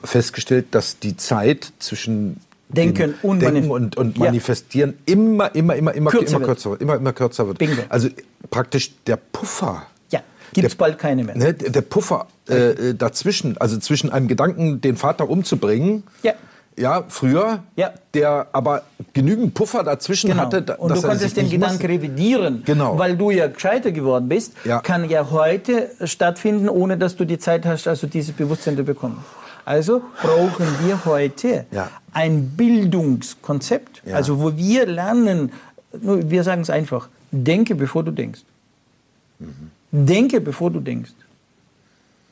festgestellt, 0.03 0.69
dass 0.71 0.99
die 0.99 1.17
Zeit 1.17 1.73
zwischen 1.79 2.41
Denken 2.73 3.15
und, 3.23 3.41
Denken 3.41 3.71
und, 3.71 3.97
und 3.97 4.19
manifestieren 4.19 4.95
ja. 5.07 5.15
immer, 5.15 5.55
immer, 5.55 5.75
immer, 5.75 5.95
immer 5.95 6.11
kürzer, 6.11 6.37
immer 6.37 6.47
kürzer 6.47 6.71
wird. 6.71 6.83
Immer, 6.83 6.97
immer 6.97 7.13
kürzer 7.13 7.47
wird. 7.47 7.59
Bingo. 7.59 7.83
Also 7.89 8.09
praktisch 8.51 8.93
der 9.07 9.17
Puffer. 9.17 9.87
Ja, 10.11 10.21
gibt 10.53 10.67
es 10.67 10.75
bald 10.75 10.99
keine 10.99 11.25
mehr. 11.25 11.37
Ne, 11.37 11.55
der 11.55 11.81
Puffer 11.83 12.27
äh, 12.49 12.95
dazwischen, 12.95 13.57
also 13.59 13.79
zwischen 13.79 14.11
einem 14.11 14.29
Gedanken, 14.29 14.81
den 14.81 14.97
Vater 14.97 15.29
umzubringen. 15.29 16.05
Ja. 16.23 16.35
Ja, 16.79 17.05
früher, 17.09 17.63
ja. 17.77 17.93
der 18.15 18.47
aber 18.53 18.85
genügend 19.13 19.53
Puffer 19.53 19.83
dazwischen 19.83 20.31
genau. 20.31 20.45
hatte. 20.45 20.77
Und 20.79 20.97
du 20.97 21.03
konntest 21.03 21.37
den 21.37 21.51
Gedanken 21.51 21.85
revidieren, 21.85 22.63
genau. 22.65 22.97
weil 22.97 23.17
du 23.17 23.31
ja 23.31 23.49
gescheiter 23.49 23.93
geworden 23.93 24.29
bist, 24.29 24.55
ja. 24.65 24.79
kann 24.81 25.11
ja 25.11 25.31
heute 25.31 25.91
stattfinden, 26.05 26.71
ohne 26.71 26.97
dass 26.97 27.17
du 27.17 27.27
die 27.27 27.39
Zeit 27.39 27.67
hast, 27.67 27.87
also 27.87 28.07
dieses 28.07 28.33
Bewusstsein 28.33 28.77
zu 28.77 28.85
bekommen. 28.85 29.23
Also 29.71 30.03
brauchen 30.21 30.67
wir 30.85 31.05
heute 31.05 31.65
ja. 31.71 31.89
ein 32.13 32.49
Bildungskonzept, 32.57 34.03
ja. 34.05 34.17
also 34.17 34.41
wo 34.41 34.57
wir 34.57 34.85
lernen, 34.85 35.53
wir 35.93 36.43
sagen 36.43 36.63
es 36.63 36.71
einfach, 36.71 37.09
denke 37.31 37.77
bevor 37.77 38.03
du 38.03 38.11
denkst. 38.11 38.41
Mhm. 39.39 39.71
Denke 39.93 40.41
bevor 40.41 40.73
du 40.73 40.81
denkst. 40.81 41.13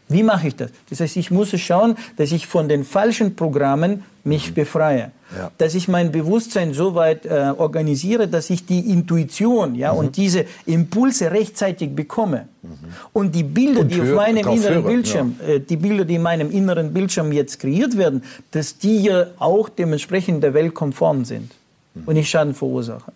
Wie 0.09 0.23
mache 0.23 0.49
ich 0.49 0.57
das? 0.57 0.71
Das 0.89 1.01
heißt, 1.01 1.17
ich 1.17 1.31
muss 1.31 1.51
schauen, 1.61 1.97
dass 2.17 2.33
ich 2.33 2.47
von 2.47 2.69
den 2.69 2.85
falschen 2.85 3.37
Programmen 3.37 4.05
mich 4.25 4.51
mhm. 4.51 4.55
befreie. 4.55 5.11
Ja. 5.37 5.51
Dass 5.59 5.75
ich 5.75 5.89
mein 5.89 6.11
Bewusstsein 6.11 6.73
so 6.73 6.95
weit 6.95 7.27
äh, 7.27 7.53
organisiere, 7.57 8.29
dass 8.29 8.49
ich 8.49 8.65
die 8.65 8.91
Intuition 8.91 9.75
ja, 9.75 9.93
mhm. 9.93 9.99
und 9.99 10.17
diese 10.17 10.47
Impulse 10.65 11.31
rechtzeitig 11.31 11.95
bekomme. 11.95 12.49
Mhm. 12.63 12.69
Und 13.13 13.35
die 13.35 13.43
Bilder, 13.43 13.81
und 13.81 13.93
die 13.93 14.01
auf 14.01 14.15
meinem 14.15 14.49
inneren 14.49 14.75
höre, 14.75 14.83
Bildschirm, 14.83 15.37
ja. 15.41 15.55
äh, 15.55 15.61
die 15.61 15.77
Bilder, 15.77 16.07
die 16.07 16.15
in 16.15 16.23
meinem 16.23 16.51
inneren 16.51 16.95
Bildschirm 16.95 17.33
jetzt 17.33 17.61
kreiert 17.61 17.99
werden, 17.99 18.23
dass 18.53 18.79
die 18.79 19.03
ja 19.03 19.27
auch 19.39 19.69
dementsprechend 19.69 20.43
der 20.43 20.55
Welt 20.55 20.73
konform 20.73 21.27
sind 21.27 21.53
mhm. 21.95 22.03
und 22.07 22.15
nicht 22.15 22.31
Schaden 22.31 22.55
verursachen. 22.55 23.13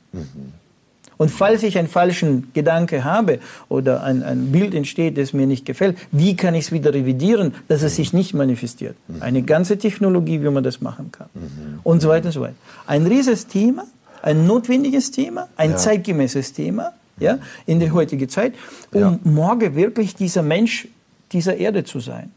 Und 1.16 1.30
falls 1.30 1.62
ich 1.62 1.78
einen 1.78 1.88
falschen 1.88 2.50
Gedanke 2.54 3.04
habe 3.04 3.38
oder 3.68 4.02
ein, 4.02 4.22
ein 4.22 4.52
Bild 4.52 4.74
entsteht, 4.74 5.18
das 5.18 5.32
mir 5.32 5.46
nicht 5.46 5.66
gefällt, 5.66 5.96
wie 6.10 6.36
kann 6.36 6.54
ich 6.54 6.66
es 6.66 6.72
wieder 6.72 6.92
revidieren, 6.92 7.54
dass 7.68 7.82
es 7.82 7.96
sich 7.96 8.12
nicht 8.12 8.34
manifestiert? 8.34 8.96
Mhm. 9.08 9.22
Eine 9.22 9.42
ganze 9.42 9.78
Technologie, 9.78 10.42
wie 10.42 10.50
man 10.50 10.64
das 10.64 10.80
machen 10.80 11.12
kann. 11.12 11.28
Mhm. 11.34 11.80
Und 11.82 12.00
so 12.00 12.08
weiter 12.08 12.26
und 12.26 12.32
so 12.32 12.40
weiter. 12.40 12.54
Ein 12.86 13.06
rieses 13.06 13.46
Thema, 13.46 13.84
ein 14.22 14.46
notwendiges 14.46 15.10
Thema, 15.10 15.48
ein 15.56 15.72
ja. 15.72 15.76
zeitgemäßes 15.76 16.52
Thema 16.52 16.92
ja, 17.18 17.38
in 17.66 17.80
der 17.80 17.92
heutigen 17.92 18.28
Zeit, 18.28 18.54
um 18.92 19.00
ja. 19.00 19.18
morgen 19.24 19.74
wirklich 19.74 20.14
dieser 20.14 20.42
Mensch 20.42 20.88
dieser 21.32 21.56
Erde 21.56 21.84
zu 21.84 22.00
sein 22.00 22.30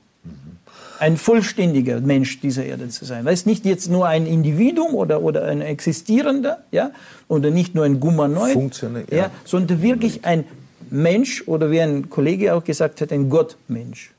ein 1.00 1.18
vollständiger 1.18 2.00
Mensch 2.02 2.40
dieser 2.40 2.66
Erde 2.66 2.90
zu 2.90 3.06
sein. 3.06 3.26
Weißt 3.26 3.46
nicht 3.46 3.66
jetzt 3.66 3.90
nur 3.90 4.08
ein 4.08 4.26
Individuum 4.26 4.96
oder, 4.96 5.22
oder 5.22 5.46
ein 5.46 5.62
existierender, 5.62 6.60
ja, 6.72 6.92
oder 7.28 7.52
nicht 7.52 7.76
nur 7.76 7.86
ein 7.86 8.00
Funktionell, 8.00 9.06
ja. 9.10 9.18
ja. 9.18 9.32
sondern 9.44 9.82
wirklich 9.82 10.26
ein 10.26 10.46
Mensch 10.90 11.44
oder 11.48 11.72
wie 11.72 11.82
ein 11.82 12.10
Kollege 12.10 12.54
auch 12.54 12.64
gesagt 12.64 13.02
hat, 13.02 13.12
ein 13.12 13.30
Gottmensch. 13.30 14.12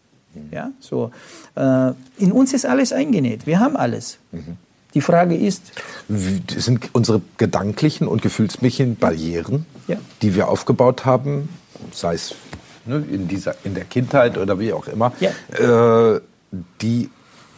Ja, 0.51 0.71
so. 0.81 1.13
Äh, 1.55 1.93
in 2.19 2.31
uns 2.33 2.53
ist 2.53 2.67
alles 2.67 2.93
eingenäht. 2.93 3.47
Wir 3.47 3.59
haben 3.59 3.77
alles. 3.77 4.19
Die 4.93 5.01
Frage 5.01 5.37
ist, 5.37 5.73
sind 6.09 6.91
unsere 6.93 7.23
gedanklichen 7.39 8.07
und 8.07 8.23
gefühlsmäßigen 8.23 8.97
Barrieren, 8.97 9.67
Ja. 9.89 9.97
die 10.23 10.35
wir 10.35 10.49
aufgebaut 10.49 11.05
haben, 11.05 11.49
sei 11.93 12.15
es 12.15 12.35
ne, 12.87 13.05
in, 13.11 13.29
dieser, 13.29 13.55
in 13.65 13.75
der 13.75 13.85
Kindheit 13.85 14.39
oder 14.39 14.59
wie 14.59 14.73
auch 14.73 14.87
immer, 14.89 15.13
äh, 15.21 16.21
die 16.81 17.11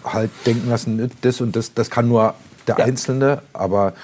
halt 0.04 0.30
denken 0.46 0.68
lassen, 0.68 1.10
das 1.22 1.40
und 1.40 1.54
das, 1.56 1.74
das 1.74 1.90
kann 1.90 2.08
nur 2.08 2.34
der 2.66 2.78
Ja. 2.78 2.84
Einzelne, 2.84 3.42
aber 3.52 3.94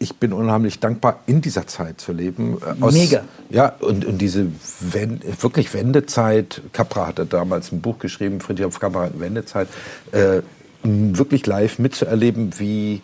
ich 0.00 0.16
bin 0.16 0.32
unheimlich 0.32 0.78
dankbar, 0.78 1.20
in 1.26 1.40
dieser 1.40 1.66
Zeit 1.66 2.00
zu 2.00 2.12
leben. 2.12 2.58
äh, 2.80 2.92
Mega. 2.92 3.22
Ja, 3.50 3.74
und, 3.80 4.04
und 4.04 4.18
diese 4.18 4.46
Wen 4.80 5.20
wirklich 5.40 5.74
Wendezeit, 5.74 6.62
Capra 6.72 7.08
hatte 7.08 7.26
damals 7.26 7.72
ein 7.72 7.80
Buch 7.80 7.98
geschrieben, 7.98 8.40
Friedrich 8.40 8.78
Capra 8.78 9.02
hat 9.02 9.18
Wendezeit, 9.18 9.66
äh, 10.12 10.42
wirklich 10.84 11.46
live 11.46 11.78
mitzuerleben, 11.80 12.58
wie 12.58 13.02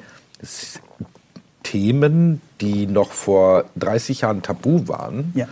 Themen, 1.64 2.40
die 2.60 2.86
noch 2.86 3.12
vor 3.12 3.64
30 3.76 4.20
Jahren 4.20 4.42
tabu 4.42 4.86
waren, 4.86 5.32
Ja. 5.34 5.48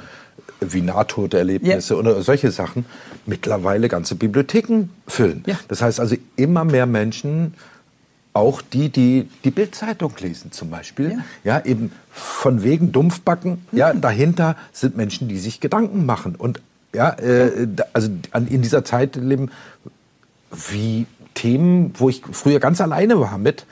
Wie 0.71 0.83
Nahtoderlebnisse 0.83 1.95
Ja. 1.95 2.01
oder 2.01 2.23
solche 2.23 2.51
Sachen, 2.51 2.85
mittlerweile 3.27 3.89
ganze 3.89 4.15
Bibliotheken 4.15 4.89
füllen. 5.07 5.43
Ja. 5.47 5.59
Das 5.69 5.83
heißt 5.83 6.01
also, 6.01 6.17
immer 6.37 6.65
mehr 6.65 6.87
Menschen, 6.87 7.55
auch 8.35 8.63
die, 8.63 8.89
die 8.89 9.29
die 9.45 9.51
Bildzeitung 9.51 10.13
lesen 10.19 10.53
zum 10.53 10.71
Beispiel, 10.71 11.19
ja. 11.45 11.63
eben 11.65 11.93
von 12.11 12.63
wegen 12.63 12.93
Dumpfbacken, 12.93 13.67
ja, 13.73 13.93
dahinter 13.93 14.57
sind 14.73 14.97
Menschen, 14.97 15.29
die 15.29 15.39
sich 15.39 15.61
Gedanken 15.61 16.07
machen 16.07 16.35
und 16.37 16.61
ja, 16.95 17.11
äh, 17.19 17.69
also 17.93 18.11
an, 18.31 18.47
in 18.47 18.63
dieser 18.63 18.85
Zeit 18.85 19.17
leben 19.17 19.51
wie 20.71 21.07
Themen, 21.35 21.93
wo 21.97 22.09
ich 22.09 22.23
früher 22.33 22.61
ganz 22.61 22.81
alleine 22.81 23.19
war 23.21 23.39
mit, 23.39 23.67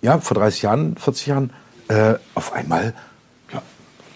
ja, 0.00 0.18
vor 0.18 0.36
30 0.36 0.62
Jahren, 0.62 0.96
40 0.96 1.26
Jahren, 1.26 1.50
äh, 1.88 2.14
auf 2.34 2.52
einmal, 2.52 2.84
ja, 2.84 2.92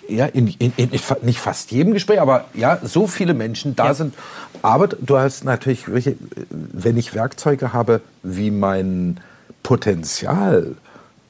ja 0.08 0.26
in, 0.26 0.48
in, 0.58 0.72
in, 0.76 0.90
nicht 1.22 1.40
fast 1.40 1.70
jedem 1.70 1.92
Gespräch, 1.92 2.20
aber 2.20 2.46
ja, 2.54 2.78
so 2.82 3.06
viele 3.06 3.34
Menschen 3.34 3.76
da 3.76 3.86
Ja. 3.88 3.94
sind. 3.94 4.14
Aber 4.62 4.88
du 4.88 5.18
hast 5.18 5.44
natürlich, 5.44 5.86
wenn 6.50 6.96
ich 6.96 7.14
Werkzeuge 7.14 7.72
habe, 7.72 8.00
wie 8.22 8.50
mein 8.50 9.20
Potenzial 9.62 10.76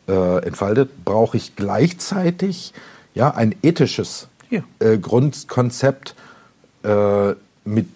äh, 0.09 0.45
entfaltet, 0.45 1.05
brauche 1.05 1.37
ich 1.37 1.55
gleichzeitig 1.57 2.73
ja, 3.15 3.31
ein 3.35 3.55
ethisches 3.63 4.29
Ja. 4.51 4.63
äh, 4.81 4.99
Grundkonzept 4.99 6.15
äh, 6.83 7.35
mit 7.65 7.87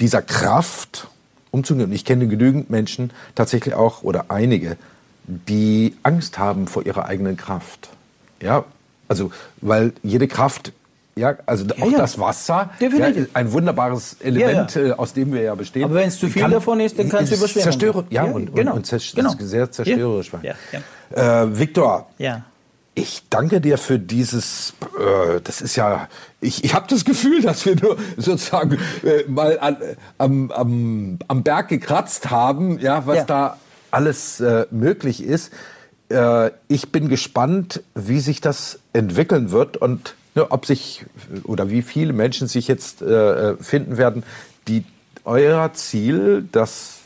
dieser 0.00 0.22
Kraft 0.22 1.08
umzugehen. 1.50 1.90
Ich 1.92 2.04
kenne 2.04 2.26
genügend 2.26 2.68
Menschen, 2.68 3.10
tatsächlich 3.34 3.74
auch, 3.74 4.02
oder 4.02 4.26
einige, 4.28 4.76
die 5.24 5.96
Angst 6.02 6.38
haben 6.38 6.66
vor 6.66 6.84
ihrer 6.84 7.06
eigenen 7.06 7.36
Kraft. 7.36 7.88
Ja, 8.42 8.64
also, 9.08 9.30
weil 9.60 9.92
jede 10.02 10.28
Kraft, 10.28 10.72
ja, 11.16 11.36
also 11.46 11.64
auch 11.80 11.90
ja. 11.90 11.98
das 11.98 12.18
Wasser. 12.18 12.70
Ja, 12.78 12.88
ein 13.32 13.52
wunderbares 13.52 14.16
Element, 14.20 14.74
Ja, 14.74 14.82
äh, 14.82 14.92
aus 14.92 15.12
dem 15.14 15.32
wir 15.32 15.42
ja 15.42 15.54
bestehen. 15.54 15.84
Aber 15.84 15.94
wenn 15.94 16.08
es 16.08 16.18
zu 16.18 16.28
viel 16.28 16.42
kann- 16.42 16.50
davon 16.50 16.78
ist, 16.80 16.98
dann 16.98 17.08
kann 17.08 17.24
es 17.24 17.30
Zerstörer, 17.54 18.02
geben. 18.02 18.14
ja, 18.14 18.26
Ja, 18.26 18.32
und, 18.32 18.54
genau. 18.54 18.74
und, 18.74 18.92
und 18.92 19.14
Genau. 19.14 19.32
sehr 19.38 19.70
zerstörerisch. 19.70 20.30
Ja, 20.42 21.42
Äh, 21.42 21.58
Viktor, 21.58 22.08
ja. 22.18 22.42
ich 22.94 23.22
danke 23.30 23.60
dir 23.62 23.78
für 23.78 23.98
dieses, 23.98 24.74
äh, 24.98 25.40
das 25.42 25.60
ist 25.62 25.76
ja, 25.76 26.08
ich, 26.40 26.64
ich 26.64 26.74
habe 26.74 26.86
das 26.90 27.04
Gefühl, 27.04 27.40
dass 27.40 27.64
wir 27.64 27.76
nur 27.76 27.96
sozusagen 28.18 28.76
äh, 29.02 29.22
mal 29.28 29.58
an, 29.60 29.76
am, 30.18 30.50
am, 30.50 31.18
am 31.28 31.42
Berg 31.42 31.68
gekratzt 31.68 32.30
haben, 32.30 32.78
ja, 32.80 33.06
was 33.06 33.16
Ja. 33.18 33.24
da 33.24 33.56
alles 33.90 34.40
äh, 34.40 34.66
möglich 34.70 35.22
ist. 35.22 35.50
Äh, 36.08 36.50
ich 36.68 36.92
bin 36.92 37.08
gespannt, 37.08 37.82
wie 37.94 38.20
sich 38.20 38.40
das 38.40 38.78
entwickeln 38.92 39.50
wird 39.50 39.76
und 39.76 40.14
ne, 40.34 40.50
ob 40.50 40.66
sich 40.66 41.04
oder 41.44 41.70
wie 41.70 41.82
viele 41.82 42.12
Menschen 42.12 42.48
sich 42.48 42.68
jetzt 42.68 43.02
äh, 43.02 43.56
finden 43.56 43.96
werden, 43.96 44.22
die 44.68 44.84
euer 45.24 45.72
Ziel, 45.74 46.46
dass 46.52 46.98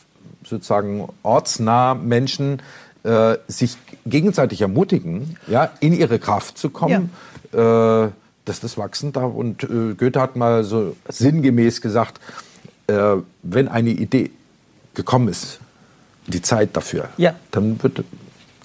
sozusagen 0.44 1.09
ortsnah 1.22 1.94
Menschen 1.94 2.61
äh, 3.03 3.36
sich 3.48 3.76
gegenseitig 4.05 4.61
ermutigen, 4.61 5.36
ja, 5.46 5.70
in 5.80 5.92
ihre 5.92 6.18
Kraft 6.18 6.59
zu 6.59 6.68
kommen, 6.70 7.11
äh, 7.53 7.57
dass 8.44 8.61
das 8.61 8.76
wachsen 8.76 9.12
darf. 9.12 9.32
Und 9.32 9.62
äh, 9.62 9.94
Goethe 9.96 10.20
hat 10.20 10.36
mal 10.36 10.64
so 10.64 10.96
sinngemäß 11.09 11.80
gesagt, 11.80 12.20
äh, 12.88 13.16
wenn 13.42 13.68
eine 13.68 13.90
Idee 13.90 14.30
gekommen 14.94 15.28
ist, 15.28 15.61
die 16.26 16.42
Zeit 16.42 16.76
dafür, 16.76 17.09
Ja. 17.16 17.34
dann 17.53 17.82
wird 17.82 18.05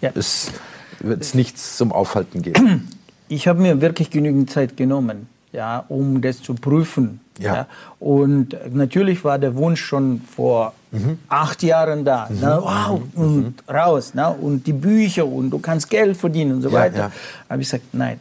Ja. 0.02 0.12
es 0.16 0.52
wird's 1.00 1.34
nichts 1.34 1.78
zum 1.78 1.92
Aufhalten 1.92 2.42
geben. 2.42 2.90
Ich 3.28 3.48
habe 3.48 3.60
mir 3.60 3.82
wirklich 3.82 4.12
genügend 4.12 4.52
Zeit 4.52 4.78
genommen, 4.78 5.28
ja, 5.52 5.84
um 5.90 6.22
das 6.22 6.44
zu 6.44 6.54
prüfen. 6.54 7.22
Ja. 7.40 7.66
Und 8.00 8.56
natürlich 8.72 9.24
war 9.24 9.40
der 9.40 9.56
Wunsch 9.56 9.84
schon 9.84 10.22
vor 10.22 10.74
Mhm. 10.92 11.18
acht 11.28 11.64
Jahren 11.64 12.06
da. 12.06 12.30
Na, 12.40 12.62
wow, 12.62 13.02
und 13.16 13.56
raus. 13.68 14.12
Na, 14.14 14.28
und 14.28 14.68
die 14.68 14.74
Bücher 14.74 15.26
und 15.26 15.50
du 15.50 15.58
kannst 15.58 15.90
Geld 15.90 16.16
verdienen 16.16 16.52
und 16.58 16.62
so 16.62 16.70
Ja, 16.70 16.76
weiter. 16.76 16.98
ja. 16.98 17.12
habe 17.50 17.62
ich 17.64 17.68
gesagt, 17.68 17.94
nein. 17.94 18.20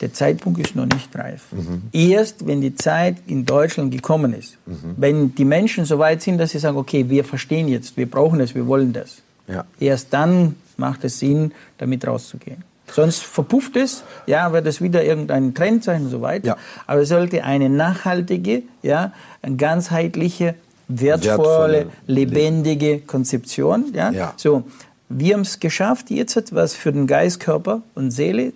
Der 0.00 0.12
Zeitpunkt 0.12 0.58
ist 0.58 0.74
noch 0.74 0.86
nicht 0.86 1.14
reif. 1.14 1.44
Mhm. 1.52 1.82
Erst 1.92 2.46
wenn 2.46 2.62
die 2.62 2.74
Zeit 2.74 3.16
in 3.26 3.44
Deutschland 3.44 3.92
gekommen 3.92 4.32
ist, 4.32 4.56
Mhm. 4.66 4.94
wenn 4.96 5.34
die 5.34 5.44
Menschen 5.44 5.84
so 5.84 5.98
weit 5.98 6.22
sind, 6.22 6.38
dass 6.38 6.50
sie 6.52 6.58
sagen, 6.58 6.78
okay, 6.78 7.08
wir 7.10 7.24
verstehen 7.24 7.68
jetzt, 7.68 7.96
wir 7.98 8.10
brauchen 8.10 8.38
das, 8.38 8.54
wir 8.54 8.66
wollen 8.66 8.94
das. 8.94 9.18
Ja. 9.48 9.64
Erst 9.80 10.12
dann 10.12 10.56
macht 10.76 11.04
es 11.04 11.18
Sinn, 11.18 11.52
damit 11.78 12.06
rauszugehen. 12.06 12.64
Sonst 12.92 13.24
verpufft 13.24 13.76
es, 13.76 14.04
ja, 14.26 14.52
wird 14.52 14.66
es 14.66 14.80
wieder 14.80 15.02
irgendein 15.02 15.54
Trend 15.54 15.82
sein 15.84 16.04
und 16.04 16.10
so 16.10 16.20
weiter. 16.20 16.46
Ja. 16.46 16.56
Aber 16.86 17.00
es 17.02 17.08
sollte 17.08 17.42
eine 17.42 17.68
nachhaltige, 17.68 18.62
ja, 18.82 19.12
eine 19.42 19.56
ganzheitliche, 19.56 20.54
wertvolle, 20.88 21.38
Wertvolle, 21.38 21.86
lebendige 22.06 23.00
Konzeption. 23.00 23.92
Ja. 23.92 24.10
Ja. 24.10 24.34
So, 24.36 24.64
wir 25.08 25.34
haben 25.34 25.40
es 25.40 25.58
geschafft, 25.58 26.10
jetzt 26.10 26.36
etwas 26.36 26.74
für 26.74 26.92
den 26.92 27.06
Geist, 27.06 27.40
Körper 27.40 27.82
und 27.94 28.12
Seele 28.12 28.52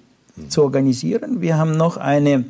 zu 0.48 0.62
organisieren. 0.62 1.40
Wir 1.40 1.58
haben 1.58 1.72
noch 1.72 1.96
eine 1.96 2.44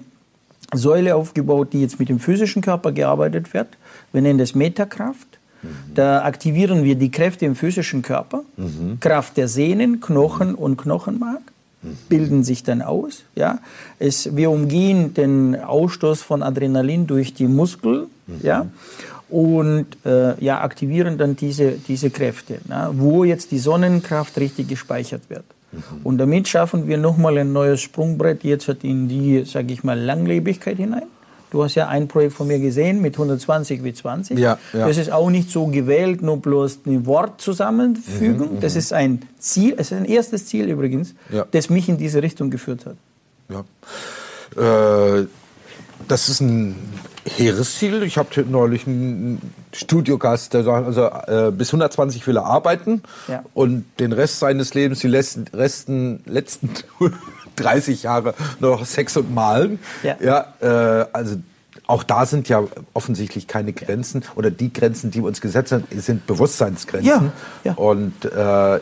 Säule 0.73 1.17
aufgebaut, 1.17 1.73
die 1.73 1.81
jetzt 1.81 1.99
mit 1.99 2.09
dem 2.09 2.21
physischen 2.21 2.63
Körper 2.63 2.93
gearbeitet 2.93 3.53
wird. 3.55 3.69
Wir 4.13 4.23
nennen 4.23 4.39
das 4.39 4.55
Metakraft. 4.55 5.40
Da 5.95 6.23
aktivieren 6.23 6.85
wir 6.85 6.95
die 6.95 7.11
Kräfte 7.11 7.45
im 7.47 7.55
physischen 7.55 8.03
Körper. 8.03 8.43
Kraft 9.01 9.37
der 9.37 9.49
Sehnen, 9.49 10.01
Knochen 10.01 10.55
und 10.55 10.77
Knochenmark 10.77 11.43
bilden 12.09 12.45
sich 12.45 12.63
dann 12.63 12.83
aus. 12.83 13.25
Ja? 13.35 13.59
Es, 13.99 14.37
wir 14.37 14.51
umgehen 14.51 15.15
den 15.15 15.57
Ausstoß 15.57 16.23
von 16.23 16.43
Adrenalin 16.43 17.07
durch 17.07 17.33
die 17.35 17.47
Muskeln 17.47 18.07
ja? 18.43 18.67
und 19.29 19.87
äh, 20.05 20.43
ja, 20.45 20.61
aktivieren 20.61 21.17
dann 21.17 21.37
diese, 21.37 21.73
diese 21.73 22.11
Kräfte, 22.11 22.59
na? 22.69 22.91
wo 22.95 23.25
jetzt 23.25 23.51
die 23.51 23.59
Sonnenkraft 23.59 24.37
richtig 24.39 24.69
gespeichert 24.69 25.23
wird. 25.29 25.45
Und 26.03 26.19
damit 26.19 26.49
schaffen 26.49 26.89
wir 26.89 26.99
nochmal 26.99 27.39
ein 27.39 27.53
neues 27.53 27.81
Sprungbrett 27.81 28.43
jetzt 28.43 28.69
in 28.83 29.09
die, 29.09 29.45
sage 29.45 29.73
ich 29.73 29.85
mal, 29.85 29.99
Langlebigkeit 29.99 30.77
hinein. 30.77 31.05
Du 31.51 31.65
hast 31.65 31.75
ja 31.75 31.89
ein 31.89 32.07
Projekt 32.09 32.35
von 32.35 32.47
mir 32.47 32.59
gesehen 32.61 33.01
mit 33.01 33.15
120 33.15 33.83
wie 33.83 33.93
20. 33.93 34.39
Ja, 34.39 34.59
ja. 34.73 34.87
Das 34.87 34.97
ist 34.97 35.11
auch 35.11 35.31
nicht 35.31 35.51
so 35.51 35.67
gewählt, 35.67 36.23
nur 36.23 36.37
bloß 36.37 36.81
ein 36.87 37.07
Wort 37.07 37.41
zusammenfügen. 37.41 38.61
das 38.61 38.77
ist 38.77 38.93
ein 38.93 39.23
Ziel, 39.39 39.75
es 39.77 39.91
ist 39.91 39.97
ein 39.99 40.05
erstes 40.05 40.47
Ziel 40.47 40.69
übrigens, 40.69 41.15
Ja. 41.31 41.45
das 41.51 41.69
mich 41.71 41.89
in 41.89 41.99
diese 41.99 42.23
Richtung 42.23 42.51
geführt 42.51 42.87
hat. 42.87 42.97
Ja. 43.49 43.65
Äh, 44.57 45.27
das 46.09 46.29
ist 46.29 46.41
ein 46.41 46.77
Heeresziel. 47.27 48.03
Ich 48.05 48.17
habe 48.17 48.29
neulich 48.49 48.87
einen 48.87 49.41
Studiogast, 49.73 50.55
der 50.55 50.65
sagt, 50.65 50.87
also 50.87 51.05
äh, 51.49 51.53
bis 51.53 51.69
120 51.69 52.27
will 52.27 52.37
er 52.37 52.47
arbeiten 52.47 53.03
Ja. 53.29 53.45
und 53.55 53.85
den 53.99 54.13
Rest 54.13 54.39
seines 54.39 54.73
Lebens, 54.75 55.01
die 55.01 55.09
letzten, 55.09 55.45
resten, 55.55 56.21
letzten 56.27 56.71
30 57.61 58.03
Jahre 58.03 58.35
noch 58.61 58.85
Sex 58.85 59.17
und 59.17 59.33
Malen. 59.35 59.79
Ja. 60.03 60.17
Ja, 60.21 60.55
äh, 60.61 61.07
also 61.13 61.37
auch 61.87 62.03
da 62.05 62.25
sind 62.27 62.49
ja 62.49 62.63
offensichtlich 62.95 63.47
keine 63.47 63.73
Grenzen 63.73 64.23
oder 64.37 64.51
die 64.51 64.73
Grenzen, 64.73 65.11
die 65.11 65.21
wir 65.21 65.27
uns 65.27 65.41
gesetzt 65.41 65.73
haben, 65.73 65.85
sind 65.91 66.27
Bewusstseinsgrenzen. 66.27 67.09
Ja, 67.11 67.33
ja. 67.65 67.73
Und 67.75 68.25
äh, 68.25 68.81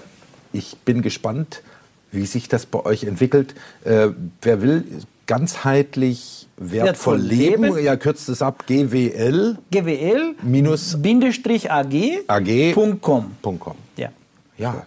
ich 0.53 0.77
bin 0.85 1.03
gespannt, 1.03 1.63
wie 2.11 2.27
sich 2.27 2.49
das 2.49 2.67
bei 2.67 2.85
euch 2.85 3.05
entwickelt. 3.05 3.55
Äh, 3.85 4.09
wer 4.43 4.63
will 4.63 4.85
ganzheitlich 5.27 6.49
wertvoll 6.57 7.19
leben, 7.19 7.65
leben. 7.65 7.85
ja, 7.85 7.97
kürzt 7.97 8.29
es 8.29 8.43
ab, 8.43 8.65
GWL 8.67 9.59
GWL 9.71 10.35
minus 10.43 11.01
Bindestrich 11.01 11.71
AG, 11.71 12.25
AG. 12.27 12.73
Punkt 12.75 13.03
com. 13.03 13.37
.com. 13.43 13.77
Ja. 13.97 14.09
Ja, 14.57 14.85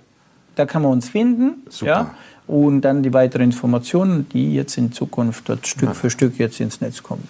Da 0.56 0.66
kann 0.66 0.82
man 0.82 0.92
uns 0.92 1.10
finden. 1.10 1.64
Super. 1.70 1.92
Ja. 1.92 2.16
Und 2.52 2.82
dann 2.82 3.02
die 3.02 3.14
weiteren 3.14 3.46
Informationen, 3.46 4.28
die 4.28 4.54
jetzt 4.54 4.78
in 4.78 4.92
Zukunft 4.92 5.48
dort 5.48 5.66
Stück 5.68 5.96
für 5.96 6.10
Stück 6.10 6.38
jetzt 6.38 6.60
ins 6.60 6.82
Netz 6.82 7.02
kommen. 7.02 7.30